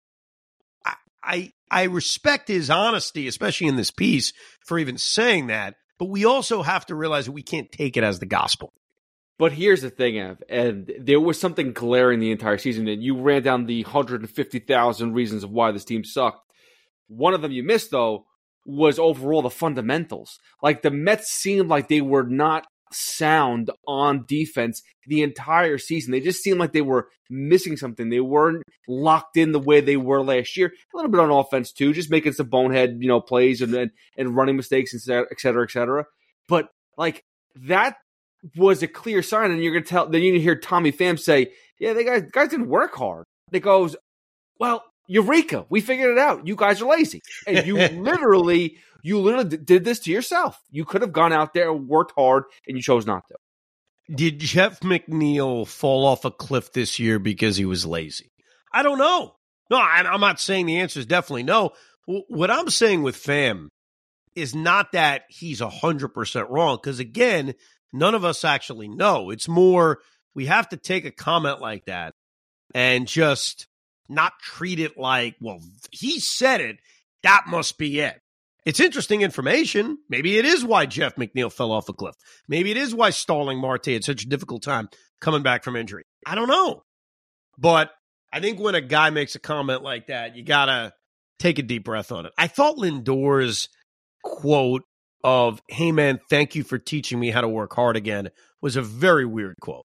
I, 0.85 0.95
I, 1.23 1.53
I 1.71 1.83
respect 1.85 2.49
his 2.49 2.71
honesty, 2.71 3.29
especially 3.29 3.69
in 3.69 3.77
this 3.77 3.91
piece, 3.91 4.33
for 4.67 4.79
even 4.79 4.99
saying 4.99 5.47
that. 5.47 5.75
But 5.99 6.11
we 6.11 6.25
also 6.25 6.63
have 6.63 6.87
to 6.87 6.95
realize 6.95 7.27
that 7.27 7.33
we 7.33 7.43
can't 7.43 7.73
take 7.73 7.97
it 7.97 8.05
as 8.05 8.19
the 8.19 8.27
gospel. 8.27 8.73
But 9.39 9.53
here's 9.53 9.83
the 9.83 9.91
thing, 9.91 10.19
Ev, 10.19 10.43
and 10.49 10.91
there 10.99 11.21
was 11.21 11.41
something 11.41 11.73
glaring 11.73 12.19
the 12.19 12.33
entire 12.33 12.59
season, 12.59 12.89
and 12.89 13.03
you 13.03 13.21
ran 13.21 13.43
down 13.43 13.67
the 13.67 13.85
150,000 13.85 15.13
reasons 15.13 15.45
of 15.45 15.51
why 15.51 15.71
this 15.71 15.85
team 15.85 16.03
sucked. 16.03 16.41
One 17.07 17.35
of 17.35 17.43
them 17.43 17.53
you 17.53 17.63
missed, 17.63 17.93
though, 17.93 18.27
was 18.67 18.99
overall 18.99 19.43
the 19.43 19.51
fundamentals. 19.51 20.41
Like 20.61 20.83
the 20.83 20.91
Mets 20.91 21.31
seemed 21.31 21.69
like 21.69 21.89
they 21.89 22.01
were 22.01 22.25
not 22.25 22.67
sound 22.93 23.71
on 23.87 24.25
defense 24.27 24.83
the 25.07 25.23
entire 25.23 25.79
season. 25.79 26.13
They 26.13 26.21
just 26.21 26.43
seemed 26.43 26.59
like 26.59 26.73
they 26.73 26.83
were 26.83 27.09
missing 27.31 27.77
something. 27.77 28.11
They 28.11 28.21
weren't 28.21 28.63
locked 28.87 29.37
in 29.37 29.53
the 29.53 29.59
way 29.59 29.81
they 29.81 29.97
were 29.97 30.23
last 30.23 30.57
year. 30.57 30.69
A 30.69 30.97
little 30.97 31.11
bit 31.11 31.21
on 31.21 31.31
offense 31.31 31.73
too, 31.73 31.93
just 31.93 32.11
making 32.11 32.33
some 32.33 32.49
bonehead, 32.49 32.99
you 33.01 33.09
know, 33.09 33.21
plays 33.21 33.63
and 33.63 33.75
and, 33.75 33.91
and 34.17 34.37
running 34.37 34.57
mistakes, 34.57 34.95
et 34.95 35.01
cetera, 35.01 35.63
et 35.63 35.71
cetera. 35.71 36.05
But 36.49 36.69
like 36.97 37.25
that 37.57 37.97
was 38.57 38.83
a 38.83 38.89
clear 38.89 39.23
sign, 39.23 39.51
and 39.51 39.63
you're 39.63 39.73
gonna 39.73 39.85
tell. 39.85 40.09
Then 40.09 40.23
you 40.23 40.39
hear 40.41 40.57
Tommy 40.57 40.93
Pham 40.93 41.19
say, 41.19 41.53
"Yeah, 41.79 41.93
they 41.93 42.05
guys 42.05 42.23
guys 42.31 42.49
didn't 42.49 42.69
work 42.69 42.95
hard." 42.95 43.25
It 43.53 43.61
goes, 43.61 43.97
"Well, 44.59 44.85
Eureka, 45.09 45.67
we 45.71 45.81
figured 45.81 46.13
it 46.13 46.19
out. 46.19 46.47
You 46.47 46.55
guys 46.55 46.81
are 46.81 46.89
lazy. 46.89 47.23
And 47.47 47.67
you 47.67 47.77
literally, 48.03 48.77
you 49.03 49.21
literally 49.21 49.57
did 49.57 49.85
this 49.85 50.01
to 50.01 50.11
yourself. 50.11 50.59
You 50.71 50.85
could 50.85 51.03
have 51.03 51.13
gone 51.13 51.33
out 51.33 51.55
there 51.55 51.73
worked 51.73 52.13
hard 52.17 52.45
and 52.67 52.77
you 52.77 52.83
chose 52.83 53.07
not 53.07 53.25
to. 53.29 53.37
Did 54.15 54.39
Jeff 54.41 54.81
McNeil 54.81 55.67
fall 55.67 56.07
off 56.07 56.25
a 56.25 56.31
cliff 56.31 56.73
this 56.73 56.99
year 56.99 57.19
because 57.19 57.57
he 57.57 57.65
was 57.65 57.85
lazy? 57.85 58.31
I 58.73 58.83
don't 58.83 58.99
know. 58.99 59.35
No, 59.71 59.79
I'm 59.79 60.21
not 60.21 60.41
saying 60.41 60.67
the 60.67 60.81
answer 60.81 60.99
is 60.99 61.07
definitely 61.07 61.43
no. 61.43 61.73
What 62.07 62.51
I'm 62.51 62.71
saying 62.71 63.03
with 63.03 63.17
Pham 63.17 63.69
is 64.35 64.55
not 64.55 64.93
that 64.93 65.25
he's 65.29 65.61
100% 65.61 66.49
wrong, 66.49 66.79
because 66.83 67.01
again, 67.01 67.55
none 67.93 68.15
of 68.15 68.25
us 68.25 68.45
actually 68.45 68.89
know. 68.89 69.29
It's 69.31 69.49
more, 69.49 69.99
we 70.35 70.47
have 70.47 70.71
to 70.71 70.79
take 70.79 71.05
a 71.05 71.11
comment 71.11 71.61
like 71.61 71.85
that 71.85 72.15
and 72.75 73.07
just 73.07 73.67
not 74.09 74.39
treat 74.41 74.81
it 74.81 74.97
like, 74.97 75.37
well, 75.41 75.61
he 75.91 76.19
said 76.19 76.63
it. 76.63 76.79
That 77.25 77.45
must 77.47 77.77
be 77.77 78.01
it. 78.01 78.19
It's 78.69 78.81
interesting 78.81 79.23
information. 79.23 79.97
Maybe 80.11 80.37
it 80.37 80.45
is 80.45 80.63
why 80.63 80.85
Jeff 80.85 81.17
McNeil 81.17 81.51
fell 81.51 81.73
off 81.73 81.89
a 81.89 81.95
cliff. 81.95 82.15
Maybe 82.49 82.71
it 82.71 82.77
is 82.77 82.95
why 82.95 83.09
Starling 83.09 83.59
Marte 83.59 83.87
had 83.87 84.05
such 84.05 84.25
a 84.25 84.29
difficult 84.29 84.63
time 84.63 84.91
coming 85.23 85.43
back 85.43 85.65
from 85.65 85.75
injury. 85.75 86.05
I 86.27 86.35
don't 86.35 86.49
know. 86.49 86.83
But 87.57 87.93
I 88.31 88.41
think 88.41 88.61
when 88.61 88.75
a 88.75 88.83
guy 88.83 89.09
makes 89.09 89.35
a 89.35 89.39
comment 89.39 89.83
like 89.83 90.09
that, 90.09 90.37
you 90.37 90.45
got 90.45 90.67
to 90.67 90.93
take 91.39 91.59
a 91.59 91.63
deep 91.63 91.83
breath 91.83 92.13
on 92.13 92.27
it. 92.27 92.33
I 92.37 92.47
thought 92.47 92.77
Lindor's 92.77 93.71
quote 94.23 94.83
of, 95.25 95.63
hey 95.69 95.91
man, 95.91 96.21
thank 96.29 96.55
you 96.55 96.63
for 96.63 96.77
teaching 96.77 97.19
me 97.19 97.31
how 97.31 97.41
to 97.41 97.49
work 97.49 97.75
hard 97.75 97.97
again 97.97 98.29
was 98.61 98.77
a 98.77 98.83
very 98.83 99.25
weird 99.25 99.55
quote. 99.63 99.87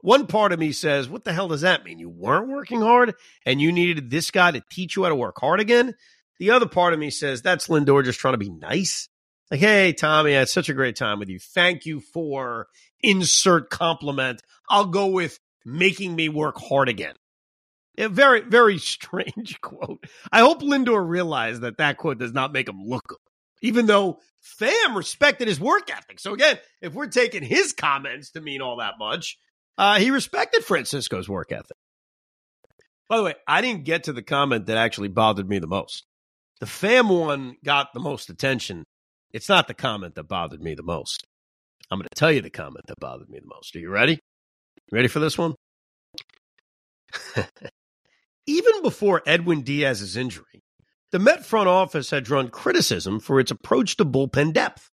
One 0.00 0.26
part 0.26 0.52
of 0.52 0.58
me 0.58 0.72
says, 0.72 1.10
what 1.10 1.24
the 1.24 1.34
hell 1.34 1.48
does 1.48 1.60
that 1.60 1.84
mean? 1.84 1.98
You 1.98 2.08
weren't 2.08 2.48
working 2.48 2.80
hard 2.80 3.14
and 3.44 3.60
you 3.60 3.70
needed 3.70 4.08
this 4.08 4.30
guy 4.30 4.50
to 4.50 4.62
teach 4.72 4.96
you 4.96 5.02
how 5.02 5.10
to 5.10 5.14
work 5.14 5.36
hard 5.38 5.60
again? 5.60 5.94
The 6.38 6.50
other 6.50 6.66
part 6.66 6.92
of 6.92 6.98
me 6.98 7.10
says, 7.10 7.42
that's 7.42 7.68
Lindor 7.68 8.04
just 8.04 8.18
trying 8.18 8.34
to 8.34 8.38
be 8.38 8.50
nice. 8.50 9.08
Like, 9.50 9.60
hey, 9.60 9.92
Tommy, 9.92 10.34
I 10.34 10.40
had 10.40 10.48
such 10.48 10.68
a 10.68 10.74
great 10.74 10.96
time 10.96 11.18
with 11.18 11.28
you. 11.28 11.38
Thank 11.38 11.84
you 11.84 12.00
for 12.00 12.68
insert 13.00 13.68
compliment. 13.68 14.40
I'll 14.68 14.86
go 14.86 15.08
with 15.08 15.38
making 15.64 16.16
me 16.16 16.28
work 16.28 16.56
hard 16.58 16.88
again. 16.88 17.14
A 17.98 18.08
very, 18.08 18.40
very 18.40 18.78
strange 18.78 19.60
quote. 19.60 20.04
I 20.32 20.40
hope 20.40 20.62
Lindor 20.62 21.06
realized 21.06 21.62
that 21.62 21.78
that 21.78 21.98
quote 21.98 22.18
does 22.18 22.32
not 22.32 22.52
make 22.52 22.68
him 22.68 22.82
look 22.82 23.08
good, 23.08 23.18
even 23.60 23.86
though 23.86 24.20
Pham 24.58 24.96
respected 24.96 25.48
his 25.48 25.60
work 25.60 25.90
ethic. 25.90 26.18
So 26.18 26.32
again, 26.32 26.58
if 26.80 26.94
we're 26.94 27.06
taking 27.08 27.42
his 27.42 27.72
comments 27.72 28.30
to 28.30 28.40
mean 28.40 28.62
all 28.62 28.78
that 28.78 28.94
much, 28.98 29.38
uh, 29.78 29.98
he 29.98 30.10
respected 30.10 30.64
Francisco's 30.64 31.28
work 31.28 31.52
ethic. 31.52 31.76
By 33.08 33.18
the 33.18 33.22
way, 33.22 33.34
I 33.46 33.60
didn't 33.60 33.84
get 33.84 34.04
to 34.04 34.14
the 34.14 34.22
comment 34.22 34.66
that 34.66 34.78
actually 34.78 35.08
bothered 35.08 35.48
me 35.48 35.58
the 35.58 35.66
most. 35.66 36.06
The 36.62 36.68
Pham 36.68 37.08
one 37.08 37.56
got 37.64 37.92
the 37.92 37.98
most 37.98 38.30
attention. 38.30 38.84
It's 39.32 39.48
not 39.48 39.66
the 39.66 39.74
comment 39.74 40.14
that 40.14 40.28
bothered 40.28 40.62
me 40.62 40.76
the 40.76 40.84
most. 40.84 41.26
I'm 41.90 41.98
going 41.98 42.06
to 42.08 42.14
tell 42.14 42.30
you 42.30 42.40
the 42.40 42.50
comment 42.50 42.84
that 42.86 43.00
bothered 43.00 43.28
me 43.28 43.40
the 43.40 43.52
most. 43.52 43.74
Are 43.74 43.80
you 43.80 43.90
ready? 43.90 44.20
Ready 44.92 45.08
for 45.08 45.18
this 45.18 45.36
one? 45.36 45.56
Even 48.46 48.80
before 48.82 49.22
Edwin 49.26 49.62
Diaz's 49.62 50.16
injury, 50.16 50.62
the 51.10 51.18
Met 51.18 51.44
front 51.44 51.66
office 51.66 52.10
had 52.10 52.22
drawn 52.22 52.48
criticism 52.48 53.18
for 53.18 53.40
its 53.40 53.50
approach 53.50 53.96
to 53.96 54.04
bullpen 54.04 54.52
depth. 54.52 54.88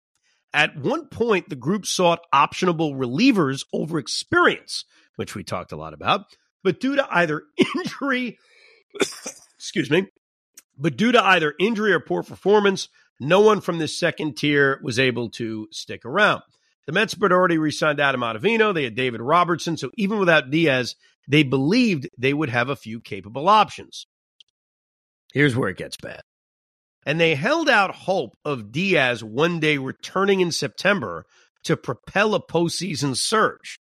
At 0.54 0.76
one 0.76 1.08
point, 1.08 1.48
the 1.48 1.56
group 1.56 1.84
sought 1.84 2.20
optionable 2.32 2.94
relievers 2.94 3.64
over 3.72 3.98
experience, 3.98 4.84
which 5.16 5.34
we 5.34 5.42
talked 5.42 5.72
a 5.72 5.76
lot 5.76 5.94
about, 5.94 6.26
but 6.62 6.78
due 6.78 6.94
to 6.94 7.08
either 7.10 7.42
injury, 7.76 8.38
excuse 9.58 9.90
me, 9.90 10.06
but 10.76 10.96
due 10.96 11.12
to 11.12 11.24
either 11.24 11.54
injury 11.58 11.92
or 11.92 12.00
poor 12.00 12.22
performance, 12.22 12.88
no 13.18 13.40
one 13.40 13.60
from 13.60 13.78
this 13.78 13.98
second 13.98 14.36
tier 14.36 14.80
was 14.82 14.98
able 14.98 15.30
to 15.30 15.68
stick 15.70 16.04
around. 16.04 16.42
The 16.86 16.92
Mets 16.92 17.16
had 17.20 17.32
already 17.32 17.58
re 17.58 17.70
signed 17.70 18.00
Adam 18.00 18.20
Ottavino. 18.20 18.72
They 18.72 18.84
had 18.84 18.94
David 18.94 19.20
Robertson. 19.20 19.76
So 19.76 19.90
even 19.96 20.18
without 20.18 20.50
Diaz, 20.50 20.94
they 21.26 21.42
believed 21.42 22.08
they 22.16 22.32
would 22.32 22.50
have 22.50 22.68
a 22.68 22.76
few 22.76 23.00
capable 23.00 23.48
options. 23.48 24.06
Here's 25.32 25.56
where 25.56 25.68
it 25.68 25.76
gets 25.76 25.96
bad 25.96 26.22
and 27.06 27.20
they 27.20 27.36
held 27.36 27.70
out 27.70 27.94
hope 27.94 28.36
of 28.44 28.72
Diaz 28.72 29.22
one 29.22 29.60
day 29.60 29.78
returning 29.78 30.40
in 30.40 30.50
September 30.50 31.24
to 31.62 31.76
propel 31.76 32.34
a 32.34 32.44
postseason 32.44 33.16
surge. 33.16 33.78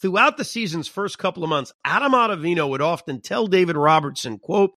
Throughout 0.00 0.38
the 0.38 0.44
season's 0.44 0.88
first 0.88 1.18
couple 1.18 1.44
of 1.44 1.50
months, 1.50 1.72
Adam 1.84 2.12
Ottavino 2.12 2.68
would 2.68 2.80
often 2.80 3.20
tell 3.20 3.46
David 3.46 3.76
Robertson, 3.76 4.38
quote, 4.38 4.72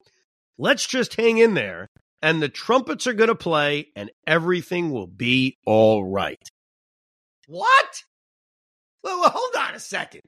let's 0.58 0.86
just 0.88 1.16
hang 1.16 1.38
in 1.38 1.54
there 1.54 1.90
and 2.22 2.42
the 2.42 2.50
trumpets 2.50 3.06
are 3.08 3.14
going 3.14 3.30
to 3.30 3.36
play 3.36 3.88
and 3.96 4.10
everything 4.26 4.92
will 4.92 5.08
be 5.08 5.58
all 5.66 6.06
right. 6.06 6.50
What? 7.48 8.04
Well, 9.04 9.30
hold 9.30 9.56
on 9.68 9.76
a 9.76 9.80
second. 9.80 10.22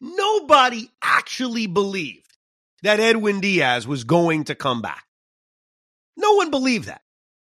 Nobody 0.00 0.90
actually 1.02 1.66
believed 1.66 2.36
that 2.82 3.00
Edwin 3.00 3.40
Diaz 3.40 3.86
was 3.86 4.04
going 4.04 4.44
to 4.44 4.54
come 4.54 4.82
back. 4.82 5.04
No 6.16 6.34
one 6.34 6.50
believed 6.50 6.88
that. 6.88 7.02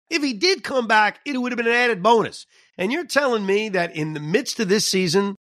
If 0.10 0.22
he 0.22 0.34
did 0.34 0.64
come 0.64 0.88
back, 0.88 1.20
it 1.26 1.38
would 1.38 1.52
have 1.52 1.58
been 1.58 1.68
an 1.68 1.74
added 1.74 2.04
bonus. 2.04 2.46
And 2.78 2.92
you're 2.92 3.06
telling 3.06 3.46
me 3.46 3.70
that 3.70 3.96
in 3.96 4.14
the 4.14 4.20
midst 4.20 4.60
of 4.60 4.70
this 4.70 4.88
season, 4.88 5.36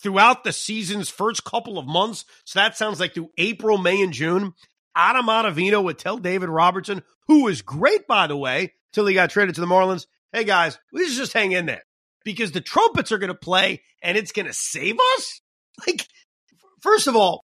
throughout 0.00 0.44
the 0.44 0.52
season's 0.52 1.10
first 1.10 1.44
couple 1.44 1.78
of 1.78 1.86
months, 1.86 2.24
so 2.44 2.58
that 2.58 2.76
sounds 2.76 3.00
like 3.00 3.14
through 3.14 3.30
April, 3.36 3.78
May, 3.78 4.00
and 4.00 4.12
June, 4.12 4.54
Adam 4.94 5.26
Ottavino 5.26 5.82
would 5.82 5.98
tell 5.98 6.18
David 6.18 6.48
Robertson, 6.48 7.02
who 7.26 7.44
was 7.44 7.62
great, 7.62 8.06
by 8.06 8.26
the 8.26 8.36
way, 8.36 8.72
till 8.92 9.06
he 9.06 9.14
got 9.14 9.30
traded 9.30 9.54
to 9.56 9.60
the 9.60 9.66
Marlins, 9.66 10.06
hey 10.32 10.44
guys, 10.44 10.78
we 10.92 11.06
should 11.06 11.16
just 11.16 11.32
hang 11.32 11.52
in 11.52 11.66
there 11.66 11.84
because 12.24 12.52
the 12.52 12.60
trumpets 12.60 13.12
are 13.12 13.18
going 13.18 13.28
to 13.28 13.34
play 13.34 13.82
and 14.02 14.16
it's 14.16 14.32
going 14.32 14.46
to 14.46 14.52
save 14.52 14.98
us? 15.16 15.40
Like, 15.86 16.08
first 16.80 17.06
of 17.06 17.14
all, 17.14 17.44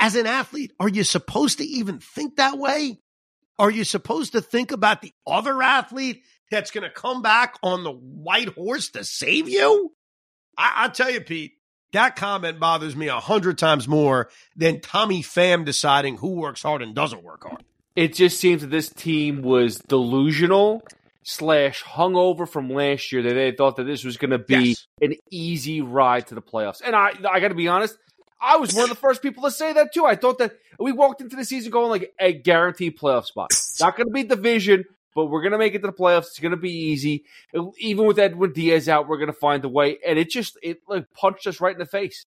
as 0.00 0.16
an 0.16 0.26
athlete, 0.26 0.72
are 0.80 0.88
you 0.88 1.04
supposed 1.04 1.58
to 1.58 1.64
even 1.64 2.00
think 2.00 2.36
that 2.36 2.58
way? 2.58 2.98
Are 3.56 3.70
you 3.70 3.84
supposed 3.84 4.32
to 4.32 4.40
think 4.40 4.72
about 4.72 5.00
the 5.00 5.12
other 5.24 5.62
athlete 5.62 6.22
that's 6.50 6.72
going 6.72 6.82
to 6.82 6.90
come 6.90 7.22
back 7.22 7.56
on 7.62 7.84
the 7.84 7.92
white 7.92 8.48
horse 8.48 8.88
to 8.90 9.04
save 9.04 9.48
you? 9.48 9.92
I, 10.58 10.86
will 10.86 10.92
tell 10.92 11.10
you, 11.10 11.20
Pete, 11.20 11.52
that 11.94 12.16
comment 12.16 12.60
bothers 12.60 12.94
me 12.94 13.08
a 13.08 13.18
hundred 13.18 13.58
times 13.58 13.88
more 13.88 14.28
than 14.56 14.80
Tommy 14.80 15.22
Pham 15.22 15.64
deciding 15.64 16.18
who 16.18 16.30
works 16.36 16.62
hard 16.62 16.82
and 16.82 16.94
doesn't 16.94 17.24
work 17.24 17.44
hard. 17.44 17.64
It 17.96 18.14
just 18.14 18.38
seems 18.38 18.62
that 18.62 18.70
this 18.70 18.88
team 18.88 19.42
was 19.42 19.78
delusional 19.78 20.82
slash 21.22 21.82
hungover 21.82 22.48
from 22.48 22.68
last 22.68 23.10
year 23.12 23.22
that 23.22 23.34
they 23.34 23.52
thought 23.52 23.76
that 23.76 23.84
this 23.84 24.04
was 24.04 24.16
going 24.16 24.30
to 24.32 24.38
be 24.38 24.70
yes. 24.70 24.86
an 25.00 25.14
easy 25.30 25.80
ride 25.80 26.26
to 26.26 26.34
the 26.34 26.42
playoffs. 26.42 26.82
And 26.84 26.94
I, 26.94 27.12
I 27.30 27.40
got 27.40 27.48
to 27.48 27.54
be 27.54 27.68
honest, 27.68 27.96
I 28.40 28.56
was 28.56 28.74
one 28.74 28.84
of 28.84 28.90
the 28.90 28.96
first 28.96 29.22
people 29.22 29.44
to 29.44 29.50
say 29.50 29.72
that 29.72 29.94
too. 29.94 30.04
I 30.04 30.16
thought 30.16 30.38
that 30.38 30.52
we 30.78 30.92
walked 30.92 31.22
into 31.22 31.36
the 31.36 31.44
season 31.44 31.70
going 31.70 31.88
like 31.88 32.12
a 32.20 32.32
guaranteed 32.32 32.98
playoff 32.98 33.24
spot. 33.24 33.52
Not 33.80 33.96
going 33.96 34.08
to 34.08 34.12
be 34.12 34.24
division, 34.24 34.84
but 35.14 35.26
we're 35.26 35.42
going 35.42 35.52
to 35.52 35.58
make 35.58 35.74
it 35.74 35.80
to 35.80 35.86
the 35.86 35.92
playoffs. 35.92 36.26
It's 36.26 36.40
going 36.40 36.50
to 36.50 36.56
be 36.56 36.72
easy. 36.72 37.24
Even 37.78 38.06
with 38.06 38.18
Edwin 38.18 38.52
Diaz 38.52 38.88
out, 38.88 39.08
we're 39.08 39.18
going 39.18 39.28
to 39.28 39.32
find 39.32 39.64
a 39.64 39.68
way. 39.68 39.98
And 40.06 40.18
it 40.18 40.30
just 40.30 40.58
it 40.62 40.78
like 40.88 41.06
punched 41.12 41.46
us 41.46 41.60
right 41.60 41.74
in 41.74 41.78
the 41.78 41.86
face. 41.86 42.26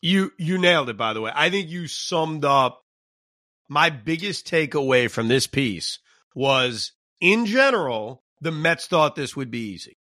You 0.00 0.32
you 0.38 0.58
nailed 0.58 0.88
it. 0.88 0.96
By 0.96 1.12
the 1.12 1.20
way, 1.20 1.32
I 1.34 1.50
think 1.50 1.68
you 1.68 1.86
summed 1.86 2.44
up 2.44 2.82
my 3.68 3.90
biggest 3.90 4.46
takeaway 4.46 5.10
from 5.10 5.28
this 5.28 5.46
piece 5.46 5.98
was 6.34 6.92
in 7.20 7.46
general 7.46 8.22
the 8.40 8.52
Mets 8.52 8.86
thought 8.86 9.14
this 9.14 9.36
would 9.36 9.50
be 9.50 9.70
easy. 9.72 9.96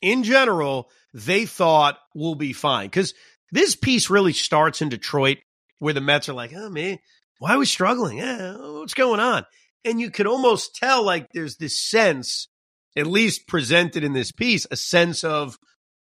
In 0.00 0.22
general, 0.22 0.88
they 1.12 1.44
thought 1.44 1.98
we'll 2.14 2.36
be 2.36 2.52
fine 2.52 2.86
because 2.86 3.12
this 3.52 3.74
piece 3.74 4.08
really 4.08 4.32
starts 4.32 4.80
in 4.80 4.88
Detroit 4.88 5.38
where 5.78 5.92
the 5.92 6.00
Mets 6.00 6.28
are 6.28 6.34
like, 6.34 6.52
oh 6.54 6.70
man, 6.70 6.98
why 7.38 7.54
are 7.54 7.58
we 7.58 7.66
struggling? 7.66 8.18
Yeah, 8.18 8.56
what's 8.56 8.94
going 8.94 9.20
on? 9.20 9.44
And 9.84 10.00
you 10.00 10.10
could 10.10 10.26
almost 10.26 10.74
tell 10.74 11.02
like 11.04 11.28
there's 11.32 11.56
this 11.56 11.78
sense, 11.78 12.48
at 12.96 13.06
least 13.06 13.46
presented 13.46 14.04
in 14.04 14.12
this 14.12 14.32
piece, 14.32 14.66
a 14.70 14.76
sense 14.76 15.24
of 15.24 15.58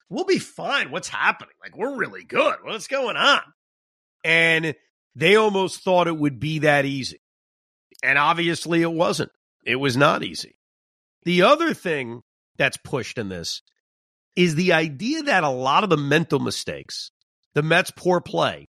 we'll 0.09 0.26
be 0.26 0.39
fine. 0.39 0.91
What's 0.91 1.07
happening? 1.09 1.55
Like 1.61 1.78
we're 1.78 1.97
really 1.97 2.24
good. 2.24 2.55
What's 2.64 2.88
going 2.88 3.16
on? 3.16 3.41
And 4.24 4.76
they 5.16 5.36
almost 5.36 5.84
thought 5.84 6.07
it 6.07 6.18
would 6.18 6.39
be 6.39 6.59
that 6.59 6.86
easy. 6.86 7.22
And 8.03 8.18
obviously 8.18 8.82
it 8.82 8.91
wasn't. 8.91 9.32
It 9.66 9.78
was 9.78 9.95
not 9.95 10.24
easy. 10.24 10.55
The 11.24 11.43
other 11.43 11.74
thing 11.74 12.22
that's 12.57 12.78
pushed 12.78 13.18
in 13.18 13.30
this 13.30 13.61
is 14.36 14.55
the 14.55 14.74
idea 14.74 15.24
that 15.24 15.43
a 15.43 15.49
lot 15.49 15.84
of 15.84 15.89
the 15.89 15.97
mental 15.97 16.39
mistakes, 16.39 17.11
the 17.53 17.61
Mets' 17.61 17.91
poor 17.95 18.20
play, 18.20 18.68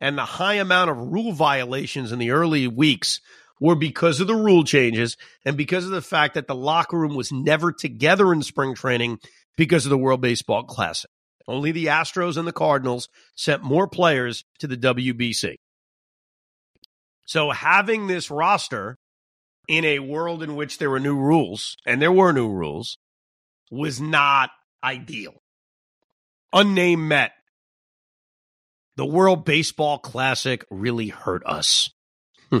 and 0.00 0.18
the 0.18 0.24
high 0.24 0.54
amount 0.54 0.90
of 0.90 0.96
rule 0.98 1.32
violations 1.32 2.10
in 2.10 2.18
the 2.18 2.30
early 2.30 2.66
weeks 2.66 3.20
were 3.64 3.74
because 3.74 4.20
of 4.20 4.26
the 4.26 4.34
rule 4.34 4.62
changes 4.62 5.16
and 5.46 5.56
because 5.56 5.86
of 5.86 5.90
the 5.90 6.02
fact 6.02 6.34
that 6.34 6.46
the 6.46 6.54
locker 6.54 6.98
room 6.98 7.14
was 7.14 7.32
never 7.32 7.72
together 7.72 8.30
in 8.30 8.42
spring 8.42 8.74
training 8.74 9.18
because 9.56 9.86
of 9.86 9.90
the 9.90 9.96
World 9.96 10.20
Baseball 10.20 10.64
Classic. 10.64 11.10
Only 11.48 11.72
the 11.72 11.86
Astros 11.86 12.36
and 12.36 12.46
the 12.46 12.52
Cardinals 12.52 13.08
sent 13.34 13.62
more 13.62 13.88
players 13.88 14.44
to 14.58 14.66
the 14.66 14.76
WBC. 14.76 15.54
So 17.24 17.52
having 17.52 18.06
this 18.06 18.30
roster 18.30 18.98
in 19.66 19.86
a 19.86 20.00
world 20.00 20.42
in 20.42 20.56
which 20.56 20.76
there 20.76 20.90
were 20.90 21.00
new 21.00 21.16
rules, 21.16 21.78
and 21.86 22.02
there 22.02 22.12
were 22.12 22.34
new 22.34 22.50
rules, 22.50 22.98
was 23.70 23.98
not 23.98 24.50
ideal. 24.82 25.40
Unnamed 26.52 27.08
Met. 27.08 27.32
The 28.96 29.06
World 29.06 29.46
Baseball 29.46 29.98
Classic 30.00 30.66
really 30.70 31.08
hurt 31.08 31.42
us. 31.46 31.88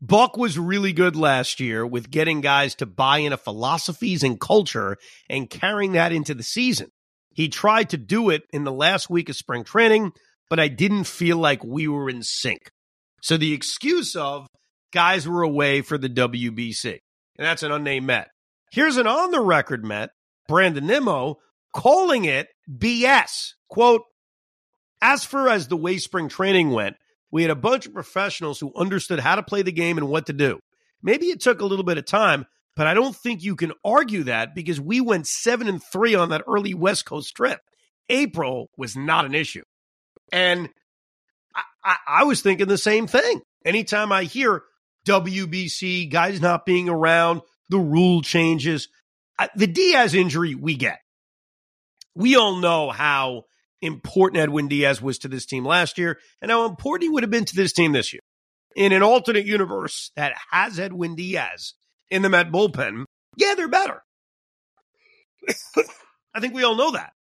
Buck 0.00 0.36
was 0.36 0.58
really 0.58 0.92
good 0.92 1.16
last 1.16 1.58
year 1.58 1.84
with 1.86 2.10
getting 2.10 2.40
guys 2.40 2.76
to 2.76 2.86
buy 2.86 3.18
into 3.18 3.36
philosophies 3.36 4.22
and 4.22 4.40
culture 4.40 4.96
and 5.28 5.50
carrying 5.50 5.92
that 5.92 6.12
into 6.12 6.34
the 6.34 6.42
season. 6.42 6.90
He 7.34 7.48
tried 7.48 7.90
to 7.90 7.96
do 7.96 8.30
it 8.30 8.42
in 8.52 8.64
the 8.64 8.72
last 8.72 9.10
week 9.10 9.28
of 9.28 9.36
spring 9.36 9.64
training, 9.64 10.12
but 10.48 10.60
I 10.60 10.68
didn't 10.68 11.04
feel 11.04 11.36
like 11.36 11.64
we 11.64 11.88
were 11.88 12.08
in 12.08 12.22
sync. 12.22 12.70
So 13.22 13.36
the 13.36 13.52
excuse 13.52 14.14
of 14.14 14.46
guys 14.92 15.28
were 15.28 15.42
away 15.42 15.82
for 15.82 15.98
the 15.98 16.08
WBC, 16.08 16.98
and 17.36 17.46
that's 17.46 17.62
an 17.64 17.72
unnamed 17.72 18.06
Met. 18.06 18.28
Here's 18.70 18.96
an 18.96 19.06
on 19.06 19.30
the 19.30 19.40
record 19.40 19.84
Met, 19.84 20.10
Brandon 20.46 20.86
Nimmo, 20.86 21.36
calling 21.74 22.24
it 22.24 22.48
BS. 22.70 23.52
Quote, 23.68 24.02
as 25.00 25.24
far 25.24 25.48
as 25.48 25.68
the 25.68 25.76
way 25.76 25.98
spring 25.98 26.28
training 26.28 26.70
went, 26.70 26.96
we 27.30 27.42
had 27.42 27.50
a 27.50 27.56
bunch 27.56 27.86
of 27.86 27.94
professionals 27.94 28.58
who 28.58 28.72
understood 28.74 29.20
how 29.20 29.36
to 29.36 29.42
play 29.42 29.62
the 29.62 29.72
game 29.72 29.98
and 29.98 30.08
what 30.08 30.26
to 30.26 30.32
do. 30.32 30.60
Maybe 31.02 31.26
it 31.26 31.40
took 31.40 31.60
a 31.60 31.66
little 31.66 31.84
bit 31.84 31.98
of 31.98 32.06
time, 32.06 32.46
but 32.74 32.86
I 32.86 32.94
don't 32.94 33.14
think 33.14 33.42
you 33.42 33.56
can 33.56 33.72
argue 33.84 34.24
that 34.24 34.54
because 34.54 34.80
we 34.80 35.00
went 35.00 35.26
seven 35.26 35.68
and 35.68 35.82
three 35.82 36.14
on 36.14 36.30
that 36.30 36.44
early 36.46 36.74
West 36.74 37.04
Coast 37.04 37.34
trip. 37.34 37.60
April 38.08 38.70
was 38.76 38.96
not 38.96 39.24
an 39.24 39.34
issue. 39.34 39.64
And 40.32 40.68
I, 41.84 41.96
I, 42.06 42.24
was 42.24 42.40
thinking 42.40 42.68
the 42.68 42.78
same 42.78 43.06
thing. 43.06 43.42
Anytime 43.64 44.12
I 44.12 44.24
hear 44.24 44.62
WBC, 45.06 46.10
guys 46.10 46.40
not 46.40 46.66
being 46.66 46.88
around, 46.88 47.42
the 47.68 47.78
rule 47.78 48.22
changes, 48.22 48.88
the 49.54 49.66
Diaz 49.66 50.14
injury 50.14 50.54
we 50.54 50.76
get. 50.76 51.00
We 52.14 52.36
all 52.36 52.56
know 52.56 52.90
how 52.90 53.44
important 53.80 54.42
Edwin 54.42 54.68
Diaz 54.68 55.00
was 55.00 55.18
to 55.18 55.28
this 55.28 55.46
team 55.46 55.64
last 55.64 55.98
year 55.98 56.18
and 56.40 56.50
how 56.50 56.66
important 56.66 57.04
he 57.04 57.08
would 57.08 57.22
have 57.22 57.30
been 57.30 57.44
to 57.44 57.56
this 57.56 57.72
team 57.72 57.92
this 57.92 58.12
year. 58.12 58.22
In 58.76 58.92
an 58.92 59.02
alternate 59.02 59.46
universe 59.46 60.12
that 60.16 60.34
has 60.50 60.78
Edwin 60.78 61.16
Diaz 61.16 61.74
in 62.10 62.22
the 62.22 62.28
Met 62.28 62.50
bullpen, 62.50 63.04
yeah, 63.36 63.54
they're 63.56 63.68
better. 63.68 64.02
I 66.34 66.40
think 66.40 66.54
we 66.54 66.64
all 66.64 66.76
know 66.76 66.92
that. 66.92 67.12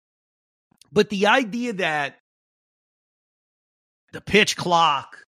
But 0.92 1.08
the 1.08 1.26
idea 1.26 1.74
that 1.74 2.16
the 4.12 4.20
pitch 4.20 4.56
clock, 4.56 5.24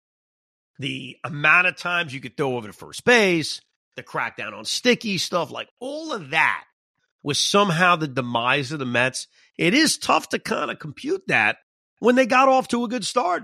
the 0.79 1.17
amount 1.23 1.67
of 1.67 1.77
times 1.77 2.13
you 2.13 2.21
could 2.21 2.37
throw 2.37 2.55
over 2.55 2.67
to 2.67 2.73
first 2.73 3.03
base, 3.05 3.61
the 3.95 4.03
crackdown 4.03 4.53
on 4.53 4.65
sticky 4.65 5.17
stuff, 5.17 5.51
like 5.51 5.69
all 5.79 6.13
of 6.13 6.31
that 6.31 6.65
was 7.23 7.39
somehow 7.39 7.95
the 7.95 8.07
demise 8.07 8.71
of 8.71 8.79
the 8.79 8.85
Mets 8.85 9.27
it 9.57 9.73
is 9.73 9.97
tough 9.97 10.29
to 10.29 10.39
kind 10.39 10.71
of 10.71 10.79
compute 10.79 11.23
that 11.27 11.57
when 11.99 12.15
they 12.15 12.25
got 12.25 12.49
off 12.49 12.67
to 12.69 12.83
a 12.83 12.89
good 12.89 13.05
start. 13.05 13.43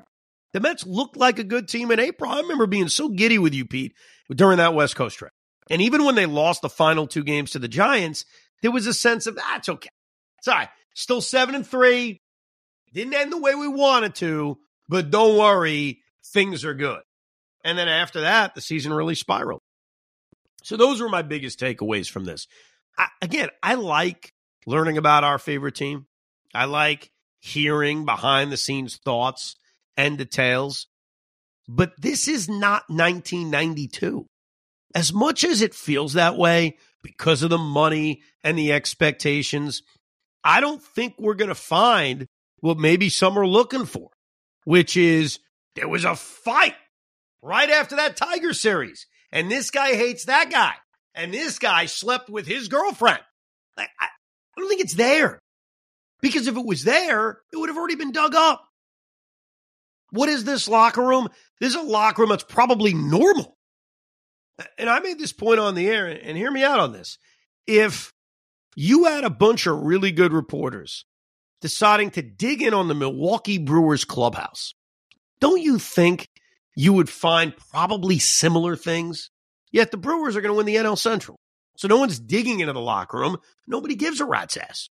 The 0.54 0.60
Mets 0.60 0.86
looked 0.86 1.16
like 1.16 1.40
a 1.40 1.46
good 1.46 1.70
team 1.70 1.92
in 1.92 2.00
April. 2.00 2.30
I 2.30 2.42
remember 2.42 2.68
being 2.68 2.90
so 2.90 3.08
giddy 3.08 3.38
with 3.38 3.54
you, 3.54 3.66
Pete, 3.66 3.94
during 4.30 4.58
that 4.58 4.74
West 4.74 4.98
Coast 4.98 5.18
trip. 5.18 5.32
And 5.70 5.82
even 5.82 6.04
when 6.04 6.16
they 6.16 6.26
lost 6.26 6.62
the 6.62 6.70
final 6.70 7.08
two 7.08 7.24
games 7.24 7.52
to 7.52 7.60
the 7.60 7.70
Giants, 7.70 8.26
there 8.62 8.72
was 8.72 8.86
a 8.86 8.94
sense 8.94 9.28
of 9.28 9.36
that's 9.36 9.70
ah, 9.70 9.74
okay. 9.74 9.90
Sorry, 10.42 10.68
still 10.94 11.22
seven 11.22 11.56
and 11.56 11.66
three. 11.66 12.22
Didn't 12.94 13.14
end 13.14 13.32
the 13.32 13.38
way 13.38 13.56
we 13.56 13.70
wanted 13.70 14.16
to, 14.16 14.58
but 14.90 15.12
don't 15.12 15.38
worry, 15.38 16.02
things 16.34 16.66
are 16.66 16.74
good. 16.74 17.00
And 17.64 17.78
then 17.78 17.88
after 17.88 18.22
that, 18.22 18.54
the 18.54 18.62
season 18.62 18.92
really 18.92 19.16
spiraled. 19.16 19.62
So 20.64 20.76
those 20.76 21.00
were 21.00 21.10
my 21.10 21.22
biggest 21.22 21.60
takeaways 21.60 22.10
from 22.10 22.26
this. 22.26 22.48
I, 22.98 23.08
again, 23.22 23.50
I 23.64 23.76
like 23.76 24.34
learning 24.66 24.98
about 24.98 25.24
our 25.24 25.38
favorite 25.38 25.76
team. 25.76 26.08
I 26.54 26.66
like 26.66 27.12
hearing 27.40 28.06
behind 28.06 28.52
the 28.52 28.58
scenes 28.58 28.98
thoughts 28.98 29.56
and 29.98 30.18
details. 30.18 30.88
But 31.68 31.94
this 32.00 32.28
is 32.28 32.50
not 32.50 32.84
1992. 32.90 34.26
As 34.94 35.14
much 35.14 35.44
as 35.44 35.62
it 35.62 35.74
feels 35.74 36.14
that 36.14 36.38
way 36.38 36.78
because 37.02 37.44
of 37.44 37.50
the 37.50 37.58
money 37.58 38.22
and 38.44 38.58
the 38.58 38.74
expectations, 38.74 39.84
I 40.44 40.60
don't 40.60 40.82
think 40.82 41.16
we're 41.18 41.36
going 41.36 41.50
to 41.50 41.56
find 41.56 42.28
what 42.60 42.78
maybe 42.78 43.10
some 43.10 43.38
are 43.38 43.48
looking 43.48 43.86
for, 43.86 44.10
which 44.66 44.98
is 44.98 45.40
there 45.76 45.88
was 45.88 46.04
a 46.04 46.16
fight 46.16 46.76
right 47.42 47.70
after 47.70 47.96
that 47.96 48.18
Tiger 48.18 48.54
series. 48.54 49.08
And 49.32 49.50
this 49.50 49.72
guy 49.72 49.96
hates 49.96 50.26
that 50.26 50.52
guy. 50.52 50.74
And 51.16 51.34
this 51.34 51.60
guy 51.60 51.86
slept 51.86 52.30
with 52.30 52.48
his 52.48 52.68
girlfriend. 52.68 53.22
I, 53.78 53.88
I 54.56 54.62
don't 54.62 54.70
think 54.70 54.82
it's 54.82 54.94
there. 54.94 55.40
Because 56.22 56.48
if 56.48 56.56
it 56.56 56.66
was 56.66 56.84
there, 56.84 57.40
it 57.52 57.58
would 57.58 57.70
have 57.70 57.78
already 57.78 57.96
been 57.96 58.12
dug 58.12 58.36
up. 58.36 58.64
What 60.12 60.30
is 60.30 60.44
this 60.44 60.68
locker 60.68 61.02
room? 61.02 61.30
This 61.60 61.70
is 61.70 61.82
a 61.82 61.82
locker 61.82 62.22
room 62.22 62.30
that's 62.30 62.44
probably 62.44 62.94
normal. 62.94 63.58
And 64.78 64.90
I 64.90 65.00
made 65.00 65.18
this 65.18 65.34
point 65.34 65.60
on 65.60 65.74
the 65.74 65.88
air, 65.88 66.06
and 66.06 66.38
hear 66.38 66.52
me 66.52 66.64
out 66.64 66.80
on 66.80 66.92
this. 66.92 67.18
If 67.66 68.14
you 68.76 69.06
had 69.06 69.24
a 69.24 69.30
bunch 69.30 69.66
of 69.66 69.80
really 69.80 70.12
good 70.12 70.34
reporters 70.34 71.06
deciding 71.62 72.12
to 72.12 72.22
dig 72.22 72.62
in 72.62 72.74
on 72.74 72.88
the 72.88 72.94
Milwaukee 72.94 73.58
Brewers 73.58 74.06
clubhouse, 74.06 74.74
don't 75.40 75.62
you 75.62 75.80
think 75.80 76.28
you 76.76 76.94
would 76.94 77.10
find 77.10 77.56
probably 77.72 78.20
similar 78.20 78.76
things? 78.76 79.32
Yet 79.72 79.90
the 79.92 79.98
Brewers 79.98 80.36
are 80.36 80.42
going 80.42 80.54
to 80.54 80.58
win 80.58 80.66
the 80.66 80.76
NL 80.76 80.98
Central. 80.98 81.40
So 81.78 81.88
no 81.88 81.98
one's 81.98 82.20
digging 82.20 82.60
into 82.60 82.74
the 82.74 82.82
locker 82.82 83.18
room. 83.18 83.38
Nobody 83.68 83.96
gives 83.96 84.20
a 84.22 84.26
rat's 84.26 84.58
ass. 84.58 84.90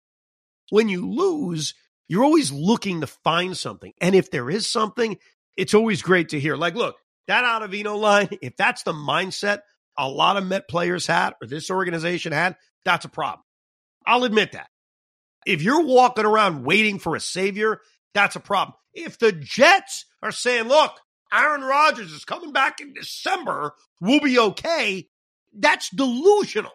When 0.69 0.89
you 0.89 1.09
lose, 1.09 1.73
you're 2.07 2.23
always 2.23 2.51
looking 2.51 3.01
to 3.01 3.07
find 3.07 3.57
something. 3.57 3.93
And 3.99 4.15
if 4.15 4.31
there 4.31 4.49
is 4.49 4.69
something, 4.69 5.17
it's 5.55 5.73
always 5.73 6.01
great 6.01 6.29
to 6.29 6.39
hear. 6.39 6.55
Like, 6.55 6.75
look, 6.75 6.95
that 7.27 7.43
Ottavino 7.43 7.99
line, 7.99 8.29
if 8.41 8.55
that's 8.55 8.83
the 8.83 8.93
mindset 8.93 9.59
a 9.97 10.07
lot 10.07 10.37
of 10.37 10.45
Met 10.45 10.67
players 10.67 11.07
had 11.07 11.33
or 11.41 11.47
this 11.47 11.71
organization 11.71 12.31
had, 12.31 12.55
that's 12.85 13.05
a 13.05 13.09
problem. 13.09 13.43
I'll 14.05 14.23
admit 14.23 14.53
that. 14.53 14.69
If 15.45 15.61
you're 15.61 15.83
walking 15.83 16.25
around 16.25 16.63
waiting 16.63 16.99
for 16.99 17.15
a 17.15 17.19
savior, 17.19 17.81
that's 18.13 18.35
a 18.35 18.39
problem. 18.39 18.75
If 18.93 19.17
the 19.17 19.31
Jets 19.31 20.05
are 20.21 20.31
saying, 20.31 20.67
look, 20.67 20.91
Aaron 21.33 21.61
Rodgers 21.61 22.11
is 22.11 22.25
coming 22.25 22.51
back 22.51 22.79
in 22.79 22.93
December, 22.93 23.73
we'll 23.99 24.21
be 24.21 24.39
okay, 24.39 25.07
that's 25.53 25.89
delusional. 25.89 26.71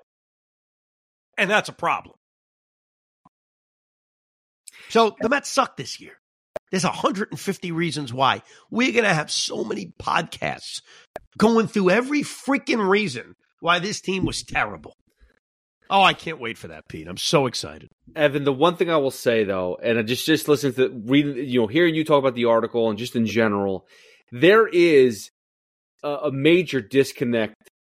And 1.38 1.50
that's 1.50 1.68
a 1.68 1.72
problem. 1.72 2.16
So 4.88 5.16
the 5.20 5.28
Mets 5.28 5.48
suck 5.48 5.76
this 5.76 6.00
year. 6.00 6.18
There's 6.70 6.84
150 6.84 7.72
reasons 7.72 8.12
why. 8.12 8.42
We're 8.70 8.92
going 8.92 9.04
to 9.04 9.14
have 9.14 9.30
so 9.30 9.64
many 9.64 9.92
podcasts 10.00 10.80
going 11.38 11.66
through 11.66 11.90
every 11.90 12.22
freaking 12.22 12.86
reason 12.88 13.34
why 13.60 13.78
this 13.78 14.00
team 14.00 14.24
was 14.24 14.42
terrible. 14.42 14.94
Oh, 15.90 16.02
I 16.02 16.14
can't 16.14 16.40
wait 16.40 16.56
for 16.56 16.68
that, 16.68 16.88
Pete. 16.88 17.06
I'm 17.06 17.18
so 17.18 17.46
excited. 17.46 17.90
Evan, 18.16 18.44
the 18.44 18.52
one 18.52 18.76
thing 18.76 18.90
I 18.90 18.96
will 18.96 19.10
say 19.10 19.44
though, 19.44 19.78
and 19.82 19.98
I 19.98 20.02
just 20.02 20.24
just 20.24 20.48
listen 20.48 20.72
to 20.74 20.88
reading, 20.88 21.36
you 21.36 21.60
know, 21.60 21.66
hearing 21.66 21.94
you 21.94 22.04
talk 22.04 22.18
about 22.18 22.34
the 22.34 22.46
article 22.46 22.88
and 22.88 22.98
just 22.98 23.14
in 23.14 23.26
general, 23.26 23.86
there 24.30 24.66
is 24.66 25.30
a, 26.02 26.08
a 26.08 26.32
major 26.32 26.80
disconnect 26.80 27.54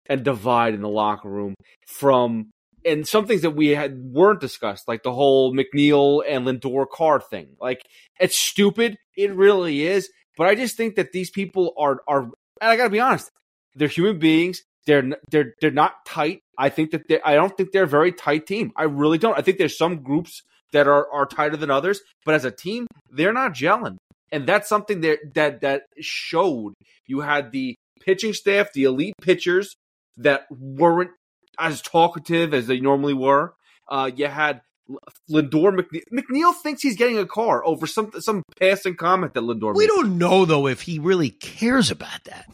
and 0.06 0.24
divide 0.24 0.74
in 0.74 0.82
the 0.82 0.88
locker 0.88 1.28
room 1.28 1.54
from 1.86 2.50
and 2.84 3.06
some 3.06 3.26
things 3.26 3.42
that 3.42 3.52
we 3.52 3.68
had 3.68 3.98
weren't 3.98 4.40
discussed, 4.40 4.86
like 4.86 5.02
the 5.02 5.12
whole 5.12 5.54
McNeil 5.54 6.22
and 6.28 6.46
Lindor 6.46 6.86
card 6.88 7.22
thing. 7.30 7.56
Like 7.60 7.82
it's 8.20 8.36
stupid, 8.36 8.96
it 9.16 9.34
really 9.34 9.86
is. 9.86 10.10
But 10.36 10.48
I 10.48 10.54
just 10.54 10.76
think 10.76 10.96
that 10.96 11.12
these 11.12 11.30
people 11.30 11.72
are 11.78 12.00
are, 12.06 12.22
and 12.22 12.32
I 12.60 12.76
got 12.76 12.84
to 12.84 12.90
be 12.90 13.00
honest, 13.00 13.30
they're 13.74 13.88
human 13.88 14.18
beings. 14.18 14.62
They're 14.86 15.16
they're 15.30 15.54
they're 15.60 15.70
not 15.70 16.04
tight. 16.06 16.40
I 16.58 16.68
think 16.68 16.90
that 16.90 17.08
they 17.08 17.20
I 17.22 17.34
don't 17.34 17.56
think 17.56 17.72
they're 17.72 17.84
a 17.84 17.88
very 17.88 18.12
tight 18.12 18.46
team. 18.46 18.72
I 18.76 18.84
really 18.84 19.18
don't. 19.18 19.38
I 19.38 19.42
think 19.42 19.58
there's 19.58 19.78
some 19.78 20.02
groups 20.02 20.42
that 20.72 20.86
are 20.86 21.10
are 21.10 21.26
tighter 21.26 21.56
than 21.56 21.70
others, 21.70 22.00
but 22.24 22.34
as 22.34 22.44
a 22.44 22.50
team, 22.50 22.86
they're 23.10 23.32
not 23.32 23.54
gelling. 23.54 23.96
And 24.30 24.46
that's 24.46 24.68
something 24.68 25.00
that 25.02 25.18
that 25.34 25.60
that 25.62 25.84
showed. 26.00 26.74
You 27.06 27.20
had 27.20 27.52
the 27.52 27.76
pitching 28.00 28.32
staff, 28.34 28.72
the 28.72 28.84
elite 28.84 29.14
pitchers 29.22 29.74
that 30.18 30.46
weren't 30.50 31.10
as 31.58 31.80
talkative 31.80 32.54
as 32.54 32.66
they 32.66 32.80
normally 32.80 33.14
were. 33.14 33.54
Uh, 33.88 34.10
you 34.14 34.26
had 34.26 34.62
Lindor 35.30 35.78
McNeil. 35.78 36.02
McNeil 36.12 36.54
thinks 36.54 36.82
he's 36.82 36.96
getting 36.96 37.18
a 37.18 37.26
car 37.26 37.64
over 37.64 37.86
some 37.86 38.12
some 38.18 38.42
passing 38.58 38.96
comment 38.96 39.34
that 39.34 39.40
Lindor. 39.40 39.74
We 39.74 39.84
made. 39.84 39.88
don't 39.88 40.18
know 40.18 40.44
though 40.44 40.66
if 40.66 40.82
he 40.82 40.98
really 40.98 41.30
cares 41.30 41.90
about 41.90 42.24
that. 42.24 42.46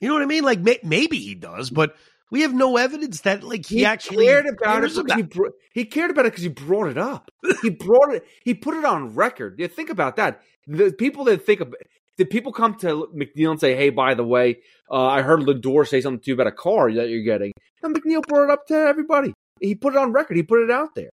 You 0.00 0.08
know 0.08 0.14
what 0.14 0.22
I 0.22 0.26
mean? 0.26 0.44
Like 0.44 0.60
may- 0.60 0.80
maybe 0.82 1.18
he 1.18 1.34
does, 1.34 1.70
but 1.70 1.96
we 2.30 2.42
have 2.42 2.52
no 2.52 2.76
evidence 2.76 3.20
that 3.22 3.42
like 3.42 3.66
he, 3.66 3.78
He, 3.78 3.84
actually 3.84 4.26
cared 4.26 4.46
about 4.46 4.84
it 4.84 4.94
because 4.94 5.14
he, 5.14 5.22
br- 5.22 5.48
he 5.72 5.84
cared 5.84 6.10
about 6.10 6.26
it 6.26 6.32
because 6.32 6.42
he 6.42 6.48
brought 6.48 6.88
it 6.90 6.98
up. 6.98 7.30
he 7.62 7.70
brought 7.70 8.14
it. 8.14 8.24
He 8.44 8.54
put 8.54 8.76
it 8.76 8.84
on 8.84 9.14
record. 9.14 9.56
Yeah, 9.58 9.68
think 9.68 9.90
about 9.90 10.16
that. 10.16 10.42
The 10.66 10.92
people 10.92 11.24
that 11.24 11.46
think 11.46 11.60
of 11.60 11.74
did 12.18 12.30
people 12.30 12.52
come 12.52 12.74
to 12.76 13.08
McNeil 13.14 13.50
and 13.52 13.60
say, 13.60 13.74
"Hey, 13.76 13.90
by 13.90 14.14
the 14.14 14.24
way, 14.24 14.58
uh, 14.90 15.06
I 15.06 15.22
heard 15.22 15.40
Lindor 15.40 15.86
say 15.86 16.00
something 16.00 16.20
to 16.20 16.30
you 16.30 16.34
about 16.34 16.46
a 16.46 16.52
car 16.52 16.92
that 16.92 17.08
you're 17.08 17.22
getting." 17.24 17.52
And 17.82 17.94
McNeil 17.94 18.22
brought 18.26 18.44
it 18.44 18.50
up 18.50 18.66
to 18.68 18.74
everybody. 18.74 19.32
He 19.60 19.74
put 19.74 19.94
it 19.94 19.98
on 19.98 20.12
record. 20.12 20.36
He 20.36 20.42
put 20.42 20.62
it 20.62 20.70
out 20.70 20.94
there. 20.94 21.10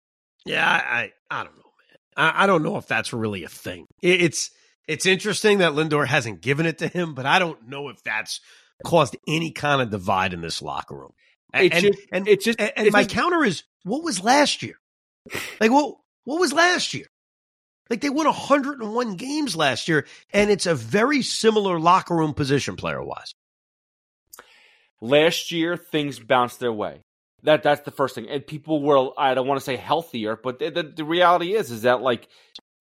Yeah, 0.46 0.66
I, 0.68 1.12
I, 1.30 1.40
I 1.42 1.44
don't 1.44 1.56
know, 1.58 1.64
man. 1.64 1.98
I, 2.36 2.44
I 2.44 2.48
don't 2.48 2.64
know 2.64 2.78
if 2.78 2.88
that's 2.88 3.12
really 3.14 3.44
a 3.44 3.50
thing. 3.50 3.86
It, 4.02 4.22
it's 4.22 4.52
it's 4.88 5.06
interesting 5.06 5.60
that 5.60 5.74
Lindor 5.74 6.08
hasn't 6.08 6.42
given 6.42 6.66
it 6.66 6.80
to 6.80 6.88
him, 6.88 7.14
but 7.14 7.26
I 7.26 7.40
don't 7.40 7.68
know 7.68 7.90
if 7.90 8.02
that's 8.04 8.40
caused 8.86 9.16
any 9.28 9.52
kind 9.52 9.82
of 9.82 9.90
divide 9.90 10.34
in 10.34 10.42
this 10.42 10.62
locker 10.62 10.96
room. 10.96 11.12
And 11.54 11.66
It's 11.66 11.76
and, 11.76 11.86
just- 11.86 12.08
and, 12.12 12.28
it's 12.28 12.46
just- 12.46 12.60
and, 12.60 12.72
and 12.76 12.92
my 12.92 13.04
just- 13.04 13.14
counter 13.16 13.44
is 13.44 13.64
what 13.84 14.04
was 14.04 14.24
last 14.24 14.64
year? 14.64 14.76
Like 15.60 15.72
what 15.72 15.96
what 16.24 16.40
was 16.40 16.54
last 16.54 16.94
year? 16.94 17.06
Like 17.90 18.02
they 18.02 18.10
won 18.10 18.26
101 18.26 19.16
games 19.16 19.56
last 19.56 19.88
year, 19.88 20.06
and 20.32 20.52
it's 20.52 20.66
a 20.66 20.76
very 20.76 21.22
similar 21.22 21.80
locker 21.80 22.16
room 22.16 22.34
position 22.34 22.76
player 22.76 23.04
wise. 23.04 23.34
Last 25.02 25.52
year, 25.52 25.78
things 25.78 26.20
bounced 26.20 26.60
their 26.60 26.74
way. 26.74 27.02
That 27.44 27.64
that's 27.64 27.82
the 27.82 27.92
first 27.92 28.16
thing, 28.16 28.28
and 28.30 28.46
people 28.46 28.82
were 28.82 29.12
I 29.18 29.34
don't 29.34 29.48
want 29.48 29.60
to 29.60 29.66
say 29.66 29.78
healthier, 29.78 30.36
but 30.36 30.60
the, 30.60 30.72
the, 30.72 30.84
the 30.84 31.06
reality 31.06 31.54
is 31.54 31.72
is 31.72 31.84
that 31.84 32.02
like 32.02 32.28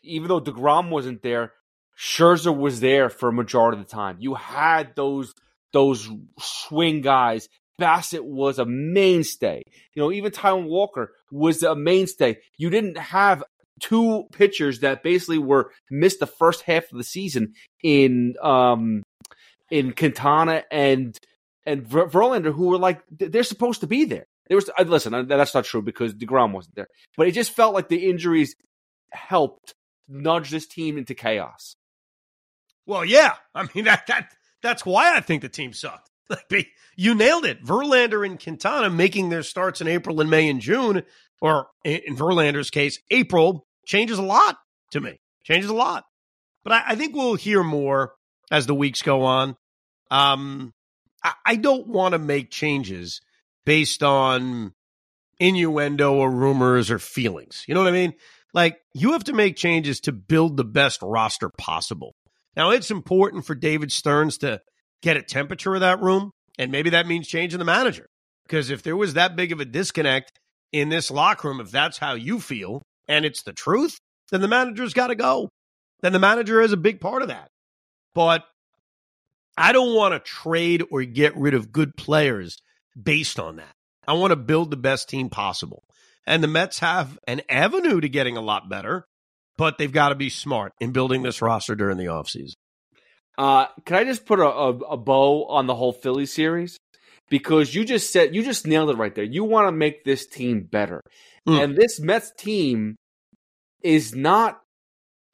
even 0.02 0.28
though 0.28 0.40
Degrom 0.40 0.90
wasn't 0.90 1.22
there, 1.22 1.52
Scherzer 1.96 2.56
was 2.56 2.80
there 2.80 3.08
for 3.08 3.28
a 3.28 3.32
majority 3.32 3.80
of 3.80 3.86
the 3.86 3.90
time. 3.90 4.16
You 4.20 4.34
had 4.34 4.94
those 4.96 5.34
those 5.72 6.08
swing 6.38 7.00
guys. 7.02 7.48
Bassitt 7.80 8.24
was 8.24 8.58
a 8.58 8.64
mainstay. 8.64 9.62
You 9.94 10.02
know, 10.02 10.12
even 10.12 10.32
Taijuan 10.32 10.66
Walker 10.66 11.12
was 11.30 11.62
a 11.62 11.76
mainstay. 11.76 12.38
You 12.56 12.70
didn't 12.70 12.98
have 12.98 13.44
two 13.80 14.24
pitchers 14.32 14.80
that 14.80 15.02
basically 15.02 15.38
were 15.38 15.70
missed 15.90 16.20
the 16.20 16.26
first 16.26 16.62
half 16.62 16.90
of 16.90 16.98
the 16.98 17.04
season 17.04 17.54
in 17.82 18.34
um 18.42 19.02
in 19.70 19.92
Quintana 19.92 20.64
and 20.70 21.18
and 21.66 21.86
Ver- 21.86 22.08
Verlander, 22.08 22.52
who 22.52 22.68
were 22.68 22.78
like 22.78 23.02
they're 23.10 23.42
supposed 23.42 23.80
to 23.80 23.86
be 23.86 24.04
there. 24.04 24.26
There 24.48 24.56
was 24.56 24.70
uh, 24.70 24.82
listen, 24.82 25.14
uh, 25.14 25.22
that's 25.22 25.54
not 25.54 25.64
true 25.64 25.82
because 25.82 26.14
Degrom 26.14 26.52
wasn't 26.52 26.76
there, 26.76 26.88
but 27.16 27.28
it 27.28 27.32
just 27.32 27.52
felt 27.52 27.74
like 27.74 27.88
the 27.88 28.08
injuries 28.08 28.54
helped 29.10 29.74
nudge 30.08 30.50
this 30.50 30.66
team 30.66 30.96
into 30.96 31.14
chaos. 31.14 31.74
Well, 32.86 33.04
yeah. 33.04 33.34
I 33.54 33.68
mean 33.74 33.84
that 33.84 34.06
that 34.08 34.32
that's 34.62 34.84
why 34.84 35.14
I 35.16 35.20
think 35.20 35.42
the 35.42 35.48
team 35.48 35.72
sucked. 35.72 36.10
Like 36.50 36.68
you 36.94 37.14
nailed 37.14 37.46
it. 37.46 37.64
Verlander 37.64 38.26
and 38.26 38.42
Quintana 38.42 38.90
making 38.90 39.30
their 39.30 39.42
starts 39.42 39.80
in 39.80 39.88
April 39.88 40.20
and 40.20 40.28
May 40.28 40.50
and 40.50 40.60
June, 40.60 41.04
or 41.40 41.68
in 41.84 42.16
Verlander's 42.16 42.68
case, 42.68 42.98
April 43.10 43.66
changes 43.88 44.18
a 44.18 44.22
lot 44.22 44.56
to 44.92 45.00
me. 45.00 45.18
Changes 45.42 45.70
a 45.70 45.74
lot. 45.74 46.04
But 46.62 46.74
I, 46.74 46.82
I 46.88 46.94
think 46.94 47.16
we'll 47.16 47.34
hear 47.34 47.64
more 47.64 48.12
as 48.50 48.66
the 48.66 48.74
weeks 48.74 49.02
go 49.02 49.24
on. 49.24 49.56
Um, 50.10 50.72
I, 51.24 51.32
I 51.44 51.56
don't 51.56 51.88
want 51.88 52.12
to 52.12 52.18
make 52.18 52.50
changes 52.50 53.20
based 53.66 54.02
on 54.02 54.72
innuendo 55.40 56.14
or 56.14 56.30
rumors 56.30 56.90
or 56.90 56.98
feelings. 56.98 57.64
You 57.66 57.74
know 57.74 57.82
what 57.82 57.88
I 57.88 57.92
mean? 57.92 58.14
Like 58.54 58.78
you 58.94 59.12
have 59.12 59.24
to 59.24 59.32
make 59.32 59.56
changes 59.56 60.00
to 60.00 60.12
build 60.12 60.56
the 60.56 60.64
best 60.64 61.00
roster 61.02 61.48
possible. 61.48 62.14
Now 62.56 62.70
it's 62.70 62.90
important 62.90 63.46
for 63.46 63.54
David 63.54 63.92
Stearns 63.92 64.38
to 64.38 64.60
get 65.02 65.16
a 65.16 65.22
temperature 65.22 65.74
of 65.74 65.80
that 65.80 66.00
room, 66.02 66.32
and 66.58 66.72
maybe 66.72 66.90
that 66.90 67.06
means 67.06 67.28
changing 67.28 67.58
the 67.58 67.64
manager. 67.64 68.08
Because 68.46 68.70
if 68.70 68.82
there 68.82 68.96
was 68.96 69.14
that 69.14 69.36
big 69.36 69.52
of 69.52 69.60
a 69.60 69.64
disconnect 69.64 70.32
in 70.72 70.88
this 70.88 71.10
locker 71.10 71.48
room, 71.48 71.60
if 71.60 71.70
that's 71.70 71.98
how 71.98 72.14
you 72.14 72.40
feel 72.40 72.82
and 73.08 73.24
it's 73.24 73.42
the 73.42 73.52
truth, 73.52 73.98
then 74.30 74.40
the 74.40 74.48
manager's 74.48 74.94
got 74.94 75.08
to 75.08 75.14
go. 75.14 75.48
Then 76.00 76.12
the 76.12 76.18
manager 76.18 76.60
is 76.60 76.72
a 76.72 76.76
big 76.76 77.00
part 77.00 77.22
of 77.22 77.28
that. 77.28 77.48
But 78.14 78.44
I 79.56 79.72
don't 79.72 79.94
want 79.94 80.14
to 80.14 80.20
trade 80.20 80.84
or 80.90 81.02
get 81.02 81.36
rid 81.36 81.54
of 81.54 81.72
good 81.72 81.96
players 81.96 82.58
based 83.00 83.40
on 83.40 83.56
that. 83.56 83.74
I 84.06 84.12
want 84.12 84.30
to 84.30 84.36
build 84.36 84.70
the 84.70 84.76
best 84.76 85.08
team 85.08 85.28
possible. 85.28 85.82
And 86.26 86.42
the 86.42 86.48
Mets 86.48 86.78
have 86.78 87.18
an 87.26 87.42
avenue 87.48 88.00
to 88.00 88.08
getting 88.08 88.36
a 88.36 88.42
lot 88.42 88.68
better, 88.68 89.06
but 89.56 89.78
they've 89.78 89.92
got 89.92 90.10
to 90.10 90.14
be 90.14 90.30
smart 90.30 90.72
in 90.80 90.92
building 90.92 91.22
this 91.22 91.42
roster 91.42 91.74
during 91.74 91.96
the 91.96 92.04
offseason. 92.04 92.54
Uh, 93.36 93.66
can 93.84 93.96
I 93.96 94.04
just 94.04 94.26
put 94.26 94.40
a, 94.40 94.46
a, 94.46 94.68
a 94.78 94.96
bow 94.96 95.46
on 95.46 95.66
the 95.66 95.74
whole 95.74 95.92
Philly 95.92 96.26
series? 96.26 96.78
Because 97.30 97.74
you 97.74 97.84
just 97.84 98.12
said 98.12 98.34
you 98.34 98.42
just 98.42 98.66
nailed 98.66 98.90
it 98.90 98.96
right 98.96 99.14
there. 99.14 99.24
You 99.24 99.44
want 99.44 99.68
to 99.68 99.72
make 99.72 100.04
this 100.04 100.26
team 100.26 100.62
better, 100.70 101.02
Mm. 101.46 101.62
and 101.64 101.76
this 101.76 102.00
Mets 102.00 102.32
team 102.38 102.96
is 103.82 104.14
not 104.14 104.60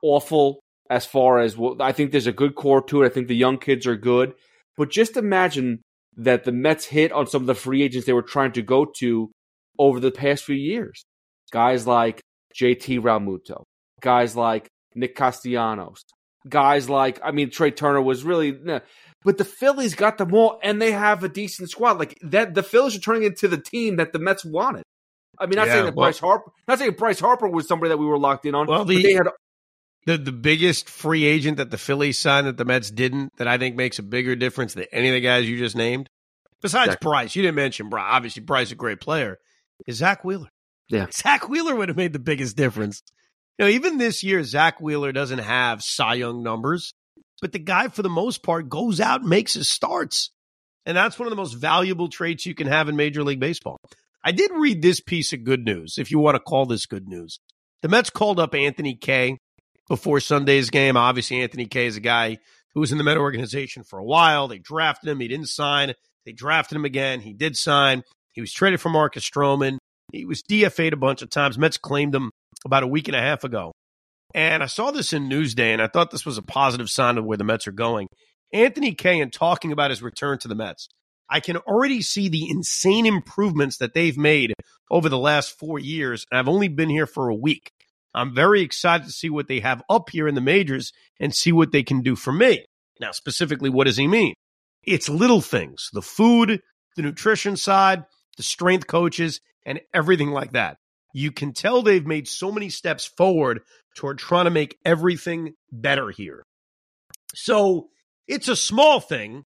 awful 0.02 0.60
as 0.90 1.06
far 1.06 1.38
as 1.40 1.56
well, 1.56 1.76
I 1.80 1.92
think 1.92 2.12
there's 2.12 2.26
a 2.26 2.32
good 2.32 2.54
core 2.54 2.82
to 2.82 3.02
it. 3.02 3.06
I 3.06 3.08
think 3.08 3.28
the 3.28 3.36
young 3.36 3.58
kids 3.58 3.86
are 3.86 3.96
good, 3.96 4.34
but 4.76 4.90
just 4.90 5.16
imagine 5.16 5.80
that 6.16 6.44
the 6.44 6.52
Mets 6.52 6.84
hit 6.84 7.10
on 7.10 7.26
some 7.26 7.42
of 7.42 7.46
the 7.46 7.54
free 7.54 7.82
agents 7.82 8.06
they 8.06 8.12
were 8.12 8.22
trying 8.22 8.52
to 8.52 8.62
go 8.62 8.84
to 8.98 9.30
over 9.78 9.98
the 9.98 10.10
past 10.12 10.44
few 10.44 10.54
years. 10.54 11.04
Guys 11.52 11.86
like 11.86 12.20
JT 12.54 13.00
Realmuto, 13.00 13.64
guys 14.00 14.36
like 14.36 14.68
Nick 14.94 15.16
Castellanos, 15.16 16.02
guys 16.48 16.88
like 16.90 17.18
I 17.24 17.30
mean 17.32 17.50
Trea 17.50 17.70
Turner 17.70 18.02
was 18.02 18.24
really. 18.24 18.58
But 19.24 19.38
the 19.38 19.44
Phillies 19.44 19.94
got 19.94 20.18
them 20.18 20.34
all 20.34 20.58
and 20.62 20.80
they 20.82 20.92
have 20.92 21.24
a 21.24 21.28
decent 21.28 21.70
squad. 21.70 21.98
Like 21.98 22.18
that 22.22 22.54
the 22.54 22.62
Phillies 22.62 22.94
are 22.96 23.00
turning 23.00 23.22
into 23.24 23.48
the 23.48 23.56
team 23.58 23.96
that 23.96 24.12
the 24.12 24.18
Mets 24.18 24.44
wanted. 24.44 24.82
I 25.38 25.46
mean 25.46 25.56
not 25.56 25.66
Yeah, 25.66 25.72
saying 25.74 25.84
that 25.86 25.94
well- 25.96 26.06
Bryce 26.06 26.18
Harper 26.18 26.50
not 26.68 26.78
saying 26.78 26.92
Bryce 26.92 27.20
Harper 27.20 27.48
was 27.48 27.66
somebody 27.66 27.88
that 27.88 27.96
we 27.98 28.06
were 28.06 28.18
locked 28.18 28.44
in 28.46 28.54
on. 28.54 28.66
Well, 28.66 28.84
the- 28.84 29.02
they 29.02 29.12
had 29.14 29.28
The 30.06 30.18
the 30.18 30.32
biggest 30.32 30.90
free 30.90 31.24
agent 31.24 31.56
that 31.56 31.70
the 31.70 31.78
Phillies 31.78 32.18
signed 32.18 32.46
that 32.46 32.58
the 32.58 32.64
Mets 32.66 32.90
didn't, 32.90 33.30
that 33.38 33.48
I 33.48 33.56
think 33.56 33.74
makes 33.76 33.98
a 33.98 34.02
bigger 34.02 34.36
difference 34.36 34.74
than 34.74 34.84
any 34.92 35.08
of 35.08 35.14
the 35.14 35.20
guys 35.22 35.48
you 35.48 35.56
just 35.58 35.74
named, 35.74 36.10
besides 36.60 36.92
Zack- 36.92 37.00
Bryce, 37.00 37.34
you 37.34 37.40
didn't 37.42 37.54
mention 37.56 37.88
Bryce. 37.88 38.06
Obviously, 38.10 38.42
Bryce 38.42 38.66
is 38.68 38.72
a 38.72 38.76
great 38.76 39.00
player. 39.00 39.38
Is 39.86 39.96
Zack 39.96 40.22
Wheeler? 40.22 40.50
Yeah. 40.88 41.06
Zack 41.12 41.48
Wheeler 41.48 41.74
would 41.74 41.88
have 41.88 41.96
made 41.96 42.12
the 42.12 42.18
biggest 42.18 42.54
difference. 42.56 43.02
You 43.58 43.64
know, 43.64 43.70
even 43.70 43.96
this 43.96 44.22
year, 44.22 44.42
Zack 44.44 44.78
Wheeler 44.80 45.10
doesn't 45.12 45.38
have 45.38 45.82
Cy 45.82 46.14
Young 46.14 46.42
numbers, 46.42 46.92
but 47.44 47.52
the 47.52 47.58
guy, 47.58 47.88
for 47.88 48.00
the 48.00 48.08
most 48.08 48.42
part, 48.42 48.70
goes 48.70 49.02
out 49.02 49.20
and 49.20 49.28
makes 49.28 49.52
his 49.52 49.68
starts. 49.68 50.30
And 50.86 50.96
that's 50.96 51.18
one 51.18 51.26
of 51.26 51.30
the 51.30 51.36
most 51.36 51.52
valuable 51.52 52.08
traits 52.08 52.46
you 52.46 52.54
can 52.54 52.66
have 52.66 52.88
in 52.88 52.96
Major 52.96 53.22
League 53.22 53.38
Baseball. 53.38 53.76
I 54.24 54.32
did 54.32 54.50
read 54.54 54.80
this 54.80 54.98
piece 54.98 55.34
of 55.34 55.44
good 55.44 55.62
news, 55.62 55.98
if 55.98 56.10
you 56.10 56.18
want 56.18 56.36
to 56.36 56.40
call 56.40 56.64
this 56.64 56.86
good 56.86 57.06
news. 57.06 57.40
The 57.82 57.90
Mets 57.90 58.08
called 58.08 58.40
up 58.40 58.54
Anthony 58.54 58.94
Kay 58.94 59.36
before 59.90 60.20
Sunday's 60.20 60.70
game. 60.70 60.96
Obviously, 60.96 61.42
Anthony 61.42 61.66
Kay 61.66 61.84
is 61.84 61.98
a 61.98 62.00
guy 62.00 62.38
who 62.72 62.80
was 62.80 62.92
in 62.92 62.96
the 62.96 63.04
Met 63.04 63.18
organization 63.18 63.84
for 63.84 63.98
a 63.98 64.04
while. 64.06 64.48
They 64.48 64.58
drafted 64.58 65.10
him. 65.10 65.20
He 65.20 65.28
didn't 65.28 65.50
sign. 65.50 65.92
They 66.24 66.32
drafted 66.32 66.76
him 66.76 66.86
again. 66.86 67.20
He 67.20 67.34
did 67.34 67.58
sign. 67.58 68.04
He 68.32 68.40
was 68.40 68.54
traded 68.54 68.80
for 68.80 68.88
Marcus 68.88 69.28
Stroman. 69.28 69.76
He 70.14 70.24
was 70.24 70.42
DFA'd 70.42 70.94
a 70.94 70.96
bunch 70.96 71.20
of 71.20 71.28
times. 71.28 71.58
Mets 71.58 71.76
claimed 71.76 72.14
him 72.14 72.30
about 72.64 72.84
a 72.84 72.86
week 72.86 73.06
and 73.06 73.14
a 73.14 73.20
half 73.20 73.44
ago. 73.44 73.72
And 74.32 74.62
I 74.62 74.66
saw 74.66 74.90
this 74.90 75.12
in 75.12 75.28
Newsday, 75.28 75.72
and 75.72 75.82
I 75.82 75.88
thought 75.88 76.10
this 76.10 76.26
was 76.26 76.38
a 76.38 76.42
positive 76.42 76.88
sign 76.88 77.18
of 77.18 77.24
where 77.24 77.36
the 77.36 77.44
Mets 77.44 77.66
are 77.66 77.72
going. 77.72 78.08
Anthony 78.52 78.94
Kay, 78.94 79.20
and 79.20 79.32
talking 79.32 79.72
about 79.72 79.90
his 79.90 80.02
return 80.02 80.38
to 80.38 80.48
the 80.48 80.54
Mets, 80.54 80.88
I 81.28 81.40
can 81.40 81.56
already 81.56 82.02
see 82.02 82.28
the 82.28 82.48
insane 82.48 83.06
improvements 83.06 83.78
that 83.78 83.94
they've 83.94 84.16
made 84.16 84.54
over 84.90 85.08
the 85.08 85.18
last 85.18 85.58
four 85.58 85.78
years. 85.78 86.26
And 86.30 86.38
I've 86.38 86.48
only 86.48 86.68
been 86.68 86.90
here 86.90 87.06
for 87.06 87.28
a 87.28 87.34
week. 87.34 87.72
I'm 88.14 88.34
very 88.34 88.62
excited 88.62 89.06
to 89.06 89.12
see 89.12 89.28
what 89.28 89.48
they 89.48 89.60
have 89.60 89.82
up 89.90 90.10
here 90.10 90.28
in 90.28 90.34
the 90.34 90.40
majors 90.40 90.92
and 91.18 91.34
see 91.34 91.50
what 91.50 91.72
they 91.72 91.82
can 91.82 92.02
do 92.02 92.14
for 92.14 92.32
me. 92.32 92.64
Now, 93.00 93.10
specifically, 93.10 93.70
what 93.70 93.84
does 93.84 93.96
he 93.96 94.06
mean? 94.06 94.34
It's 94.84 95.08
little 95.08 95.40
things 95.40 95.88
the 95.92 96.02
food, 96.02 96.60
the 96.96 97.02
nutrition 97.02 97.56
side, 97.56 98.04
the 98.36 98.42
strength 98.42 98.86
coaches, 98.86 99.40
and 99.66 99.80
everything 99.92 100.30
like 100.30 100.52
that. 100.52 100.76
You 101.14 101.32
can 101.32 101.52
tell 101.52 101.80
they've 101.80 102.06
made 102.06 102.28
so 102.28 102.52
many 102.52 102.68
steps 102.68 103.06
forward 103.06 103.60
toward 103.96 104.18
trying 104.18 104.44
to 104.44 104.50
make 104.50 104.76
everything 104.84 105.54
better 105.72 106.10
here. 106.10 106.42
So 107.34 107.88
it's 108.26 108.48
a 108.48 108.56
small 108.56 109.00
thing, 109.00 109.44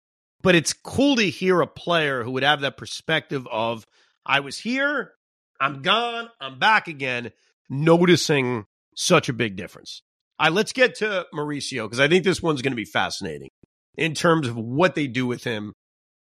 but 0.41 0.55
it's 0.55 0.73
cool 0.73 1.15
to 1.17 1.29
hear 1.29 1.61
a 1.61 1.67
player 1.67 2.23
who 2.23 2.31
would 2.31 2.43
have 2.43 2.61
that 2.61 2.77
perspective 2.77 3.47
of, 3.49 3.85
I 4.25 4.39
was 4.39 4.57
here, 4.57 5.11
I'm 5.59 5.83
gone, 5.83 6.29
I'm 6.41 6.57
back 6.57 6.87
again, 6.87 7.31
noticing 7.69 8.65
such 8.95 9.29
a 9.29 9.33
big 9.33 9.55
difference. 9.55 10.01
All 10.39 10.47
right, 10.47 10.53
let's 10.53 10.73
get 10.73 10.95
to 10.95 11.27
Mauricio 11.33 11.85
because 11.85 11.99
I 11.99 12.07
think 12.07 12.23
this 12.23 12.41
one's 12.41 12.63
going 12.63 12.71
to 12.71 12.75
be 12.75 12.85
fascinating 12.85 13.49
in 13.95 14.15
terms 14.15 14.47
of 14.47 14.57
what 14.57 14.95
they 14.95 15.05
do 15.05 15.27
with 15.27 15.43
him 15.43 15.73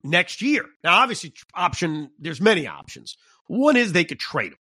next 0.04 0.42
year. 0.42 0.66
Now, 0.84 0.98
obviously, 0.98 1.34
option 1.54 2.10
there's 2.18 2.42
many 2.42 2.66
options. 2.66 3.16
One 3.46 3.78
is 3.78 3.94
they 3.94 4.06
could 4.06 4.20
trade 4.20 4.54
him. 4.54 4.58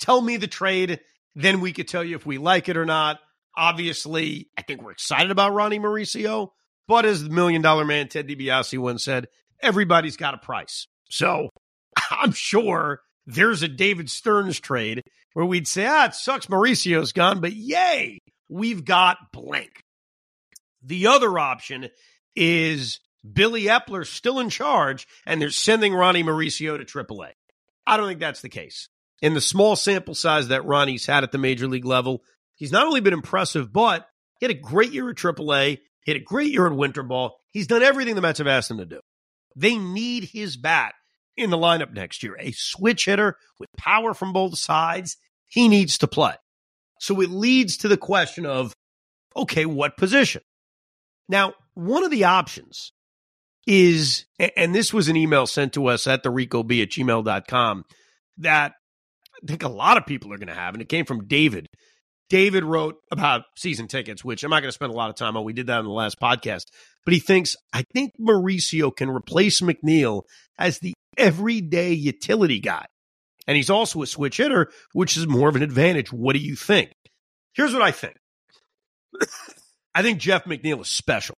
Tell 0.00 0.20
me 0.20 0.36
the 0.36 0.46
trade, 0.46 1.00
then 1.34 1.60
we 1.60 1.72
could 1.72 1.88
tell 1.88 2.02
you 2.02 2.16
if 2.16 2.26
we 2.26 2.38
like 2.38 2.68
it 2.68 2.76
or 2.76 2.86
not. 2.86 3.18
Obviously, 3.56 4.48
I 4.56 4.62
think 4.62 4.82
we're 4.82 4.92
excited 4.92 5.30
about 5.30 5.52
Ronny 5.52 5.78
Mauricio, 5.78 6.50
but 6.88 7.04
as 7.04 7.22
the 7.22 7.30
million 7.30 7.62
dollar 7.62 7.84
man 7.84 8.08
Ted 8.08 8.28
DiBiase 8.28 8.78
once 8.78 9.04
said, 9.04 9.28
everybody's 9.60 10.16
got 10.16 10.34
a 10.34 10.38
price. 10.38 10.86
So 11.10 11.50
I'm 12.10 12.32
sure 12.32 13.00
there's 13.26 13.62
a 13.62 13.68
David 13.68 14.10
Stearns 14.10 14.58
trade 14.58 15.02
where 15.34 15.46
we'd 15.46 15.68
say, 15.68 15.86
ah, 15.86 16.06
it 16.06 16.14
sucks 16.14 16.46
Mauricio's 16.46 17.12
gone, 17.12 17.40
but 17.40 17.52
yay, 17.52 18.18
we've 18.48 18.84
got 18.84 19.18
blank. 19.32 19.82
The 20.82 21.08
other 21.08 21.38
option 21.38 21.88
is 22.34 23.00
Billy 23.30 23.64
Eppler 23.64 24.06
still 24.06 24.40
in 24.40 24.48
charge 24.48 25.06
and 25.26 25.40
they're 25.40 25.50
sending 25.50 25.94
Ronny 25.94 26.22
Mauricio 26.22 26.78
to 26.78 26.84
AAA. 26.84 27.32
I 27.86 27.96
don't 27.96 28.06
think 28.06 28.20
that's 28.20 28.40
the 28.40 28.48
case. 28.48 28.88
In 29.22 29.34
the 29.34 29.40
small 29.40 29.76
sample 29.76 30.14
size 30.14 30.48
that 30.48 30.64
Ronny's 30.64 31.06
had 31.06 31.24
at 31.24 31.32
the 31.32 31.38
major 31.38 31.68
league 31.68 31.84
level, 31.84 32.22
he's 32.54 32.72
not 32.72 32.86
only 32.86 33.00
been 33.00 33.12
impressive, 33.12 33.72
but 33.72 34.06
he 34.38 34.46
had 34.46 34.54
a 34.54 34.58
great 34.58 34.92
year 34.92 35.10
at 35.10 35.16
AAA, 35.16 35.78
he 36.04 36.12
had 36.12 36.20
a 36.20 36.24
great 36.24 36.50
year 36.50 36.66
at 36.66 36.72
Winter 36.72 37.02
Ball. 37.02 37.36
He's 37.50 37.66
done 37.66 37.82
everything 37.82 38.14
the 38.14 38.22
Mets 38.22 38.38
have 38.38 38.46
asked 38.46 38.70
him 38.70 38.78
to 38.78 38.86
do. 38.86 39.00
They 39.56 39.76
need 39.76 40.24
his 40.24 40.56
bat 40.56 40.94
in 41.36 41.50
the 41.50 41.58
lineup 41.58 41.92
next 41.92 42.22
year. 42.22 42.36
A 42.38 42.52
switch 42.52 43.04
hitter 43.04 43.36
with 43.58 43.68
power 43.76 44.14
from 44.14 44.32
both 44.32 44.58
sides. 44.58 45.16
He 45.46 45.68
needs 45.68 45.98
to 45.98 46.06
play. 46.06 46.34
So 47.00 47.20
it 47.20 47.30
leads 47.30 47.78
to 47.78 47.88
the 47.88 47.96
question 47.96 48.46
of 48.46 48.74
okay, 49.36 49.66
what 49.66 49.96
position? 49.96 50.42
Now, 51.28 51.54
one 51.74 52.04
of 52.04 52.10
the 52.10 52.24
options 52.24 52.92
is, 53.66 54.26
and 54.56 54.74
this 54.74 54.92
was 54.92 55.08
an 55.08 55.16
email 55.16 55.46
sent 55.46 55.74
to 55.74 55.86
us 55.86 56.06
at 56.06 56.22
the 56.22 56.30
Rico 56.30 56.62
B 56.62 56.82
at 56.82 56.90
gmail.com 56.90 57.84
that 58.38 58.74
I 59.42 59.46
think 59.46 59.62
a 59.62 59.68
lot 59.68 59.96
of 59.96 60.06
people 60.06 60.32
are 60.32 60.38
going 60.38 60.48
to 60.48 60.54
have, 60.54 60.74
and 60.74 60.82
it 60.82 60.88
came 60.88 61.04
from 61.04 61.26
David. 61.26 61.66
David 62.28 62.62
wrote 62.62 62.96
about 63.10 63.42
season 63.56 63.88
tickets, 63.88 64.24
which 64.24 64.44
I'm 64.44 64.50
not 64.50 64.60
going 64.60 64.68
to 64.68 64.72
spend 64.72 64.92
a 64.92 64.96
lot 64.96 65.10
of 65.10 65.16
time 65.16 65.36
on. 65.36 65.44
We 65.44 65.52
did 65.52 65.66
that 65.66 65.80
in 65.80 65.84
the 65.84 65.90
last 65.90 66.20
podcast. 66.20 66.64
But 67.04 67.14
he 67.14 67.20
thinks, 67.20 67.56
I 67.72 67.84
think 67.92 68.12
Mauricio 68.20 68.94
can 68.94 69.10
replace 69.10 69.60
McNeil 69.60 70.22
as 70.56 70.78
the 70.78 70.94
everyday 71.16 71.92
utility 71.92 72.60
guy. 72.60 72.84
And 73.48 73.56
he's 73.56 73.70
also 73.70 74.02
a 74.02 74.06
switch 74.06 74.36
hitter, 74.36 74.70
which 74.92 75.16
is 75.16 75.26
more 75.26 75.48
of 75.48 75.56
an 75.56 75.62
advantage. 75.62 76.12
What 76.12 76.34
do 76.34 76.38
you 76.38 76.54
think? 76.54 76.92
Here's 77.54 77.72
what 77.72 77.82
I 77.82 77.90
think 77.90 78.14
I 79.94 80.02
think 80.02 80.20
Jeff 80.20 80.44
McNeil 80.44 80.80
is 80.80 80.88
special. 80.88 81.34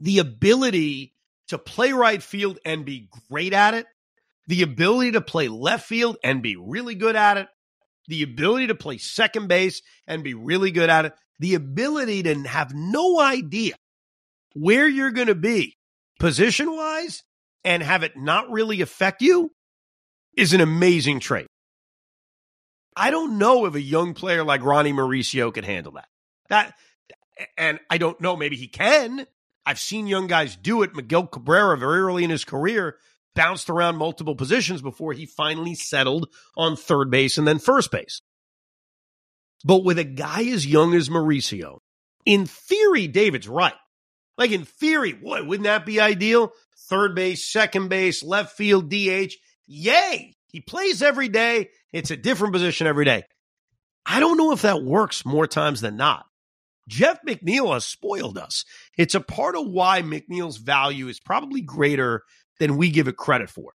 The 0.00 0.18
ability 0.18 1.14
to 1.48 1.58
play 1.58 1.92
right 1.92 2.22
field 2.22 2.58
and 2.66 2.84
be 2.84 3.08
great 3.30 3.54
at 3.54 3.72
it, 3.72 3.86
the 4.46 4.62
ability 4.62 5.12
to 5.12 5.20
play 5.20 5.48
left 5.48 5.86
field 5.86 6.16
and 6.22 6.42
be 6.42 6.56
really 6.56 6.94
good 6.94 7.16
at 7.16 7.36
it, 7.36 7.48
the 8.08 8.22
ability 8.22 8.68
to 8.68 8.74
play 8.74 8.98
second 8.98 9.48
base 9.48 9.82
and 10.06 10.22
be 10.22 10.34
really 10.34 10.70
good 10.70 10.90
at 10.90 11.06
it, 11.06 11.12
the 11.38 11.54
ability 11.54 12.22
to 12.22 12.34
have 12.42 12.72
no 12.74 13.20
idea 13.20 13.74
where 14.54 14.88
you're 14.88 15.10
going 15.10 15.26
to 15.26 15.34
be 15.34 15.76
position 16.18 16.74
wise 16.74 17.22
and 17.64 17.82
have 17.82 18.02
it 18.02 18.16
not 18.16 18.50
really 18.50 18.80
affect 18.80 19.20
you 19.20 19.50
is 20.36 20.52
an 20.52 20.60
amazing 20.60 21.20
trait. 21.20 21.46
I 22.96 23.10
don't 23.10 23.38
know 23.38 23.66
if 23.66 23.74
a 23.74 23.80
young 23.80 24.14
player 24.14 24.42
like 24.44 24.62
Ronny 24.62 24.92
Mauricio 24.92 25.52
can 25.52 25.64
handle 25.64 25.92
that. 25.92 26.08
That 26.48 26.74
and 27.58 27.78
I 27.90 27.98
don't 27.98 28.20
know, 28.20 28.36
maybe 28.36 28.56
he 28.56 28.68
can. 28.68 29.26
I've 29.66 29.80
seen 29.80 30.06
young 30.06 30.26
guys 30.26 30.56
do 30.56 30.82
it. 30.82 30.94
Miguel 30.94 31.26
Cabrera, 31.26 31.76
very 31.76 32.00
early 32.00 32.24
in 32.24 32.30
his 32.30 32.44
career, 32.44 32.96
bounced 33.36 33.70
around 33.70 33.96
multiple 33.96 34.34
positions 34.34 34.82
before 34.82 35.12
he 35.12 35.26
finally 35.26 35.76
settled 35.76 36.28
on 36.56 36.74
third 36.74 37.10
base 37.10 37.38
and 37.38 37.46
then 37.46 37.60
first 37.60 37.92
base. 37.92 38.20
But 39.64 39.84
with 39.84 39.98
a 39.98 40.04
guy 40.04 40.44
as 40.44 40.66
young 40.66 40.94
as 40.94 41.08
Mauricio, 41.08 41.78
in 42.24 42.46
theory, 42.46 43.06
David's 43.06 43.48
right. 43.48 43.74
Like 44.36 44.50
in 44.50 44.64
theory, 44.64 45.12
boy, 45.12 45.44
wouldn't 45.44 45.64
that 45.64 45.86
be 45.86 46.00
ideal? 46.00 46.52
Third 46.88 47.14
base, 47.14 47.50
second 47.50 47.88
base, 47.88 48.22
left 48.22 48.56
field, 48.56 48.90
DH. 48.90 49.34
Yay! 49.66 50.34
He 50.48 50.60
plays 50.60 51.02
every 51.02 51.28
day. 51.28 51.70
It's 51.92 52.10
a 52.10 52.16
different 52.16 52.52
position 52.52 52.86
every 52.86 53.04
day. 53.04 53.24
I 54.04 54.20
don't 54.20 54.36
know 54.36 54.52
if 54.52 54.62
that 54.62 54.82
works 54.82 55.24
more 55.24 55.46
times 55.46 55.80
than 55.80 55.96
not. 55.96 56.26
Jeff 56.88 57.18
McNeil 57.26 57.74
has 57.74 57.84
spoiled 57.84 58.38
us. 58.38 58.64
It's 58.96 59.16
a 59.16 59.20
part 59.20 59.56
of 59.56 59.66
why 59.66 60.02
McNeil's 60.02 60.58
value 60.58 61.08
is 61.08 61.18
probably 61.18 61.60
greater 61.60 62.22
than 62.58 62.76
we 62.76 62.90
give 62.90 63.08
it 63.08 63.16
credit 63.16 63.50
for. 63.50 63.72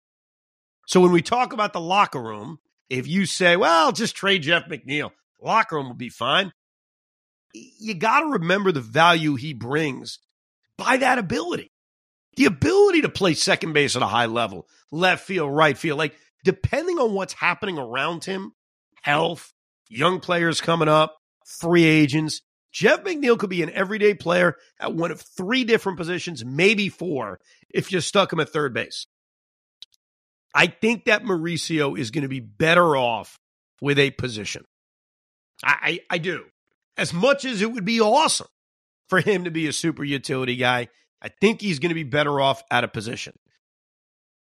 So 0.87 1.01
when 1.01 1.11
we 1.11 1.21
talk 1.21 1.53
about 1.53 1.73
the 1.73 1.81
locker 1.81 2.21
room, 2.21 2.59
if 2.89 3.07
you 3.07 3.25
say, 3.25 3.55
well, 3.55 3.91
just 3.91 4.15
trade 4.15 4.41
Jeff 4.41 4.67
McNeil, 4.67 5.11
locker 5.41 5.75
room 5.75 5.87
will 5.87 5.95
be 5.95 6.09
fine. 6.09 6.51
You 7.53 7.93
got 7.93 8.21
to 8.21 8.27
remember 8.27 8.71
the 8.71 8.81
value 8.81 9.35
he 9.35 9.53
brings 9.53 10.19
by 10.77 10.97
that 10.97 11.17
ability. 11.17 11.71
The 12.37 12.45
ability 12.45 13.01
to 13.01 13.09
play 13.09 13.33
second 13.33 13.73
base 13.73 13.95
at 13.95 14.01
a 14.01 14.07
high 14.07 14.27
level, 14.27 14.67
left 14.91 15.25
field, 15.25 15.53
right 15.53 15.77
field, 15.77 15.97
like 15.97 16.15
depending 16.43 16.97
on 16.97 17.13
what's 17.13 17.33
happening 17.33 17.77
around 17.77 18.23
him, 18.23 18.53
health, 19.01 19.53
young 19.89 20.19
players 20.19 20.61
coming 20.61 20.87
up, 20.87 21.17
free 21.45 21.85
agents, 21.85 22.41
Jeff 22.71 23.03
McNeil 23.03 23.37
could 23.37 23.49
be 23.49 23.63
an 23.63 23.71
everyday 23.71 24.13
player 24.13 24.55
at 24.79 24.93
one 24.93 25.11
of 25.11 25.21
three 25.21 25.63
different 25.63 25.97
positions, 25.97 26.45
maybe 26.45 26.89
four, 26.89 27.39
if 27.69 27.91
you 27.91 27.99
stuck 27.99 28.31
him 28.31 28.39
at 28.39 28.49
third 28.49 28.73
base. 28.73 29.07
I 30.53 30.67
think 30.67 31.05
that 31.05 31.23
Mauricio 31.23 31.97
is 31.97 32.11
going 32.11 32.23
to 32.23 32.27
be 32.27 32.39
better 32.39 32.95
off 32.95 33.39
with 33.81 33.99
a 33.99 34.11
position. 34.11 34.65
I, 35.63 35.99
I, 36.09 36.15
I 36.15 36.17
do. 36.17 36.45
As 36.97 37.13
much 37.13 37.45
as 37.45 37.61
it 37.61 37.71
would 37.71 37.85
be 37.85 38.01
awesome 38.01 38.47
for 39.07 39.19
him 39.19 39.45
to 39.45 39.51
be 39.51 39.67
a 39.67 39.73
super 39.73 40.03
utility 40.03 40.55
guy, 40.55 40.89
I 41.21 41.29
think 41.41 41.61
he's 41.61 41.79
going 41.79 41.89
to 41.89 41.95
be 41.95 42.03
better 42.03 42.39
off 42.39 42.63
at 42.71 42.83
a 42.83 42.87
position. 42.87 43.33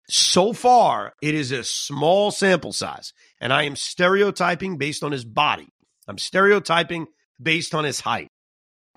So 0.09 0.53
far, 0.53 1.13
it 1.21 1.33
is 1.33 1.51
a 1.51 1.63
small 1.63 2.31
sample 2.31 2.73
size, 2.73 3.13
and 3.39 3.53
I 3.53 3.63
am 3.63 3.75
stereotyping 3.75 4.77
based 4.77 5.03
on 5.03 5.11
his 5.11 5.23
body. 5.23 5.67
I'm 6.07 6.17
stereotyping 6.17 7.07
based 7.41 7.73
on 7.75 7.83
his 7.83 7.99
height. 7.99 8.27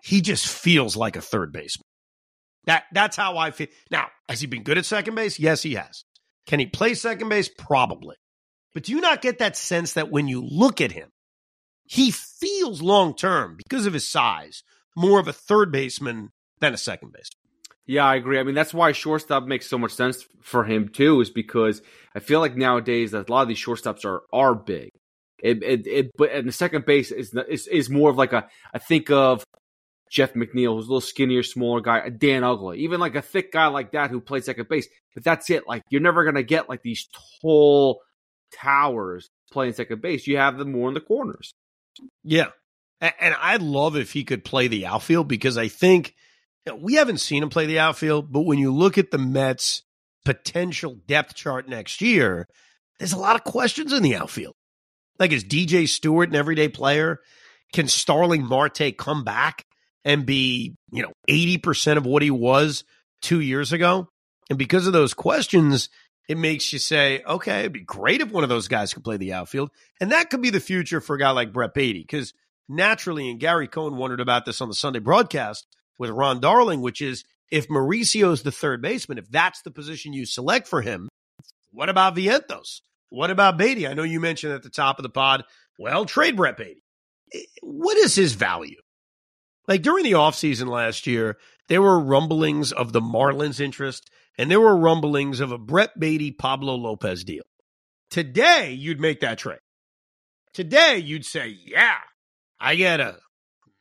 He 0.02 0.20
just 0.20 0.46
feels 0.46 0.96
like 0.96 1.16
a 1.16 1.20
third 1.20 1.52
baseman. 1.52 1.84
That 2.64 2.84
that's 2.92 3.16
how 3.16 3.38
I 3.38 3.50
feel. 3.50 3.68
Now, 3.90 4.08
has 4.28 4.40
he 4.40 4.46
been 4.46 4.62
good 4.62 4.78
at 4.78 4.84
second 4.84 5.14
base? 5.14 5.38
Yes, 5.38 5.62
he 5.62 5.74
has. 5.74 6.04
Can 6.46 6.60
he 6.60 6.66
play 6.66 6.94
second 6.94 7.28
base? 7.28 7.48
Probably. 7.48 8.16
But 8.74 8.84
do 8.84 8.92
you 8.92 9.00
not 9.00 9.22
get 9.22 9.38
that 9.38 9.56
sense 9.56 9.94
that 9.94 10.10
when 10.10 10.28
you 10.28 10.42
look 10.42 10.80
at 10.80 10.92
him, 10.92 11.08
he 11.84 12.10
feels 12.10 12.82
long 12.82 13.14
term 13.14 13.56
because 13.56 13.86
of 13.86 13.94
his 13.94 14.06
size 14.06 14.62
more 14.96 15.20
of 15.20 15.28
a 15.28 15.32
third 15.32 15.72
baseman 15.72 16.30
than 16.60 16.74
a 16.74 16.78
second 16.78 17.12
baseman? 17.12 17.40
Yeah, 17.86 18.04
I 18.04 18.16
agree. 18.16 18.40
I 18.40 18.42
mean, 18.42 18.56
that's 18.56 18.74
why 18.74 18.90
shortstop 18.92 19.44
makes 19.44 19.68
so 19.68 19.78
much 19.78 19.92
sense 19.92 20.26
for 20.42 20.64
him 20.64 20.88
too, 20.88 21.20
is 21.20 21.30
because 21.30 21.82
I 22.14 22.18
feel 22.18 22.40
like 22.40 22.56
nowadays 22.56 23.12
that 23.12 23.28
a 23.28 23.32
lot 23.32 23.42
of 23.42 23.48
these 23.48 23.64
shortstops 23.64 24.04
are 24.04 24.22
are 24.32 24.54
big. 24.54 24.90
It, 25.42 25.62
it, 25.62 25.86
it, 25.86 26.10
but 26.16 26.30
and 26.32 26.48
the 26.48 26.52
second 26.52 26.86
base 26.86 27.10
is, 27.10 27.34
is 27.48 27.66
is 27.66 27.90
more 27.90 28.10
of 28.10 28.16
like 28.16 28.32
a 28.32 28.48
I 28.72 28.78
think 28.78 29.10
of 29.10 29.44
Jeff 30.10 30.34
McNeil, 30.34 30.74
who's 30.74 30.86
a 30.86 30.88
little 30.88 31.00
skinnier, 31.00 31.42
smaller 31.42 31.80
guy, 31.80 32.08
Dan 32.08 32.42
Uggla, 32.42 32.76
even 32.76 33.00
like 33.00 33.16
a 33.16 33.22
thick 33.22 33.52
guy 33.52 33.66
like 33.66 33.92
that 33.92 34.10
who 34.10 34.20
played 34.20 34.44
second 34.44 34.68
base. 34.68 34.88
But 35.14 35.24
that's 35.24 35.50
it. 35.50 35.68
Like 35.68 35.82
you're 35.90 36.00
never 36.00 36.24
gonna 36.24 36.42
get 36.42 36.68
like 36.68 36.82
these 36.82 37.08
tall 37.42 38.00
towers 38.54 39.28
playing 39.50 39.74
second 39.74 40.00
base. 40.00 40.26
You 40.26 40.38
have 40.38 40.58
them 40.58 40.72
more 40.72 40.88
in 40.88 40.94
the 40.94 41.00
corners. 41.00 41.52
Yeah, 42.22 42.48
And 43.00 43.34
I'd 43.40 43.62
love 43.62 43.96
if 43.96 44.12
he 44.12 44.24
could 44.24 44.44
play 44.44 44.68
the 44.68 44.86
outfield 44.86 45.28
because 45.28 45.56
I 45.56 45.68
think 45.68 46.14
we 46.78 46.94
haven't 46.94 47.20
seen 47.20 47.42
him 47.42 47.50
play 47.50 47.66
the 47.66 47.78
outfield, 47.78 48.32
but 48.32 48.42
when 48.42 48.58
you 48.58 48.72
look 48.72 48.98
at 48.98 49.10
the 49.10 49.18
Mets' 49.18 49.82
potential 50.24 50.98
depth 51.06 51.34
chart 51.34 51.68
next 51.68 52.00
year, 52.00 52.46
there's 52.98 53.12
a 53.12 53.18
lot 53.18 53.36
of 53.36 53.44
questions 53.44 53.92
in 53.92 54.02
the 54.02 54.16
outfield. 54.16 54.54
Like, 55.18 55.32
is 55.32 55.44
DJ 55.44 55.88
Stewart 55.88 56.28
an 56.28 56.36
everyday 56.36 56.68
player? 56.68 57.20
Can 57.72 57.88
Starling 57.88 58.44
Marte 58.44 58.96
come 58.96 59.24
back 59.24 59.64
and 60.04 60.24
be, 60.24 60.74
you 60.92 61.02
know, 61.02 61.12
80% 61.28 61.96
of 61.96 62.06
what 62.06 62.22
he 62.22 62.30
was 62.30 62.84
two 63.22 63.40
years 63.40 63.72
ago? 63.72 64.08
And 64.48 64.58
because 64.58 64.86
of 64.86 64.92
those 64.92 65.14
questions, 65.14 65.88
it 66.28 66.38
makes 66.38 66.72
you 66.72 66.78
say, 66.78 67.22
okay, 67.24 67.60
it'd 67.60 67.72
be 67.72 67.80
great 67.80 68.20
if 68.20 68.30
one 68.30 68.42
of 68.42 68.48
those 68.48 68.68
guys 68.68 68.92
could 68.94 69.04
play 69.04 69.16
the 69.16 69.32
outfield. 69.32 69.70
And 70.00 70.12
that 70.12 70.30
could 70.30 70.42
be 70.42 70.50
the 70.50 70.60
future 70.60 71.00
for 71.00 71.16
a 71.16 71.18
guy 71.18 71.30
like 71.30 71.52
Brett 71.52 71.74
Baty. 71.74 72.00
Because 72.00 72.32
naturally, 72.68 73.30
and 73.30 73.40
Gary 73.40 73.68
Cohen 73.68 73.96
wondered 73.96 74.20
about 74.20 74.44
this 74.44 74.60
on 74.60 74.68
the 74.68 74.74
Sunday 74.74 74.98
broadcast 74.98 75.66
with 75.98 76.10
Ron 76.10 76.40
Darling, 76.40 76.80
which 76.80 77.00
is 77.00 77.24
if 77.50 77.68
Mauricio's 77.68 78.42
the 78.42 78.52
third 78.52 78.82
baseman, 78.82 79.18
if 79.18 79.30
that's 79.30 79.62
the 79.62 79.70
position 79.70 80.12
you 80.12 80.26
select 80.26 80.66
for 80.66 80.82
him, 80.82 81.08
what 81.70 81.88
about 81.88 82.16
Vientos? 82.16 82.80
What 83.16 83.30
about 83.30 83.56
Baty? 83.56 83.88
I 83.88 83.94
know 83.94 84.02
you 84.02 84.20
mentioned 84.20 84.52
at 84.52 84.62
the 84.62 84.68
top 84.68 84.98
of 84.98 85.02
the 85.02 85.08
pod, 85.08 85.42
well, 85.78 86.04
trade 86.04 86.36
Brett 86.36 86.58
Baty. 86.58 86.82
Eh, 87.32 87.38
what 87.62 87.96
is 87.96 88.14
his 88.14 88.34
value? 88.34 88.76
Like 89.66 89.80
during 89.80 90.04
the 90.04 90.12
offseason 90.12 90.68
last 90.68 91.06
year, 91.06 91.38
there 91.68 91.80
were 91.80 91.98
rumblings 91.98 92.72
of 92.72 92.92
the 92.92 93.00
Marlins' 93.00 93.58
interest, 93.58 94.10
and 94.36 94.50
there 94.50 94.60
were 94.60 94.76
rumblings 94.76 95.40
of 95.40 95.50
a 95.50 95.56
Brett 95.56 95.98
Baty 95.98 96.30
Pablo 96.30 96.74
Lopez 96.74 97.24
deal. 97.24 97.44
Today, 98.10 98.72
you'd 98.72 99.00
make 99.00 99.20
that 99.20 99.38
trade. 99.38 99.60
Today, 100.52 100.98
you'd 100.98 101.24
say, 101.24 101.56
yeah, 101.64 101.96
I 102.60 102.74
get 102.74 103.00
a 103.00 103.16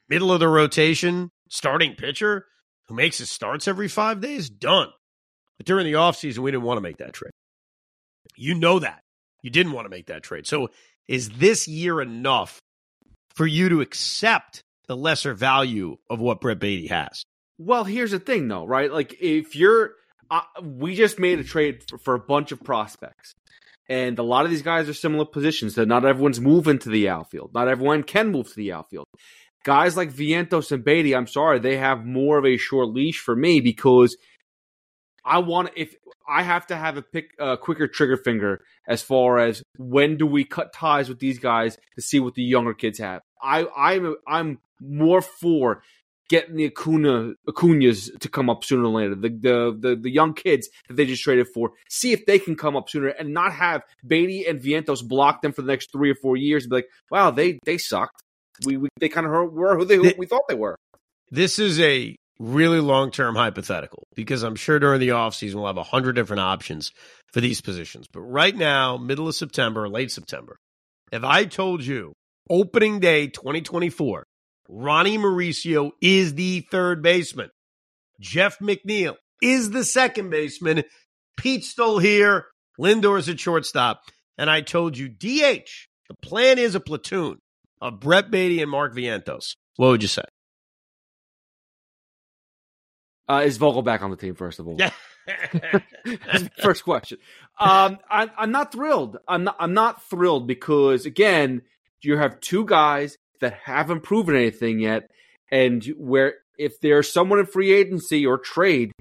middle 0.08 0.32
of 0.32 0.40
the 0.40 0.48
rotation 0.48 1.30
starting 1.50 1.96
pitcher 1.96 2.46
who 2.88 2.96
makes 2.96 3.18
his 3.18 3.30
starts 3.30 3.68
every 3.68 3.90
five 3.90 4.22
days. 4.22 4.50
Done. 4.50 4.92
But 5.58 5.66
during 5.66 5.86
the 5.86 6.00
offseason, 6.00 6.38
we 6.38 6.52
didn't 6.52 6.64
want 6.64 6.78
to 6.78 6.82
make 6.82 7.00
that 7.00 7.12
trade. 7.12 7.34
You 8.38 8.56
know 8.56 8.80
that. 8.80 9.02
You 9.46 9.52
didn't 9.52 9.74
want 9.74 9.86
to 9.86 9.92
make 9.92 10.08
that 10.08 10.24
trade. 10.24 10.48
So 10.48 10.72
is 11.08 11.30
this 11.30 11.68
year 11.68 12.02
enough 12.02 12.60
for 13.36 13.46
you 13.46 13.70
to 13.70 13.82
accept 13.82 14.64
the 14.88 14.98
lesser 14.98 15.36
value 15.36 15.98
of 16.10 16.20
what 16.20 16.42
Brett 16.42 16.58
Baty 16.58 16.88
has? 16.88 17.24
Well, 17.60 17.84
here's 17.84 18.10
the 18.10 18.18
thing, 18.18 18.48
though, 18.48 18.66
right? 18.66 18.92
Like, 18.92 19.16
if 19.22 19.56
you're, 19.56 19.92
uh, 20.32 20.42
we 20.64 20.96
just 20.96 21.20
made 21.20 21.38
a 21.38 21.44
trade 21.44 21.84
for, 21.88 22.00
for, 22.00 22.16
a 22.16 22.20
bunch 22.20 22.54
of 22.54 22.64
prospects, 22.64 23.34
and 23.88 24.18
a 24.18 24.24
lot 24.24 24.46
of 24.46 24.52
these 24.52 24.64
guys 24.64 24.90
are 24.90 24.96
similar 24.96 25.26
positions. 25.26 25.76
That 25.76 25.88
not 25.88 26.06
everyone's 26.06 26.42
moving 26.42 26.80
to 26.80 26.90
the 26.90 27.10
outfield. 27.10 27.52
Not 27.54 27.68
everyone 27.68 28.02
can 28.02 28.32
move 28.32 28.50
to 28.50 28.56
the 28.56 28.72
outfield. 28.72 29.06
Guys 29.64 29.96
like 29.96 30.12
Vientos 30.12 30.72
and 30.72 30.84
Baty, 30.84 31.16
I'm 31.16 31.28
sorry, 31.28 31.60
they 31.60 31.78
have 31.78 32.04
more 32.04 32.40
of 32.40 32.48
a 32.48 32.58
short 32.58 32.90
leash 32.90 33.20
for 33.20 33.36
me 33.36 33.62
because 33.62 34.18
I 35.24 35.38
want 35.38 35.70
if 35.76 35.94
I 36.28 36.44
have 36.44 36.68
to 36.68 36.76
have 36.76 36.98
a 36.98 37.02
pick 37.02 37.32
a 37.40 37.58
quicker 37.58 37.88
trigger 37.88 38.18
finger 38.18 38.64
as 38.88 39.02
far 39.02 39.40
as 39.40 39.64
when 39.78 40.18
do 40.18 40.26
we 40.26 40.44
cut 40.44 40.74
ties 40.74 41.10
with 41.10 41.20
these 41.20 41.40
guys 41.40 41.78
to 41.96 42.02
see 42.02 42.20
what 42.20 42.36
the 42.36 42.44
younger 42.44 42.74
kids 42.74 43.00
have. 43.00 43.22
I 43.42 43.68
I'm 43.76 44.16
I'm 44.28 44.60
more 44.80 45.22
for 45.22 45.84
getting 46.30 46.56
the 46.56 46.66
Acuna 46.66 47.34
Acuna's 47.48 48.12
to 48.20 48.30
come 48.30 48.50
up 48.50 48.64
sooner 48.64 48.84
or 48.84 48.90
later. 48.90 49.16
The, 49.16 49.30
the 49.30 49.78
the 49.80 49.96
the 49.96 50.10
young 50.10 50.34
kids 50.34 50.70
that 50.88 50.96
they 50.96 51.06
just 51.06 51.24
traded 51.24 51.48
for, 51.54 51.72
see 51.90 52.12
if 52.12 52.26
they 52.26 52.40
can 52.40 52.56
come 52.56 52.76
up 52.76 52.90
sooner 52.90 53.10
and 53.10 53.34
not 53.34 53.54
have 53.54 53.84
Baty 54.06 54.46
and 54.46 54.60
Vientos 54.60 55.08
block 55.08 55.42
them 55.42 55.52
for 55.52 55.62
the 55.62 55.72
next 55.72 55.92
three 55.92 56.12
or 56.12 56.16
four 56.16 56.38
years 56.38 56.64
and 56.64 56.72
be 56.72 56.78
like, 56.78 56.90
wow, 57.12 57.32
they 57.32 57.60
they 57.66 57.78
sucked. 57.78 58.22
We, 58.66 58.78
we 58.78 58.90
they 59.00 59.10
kind 59.10 59.28
of 59.28 59.32
were 59.52 59.78
who 59.78 59.86
they 59.86 59.98
who 59.98 60.12
we 60.18 60.26
thought 60.26 60.48
they 60.48 60.56
were. 60.56 60.76
This 61.30 61.60
is 61.60 61.80
a 61.80 62.16
really 62.40 62.80
long 62.80 63.12
term 63.12 63.36
hypothetical 63.36 64.08
because 64.16 64.44
I'm 64.44 64.56
sure 64.56 64.80
during 64.80 65.00
the 65.00 65.10
offseason 65.10 65.56
we'll 65.56 65.68
have 65.68 65.78
a 65.78 65.84
hundred 65.84 66.14
different 66.14 66.42
options 66.42 66.92
for 67.32 67.42
these 67.42 67.62
positions. 67.62 68.08
But 68.12 68.22
right 68.22 68.56
now, 68.56 68.98
middle 68.98 69.28
of 69.28 69.36
September, 69.36 69.88
late 69.88 70.12
September, 70.12 70.58
if 71.12 71.24
I 71.24 71.46
told 71.46 71.84
you 71.84 72.14
opening 72.50 73.00
day 73.00 73.28
2024, 73.28 74.26
Ronny 74.68 75.18
Mauricio 75.18 75.92
is 76.02 76.34
the 76.34 76.62
third 76.72 77.02
baseman, 77.02 77.50
Jeff 78.20 78.60
McNeil 78.60 79.16
is 79.42 79.72
the 79.72 79.84
second 79.84 80.30
baseman, 80.30 80.84
Pete 81.38 81.64
Stoll 81.64 82.00
here, 82.00 82.46
Lindor's 82.78 83.30
at 83.30 83.40
shortstop, 83.40 84.02
and 84.38 84.50
I 84.50 84.62
told 84.62 84.98
you 84.98 85.10
DH, 85.10 85.70
the 86.08 86.16
plan 86.22 86.58
is 86.58 86.76
a 86.76 86.80
platoon 86.80 87.40
of 87.82 88.00
Brett 88.00 88.32
Baty 88.32 88.62
and 88.62 88.72
Mark 88.72 88.96
Vientos. 88.96 89.56
What 89.76 89.90
would 89.90 90.02
you 90.02 90.08
say? 90.08 90.24
Uh, 93.28 93.44
is 93.46 93.58
Vogelbach 93.58 94.02
on 94.02 94.12
the 94.12 94.18
team? 94.18 94.36
First 94.36 94.60
of 94.60 94.68
all, 94.68 94.78
yeah. 94.78 94.92
first 96.62 96.84
question. 96.84 97.18
Um, 97.60 97.98
I, 98.10 98.30
I'm 98.38 98.52
not 98.52 98.72
thrilled. 98.72 99.18
I'm 99.28 99.46
not. 99.46 99.56
I'm 99.60 99.74
not 99.74 100.04
thrilled 100.04 100.48
because 100.48 101.06
again, 101.06 101.64
you 102.02 102.18
have 102.18 102.40
two 102.40 102.66
guys 102.66 103.18
that 103.42 103.54
haven't 103.64 104.02
proven 104.02 104.36
anything 104.36 104.80
yet, 104.80 105.10
and 105.52 105.84
where 105.98 106.36
if 106.58 106.80
there's 106.80 107.12
someone 107.12 107.40
in 107.40 107.46
free 107.46 107.74
agency 107.74 108.26
or 108.26 108.38
trade 108.38 108.92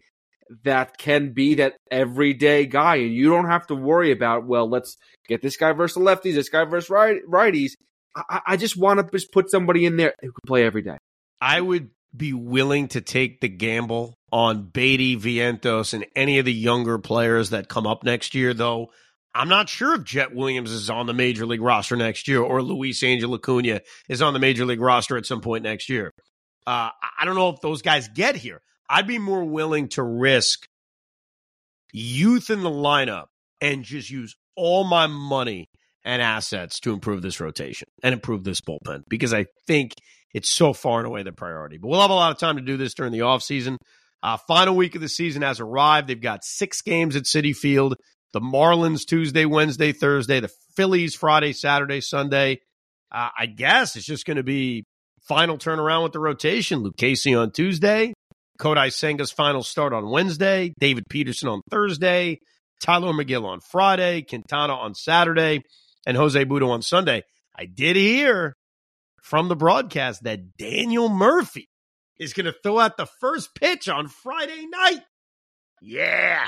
that 0.64 0.96
can 0.98 1.32
be 1.32 1.56
that 1.56 1.76
everyday 1.90 2.66
guy, 2.66 2.96
and 2.96 3.14
you 3.14 3.28
don't 3.28 3.48
have 3.48 3.66
to 3.66 3.74
worry 3.74 4.10
about 4.10 4.46
well, 4.46 4.68
let's 4.68 4.96
get 5.28 5.42
this 5.42 5.56
guy 5.56 5.72
versus 5.72 6.02
lefties, 6.02 6.34
this 6.34 6.48
guy 6.48 6.64
versus 6.64 6.88
right, 6.90 7.20
righties. 7.28 7.72
I, 8.16 8.40
I 8.46 8.56
just 8.56 8.76
want 8.76 9.00
to 9.00 9.06
just 9.10 9.32
put 9.32 9.50
somebody 9.50 9.84
in 9.84 9.96
there 9.96 10.14
who 10.20 10.28
can 10.28 10.46
play 10.46 10.64
every 10.64 10.82
day. 10.82 10.96
I 11.40 11.60
would 11.60 11.90
be 12.16 12.32
willing 12.32 12.88
to 12.88 13.00
take 13.00 13.40
the 13.40 13.48
gamble 13.48 14.14
on 14.32 14.64
Baty, 14.64 15.16
Vientos, 15.16 15.94
and 15.94 16.06
any 16.14 16.38
of 16.38 16.44
the 16.44 16.52
younger 16.52 16.98
players 16.98 17.50
that 17.50 17.68
come 17.68 17.86
up 17.86 18.04
next 18.04 18.34
year, 18.34 18.54
though. 18.54 18.90
I'm 19.34 19.48
not 19.48 19.68
sure 19.68 19.94
if 19.94 20.04
Jett 20.04 20.32
Williams 20.32 20.70
is 20.70 20.88
on 20.88 21.06
the 21.06 21.12
major 21.12 21.44
league 21.44 21.60
roster 21.60 21.96
next 21.96 22.28
year 22.28 22.40
or 22.40 22.62
Luis 22.62 23.02
Angel 23.02 23.34
Acuna 23.34 23.80
is 24.08 24.22
on 24.22 24.32
the 24.32 24.38
major 24.38 24.64
league 24.64 24.80
roster 24.80 25.16
at 25.16 25.26
some 25.26 25.40
point 25.40 25.64
next 25.64 25.88
year. 25.88 26.12
Uh, 26.66 26.90
I 27.18 27.24
don't 27.24 27.34
know 27.34 27.48
if 27.48 27.60
those 27.60 27.82
guys 27.82 28.06
get 28.08 28.36
here. 28.36 28.60
I'd 28.88 29.08
be 29.08 29.18
more 29.18 29.44
willing 29.44 29.88
to 29.90 30.04
risk 30.04 30.68
youth 31.92 32.48
in 32.50 32.62
the 32.62 32.70
lineup 32.70 33.26
and 33.60 33.82
just 33.82 34.08
use 34.08 34.36
all 34.56 34.84
my 34.84 35.08
money 35.08 35.68
and 36.04 36.22
assets 36.22 36.80
to 36.80 36.92
improve 36.92 37.22
this 37.22 37.40
rotation 37.40 37.88
and 38.02 38.12
improve 38.12 38.44
this 38.44 38.60
bullpen 38.60 39.02
because 39.08 39.32
I 39.32 39.46
think 39.66 39.94
it's 40.34 40.50
so 40.50 40.72
far 40.72 40.98
and 40.98 41.06
away 41.06 41.22
the 41.22 41.32
priority. 41.32 41.78
But 41.78 41.88
we'll 41.88 42.00
have 42.02 42.10
a 42.10 42.14
lot 42.14 42.32
of 42.32 42.38
time 42.38 42.56
to 42.56 42.62
do 42.62 42.76
this 42.76 42.92
during 42.92 43.12
the 43.12 43.20
offseason. 43.20 43.78
Uh, 44.22 44.36
final 44.36 44.74
week 44.74 44.94
of 44.96 45.00
the 45.00 45.08
season 45.08 45.42
has 45.42 45.60
arrived. 45.60 46.08
They've 46.08 46.20
got 46.20 46.44
six 46.44 46.82
games 46.82 47.14
at 47.14 47.22
Citi 47.22 47.56
Field. 47.56 47.94
The 48.32 48.40
Marlins 48.40 49.06
Tuesday, 49.06 49.44
Wednesday, 49.44 49.92
Thursday. 49.92 50.40
The 50.40 50.50
Phillies 50.76 51.14
Friday, 51.14 51.52
Saturday, 51.52 52.00
Sunday. 52.00 52.58
Uh, 53.12 53.28
I 53.38 53.46
guess 53.46 53.94
it's 53.94 54.06
just 54.06 54.26
going 54.26 54.38
to 54.38 54.42
be 54.42 54.84
final 55.28 55.56
turnaround 55.56 56.02
with 56.02 56.12
the 56.12 56.20
rotation. 56.20 56.82
Lucchesi 56.82 57.40
on 57.40 57.52
Tuesday. 57.52 58.12
Kodai 58.58 58.88
Senga's 58.88 59.30
final 59.30 59.62
start 59.62 59.92
on 59.92 60.10
Wednesday. 60.10 60.74
David 60.80 61.04
Peterson 61.08 61.48
on 61.48 61.60
Thursday. 61.70 62.38
Tylor 62.82 63.12
Megill 63.12 63.44
on 63.44 63.60
Friday. 63.60 64.22
Quintana 64.22 64.74
on 64.74 64.94
Saturday. 64.94 65.60
And 66.06 66.16
Jose 66.16 66.44
Butto 66.44 66.70
on 66.70 66.82
Sunday. 66.82 67.22
I 67.56 67.66
did 67.66 67.94
hear 67.94 68.56
from 69.24 69.48
the 69.48 69.56
broadcast 69.56 70.22
that 70.24 70.54
Daniel 70.58 71.08
Murphy 71.08 71.70
is 72.18 72.34
going 72.34 72.44
to 72.44 72.54
throw 72.62 72.78
out 72.78 72.98
the 72.98 73.06
first 73.06 73.54
pitch 73.54 73.88
on 73.88 74.06
Friday 74.06 74.66
night. 74.66 75.00
Yeah. 75.80 76.46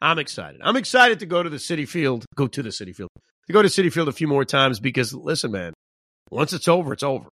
I'm 0.00 0.20
excited. 0.20 0.60
I'm 0.62 0.76
excited 0.76 1.18
to 1.18 1.26
go 1.26 1.42
to 1.42 1.50
the 1.50 1.56
Citi 1.56 1.88
Field, 1.88 2.24
go 2.36 2.46
to 2.46 2.62
the 2.62 2.68
Citi 2.68 2.94
Field, 2.94 3.10
to 3.48 3.52
go 3.52 3.62
to 3.62 3.68
Citi 3.68 3.92
Field 3.92 4.06
a 4.06 4.12
few 4.12 4.28
more 4.28 4.44
times 4.44 4.78
because 4.78 5.12
listen, 5.12 5.50
man, 5.50 5.74
once 6.30 6.52
it's 6.52 6.68
over, 6.68 6.92
it's 6.92 7.02
over. 7.02 7.28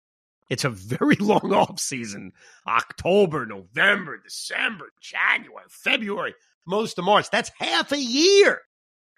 It's 0.47 0.63
a 0.63 0.69
very 0.69 1.15
long 1.19 1.51
off 1.53 1.79
season. 1.79 2.31
October, 2.67 3.47
November, 3.47 4.21
December, 4.23 4.89
January, 5.01 5.65
February, 5.69 6.35
most 6.67 6.99
of 6.99 7.05
March. 7.05 7.31
That's 7.31 7.51
half 7.57 7.91
a 7.91 7.99
year 7.99 8.61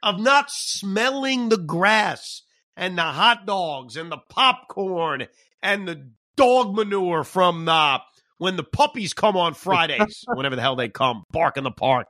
of 0.02 0.22
not 0.22 0.50
smelling 0.50 1.50
the 1.50 1.58
grass 1.58 2.44
and 2.76 2.98
the 2.98 3.04
hot 3.04 3.46
dogs 3.46 3.98
and 3.98 4.12
the 4.12 4.18
popcorn 4.30 5.28
and 5.62 5.88
the 5.88 6.10
dog 6.36 6.76
manure 6.76 7.24
from 7.24 7.66
the 7.66 8.00
when 8.38 8.58
the 8.58 8.64
puppies 8.64 9.14
come 9.14 9.38
on 9.38 9.54
Fridays, 9.54 10.26
whenever 10.34 10.56
the 10.56 10.62
hell 10.62 10.76
they 10.76 10.90
come, 10.90 11.24
bark 11.32 11.58
in 11.58 11.64
the 11.64 11.72
park. 11.72 12.08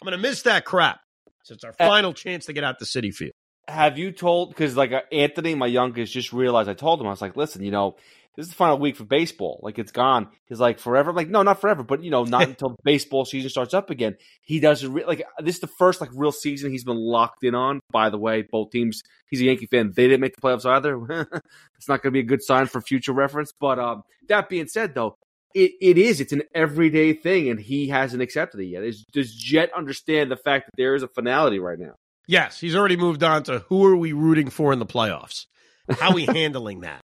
I'm 0.00 0.06
going 0.06 0.16
to 0.16 0.22
miss 0.22 0.42
that 0.42 0.64
crap. 0.64 1.00
So 1.42 1.54
it's 1.54 1.64
our 1.64 1.72
final 1.72 2.10
uh, 2.10 2.14
chance 2.14 2.46
to 2.46 2.52
get 2.52 2.62
out 2.62 2.78
the 2.78 2.84
Citi 2.84 3.12
Field. 3.12 3.32
Have 3.66 3.98
you 3.98 4.12
told, 4.12 4.50
because 4.50 4.76
like 4.76 4.92
uh, 4.92 5.02
Anthony, 5.10 5.54
my 5.54 5.66
youngest, 5.66 6.12
just 6.12 6.32
realized 6.32 6.68
I 6.68 6.74
told 6.74 7.00
him, 7.00 7.06
I 7.06 7.10
was 7.10 7.20
like, 7.20 7.36
listen, 7.36 7.64
you 7.64 7.70
know, 7.70 7.96
this 8.38 8.46
is 8.46 8.50
the 8.50 8.56
final 8.56 8.78
week 8.78 8.94
for 8.94 9.04
baseball. 9.04 9.58
Like 9.64 9.80
it's 9.80 9.90
gone. 9.90 10.28
He's 10.46 10.60
like 10.60 10.78
forever. 10.78 11.10
I'm 11.10 11.16
like 11.16 11.28
no, 11.28 11.42
not 11.42 11.60
forever, 11.60 11.82
but 11.82 12.04
you 12.04 12.12
know, 12.12 12.22
not 12.22 12.42
until 12.48 12.76
baseball 12.84 13.24
season 13.24 13.50
starts 13.50 13.74
up 13.74 13.90
again. 13.90 14.16
He 14.42 14.60
doesn't 14.60 14.92
re- 14.92 15.04
like 15.04 15.24
this 15.40 15.56
is 15.56 15.60
the 15.60 15.66
first 15.66 16.00
like 16.00 16.10
real 16.14 16.30
season 16.30 16.70
he's 16.70 16.84
been 16.84 16.96
locked 16.96 17.42
in 17.42 17.56
on. 17.56 17.80
By 17.90 18.10
the 18.10 18.18
way, 18.18 18.42
both 18.48 18.70
teams. 18.70 19.02
He's 19.28 19.40
a 19.40 19.44
Yankee 19.44 19.66
fan. 19.66 19.92
They 19.94 20.06
didn't 20.06 20.20
make 20.20 20.36
the 20.36 20.40
playoffs 20.40 20.64
either. 20.64 21.26
it's 21.76 21.88
not 21.88 22.00
going 22.00 22.12
to 22.12 22.16
be 22.16 22.20
a 22.20 22.22
good 22.22 22.42
sign 22.42 22.66
for 22.66 22.80
future 22.80 23.12
reference. 23.12 23.52
But 23.60 23.80
um, 23.80 24.02
that 24.28 24.48
being 24.48 24.68
said, 24.68 24.94
though, 24.94 25.16
it, 25.52 25.72
it 25.80 25.98
is. 25.98 26.20
It's 26.20 26.32
an 26.32 26.44
everyday 26.54 27.14
thing, 27.14 27.48
and 27.48 27.58
he 27.58 27.88
hasn't 27.88 28.22
accepted 28.22 28.60
it 28.60 28.66
yet. 28.66 28.84
Is, 28.84 29.04
does 29.12 29.34
Jet 29.34 29.70
understand 29.76 30.30
the 30.30 30.36
fact 30.36 30.66
that 30.66 30.76
there 30.76 30.94
is 30.94 31.02
a 31.02 31.08
finality 31.08 31.58
right 31.58 31.78
now? 31.78 31.94
Yes, 32.28 32.60
he's 32.60 32.76
already 32.76 32.96
moved 32.96 33.24
on 33.24 33.42
to 33.44 33.64
who 33.68 33.84
are 33.84 33.96
we 33.96 34.12
rooting 34.12 34.48
for 34.48 34.72
in 34.72 34.78
the 34.78 34.86
playoffs? 34.86 35.46
How 35.90 36.10
are 36.10 36.14
we 36.14 36.26
handling 36.26 36.80
that? 36.80 37.00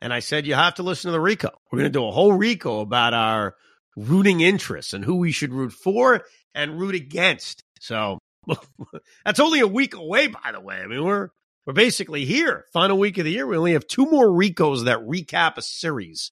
And 0.00 0.12
I 0.12 0.20
said, 0.20 0.46
you 0.46 0.54
have 0.54 0.74
to 0.74 0.82
listen 0.82 1.08
to 1.08 1.12
the 1.12 1.20
Rico. 1.20 1.50
We're 1.70 1.78
going 1.78 1.92
to 1.92 1.98
do 1.98 2.06
a 2.06 2.12
whole 2.12 2.32
Rico 2.32 2.80
about 2.80 3.14
our 3.14 3.54
rooting 3.96 4.40
interests 4.40 4.92
and 4.92 5.04
who 5.04 5.16
we 5.16 5.32
should 5.32 5.52
root 5.52 5.72
for 5.72 6.24
and 6.54 6.78
root 6.78 6.94
against. 6.94 7.62
So 7.80 8.18
that's 9.24 9.40
only 9.40 9.60
a 9.60 9.66
week 9.66 9.94
away, 9.94 10.26
by 10.26 10.52
the 10.52 10.60
way. 10.60 10.76
I 10.76 10.86
mean, 10.86 11.04
we're 11.04 11.30
we're 11.66 11.72
basically 11.72 12.24
here. 12.24 12.66
Final 12.72 12.98
week 12.98 13.16
of 13.18 13.24
the 13.24 13.32
year. 13.32 13.46
We 13.46 13.56
only 13.56 13.72
have 13.72 13.86
two 13.86 14.06
more 14.06 14.28
Ricos 14.28 14.84
that 14.84 14.98
recap 14.98 15.56
a 15.56 15.62
series. 15.62 16.30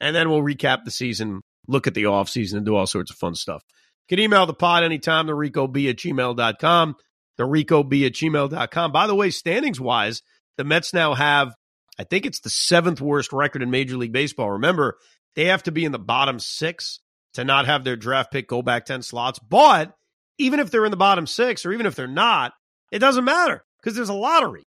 And 0.00 0.16
then 0.16 0.30
we'll 0.30 0.42
recap 0.42 0.84
the 0.84 0.90
season, 0.90 1.42
look 1.68 1.86
at 1.86 1.94
the 1.94 2.06
off 2.06 2.30
season, 2.30 2.58
and 2.58 2.66
do 2.66 2.74
all 2.74 2.86
sorts 2.86 3.10
of 3.10 3.18
fun 3.18 3.34
stuff. 3.34 3.62
You 4.08 4.16
can 4.16 4.24
email 4.24 4.46
the 4.46 4.54
pod 4.54 4.82
anytime, 4.82 5.26
the 5.26 5.34
Rico 5.34 5.66
B 5.66 5.90
at 5.90 5.96
gmail.com. 5.96 6.96
The 7.36 7.44
Rico 7.44 7.82
B 7.82 8.06
at 8.06 8.12
gmail.com. 8.12 8.92
By 8.92 9.06
the 9.06 9.14
way, 9.14 9.30
standings 9.30 9.80
wise, 9.80 10.22
the 10.56 10.64
Mets 10.64 10.94
now 10.94 11.14
have 11.14 11.54
I 12.00 12.04
think 12.04 12.24
it's 12.24 12.40
the 12.40 12.48
seventh 12.48 12.98
worst 12.98 13.30
record 13.30 13.60
in 13.60 13.70
Major 13.70 13.98
League 13.98 14.10
Baseball. 14.10 14.52
Remember, 14.52 14.96
they 15.36 15.44
have 15.44 15.64
to 15.64 15.70
be 15.70 15.84
in 15.84 15.92
the 15.92 15.98
bottom 15.98 16.38
six 16.38 17.00
to 17.34 17.44
not 17.44 17.66
have 17.66 17.84
their 17.84 17.94
draft 17.94 18.32
pick 18.32 18.48
go 18.48 18.62
back 18.62 18.86
10 18.86 19.02
slots. 19.02 19.38
But 19.38 19.92
even 20.38 20.60
if 20.60 20.70
they're 20.70 20.86
in 20.86 20.92
the 20.92 20.96
bottom 20.96 21.26
six, 21.26 21.66
or 21.66 21.74
even 21.74 21.84
if 21.84 21.94
they're 21.94 22.06
not, 22.06 22.54
it 22.90 23.00
doesn't 23.00 23.26
matter 23.26 23.62
because 23.76 23.94
there's 23.94 24.08
a 24.08 24.14
lottery. 24.14 24.64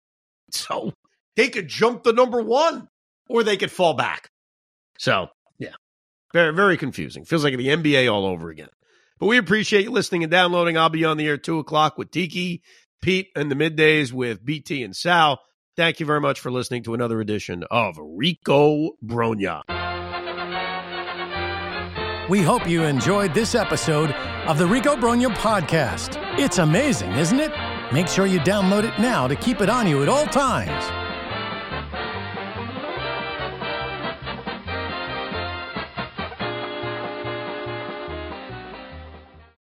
So 0.53 0.93
they 1.35 1.49
could 1.49 1.67
jump 1.67 2.05
the 2.05 2.13
number 2.13 2.41
one 2.41 2.87
or 3.29 3.43
they 3.43 3.57
could 3.57 3.73
fall 3.73 3.95
back. 3.95 4.31
So, 4.97 5.27
yeah, 5.59 5.75
very, 6.33 6.55
very 6.55 6.77
confusing. 6.77 7.25
Feels 7.25 7.43
like 7.43 7.57
the 7.57 7.67
NBA 7.67 8.09
all 8.09 8.25
over 8.25 8.51
again. 8.51 8.69
But 9.19 9.27
we 9.27 9.37
appreciate 9.37 9.83
you 9.83 9.91
listening 9.91 10.23
and 10.23 10.31
downloading. 10.31 10.79
I'll 10.79 10.91
be 10.91 11.05
on 11.05 11.17
the 11.17 11.27
air 11.27 11.39
two 11.39 11.59
o'clock 11.59 11.99
with 11.99 12.13
Tiki, 12.13 12.63
Pete, 13.03 13.31
and 13.35 13.51
the 13.51 13.57
middays 13.57 14.13
with 14.13 14.45
BT 14.45 14.85
and 14.85 14.95
Sal. 14.95 15.41
Thank 15.77 16.01
you 16.01 16.07
very 16.07 16.23
much 16.23 16.41
for 16.41 16.51
listening 16.51 16.83
to 16.85 16.95
another 16.95 17.21
edition 17.21 17.63
of 17.71 17.99
Rico 18.01 18.93
Brogna. 19.05 19.61
We 22.31 22.41
hope 22.41 22.67
you 22.67 22.85
enjoyed 22.85 23.35
this 23.35 23.55
episode 23.55 24.11
of 24.49 24.57
the 24.57 24.67
Rico 24.67 24.97
Brogna 24.97 25.29
podcast. 25.35 26.17
It's 26.39 26.57
amazing, 26.57 27.13
isn't 27.13 27.39
it? 27.39 27.53
Make 27.93 28.09
sure 28.09 28.25
you 28.25 28.41
download 28.41 28.85
it 28.85 28.99
now 28.99 29.29
to 29.29 29.37
keep 29.37 29.61
it 29.61 29.69
on 29.69 29.87
you 29.87 30.03
at 30.03 30.09
all 30.09 30.25
times. 30.25 31.06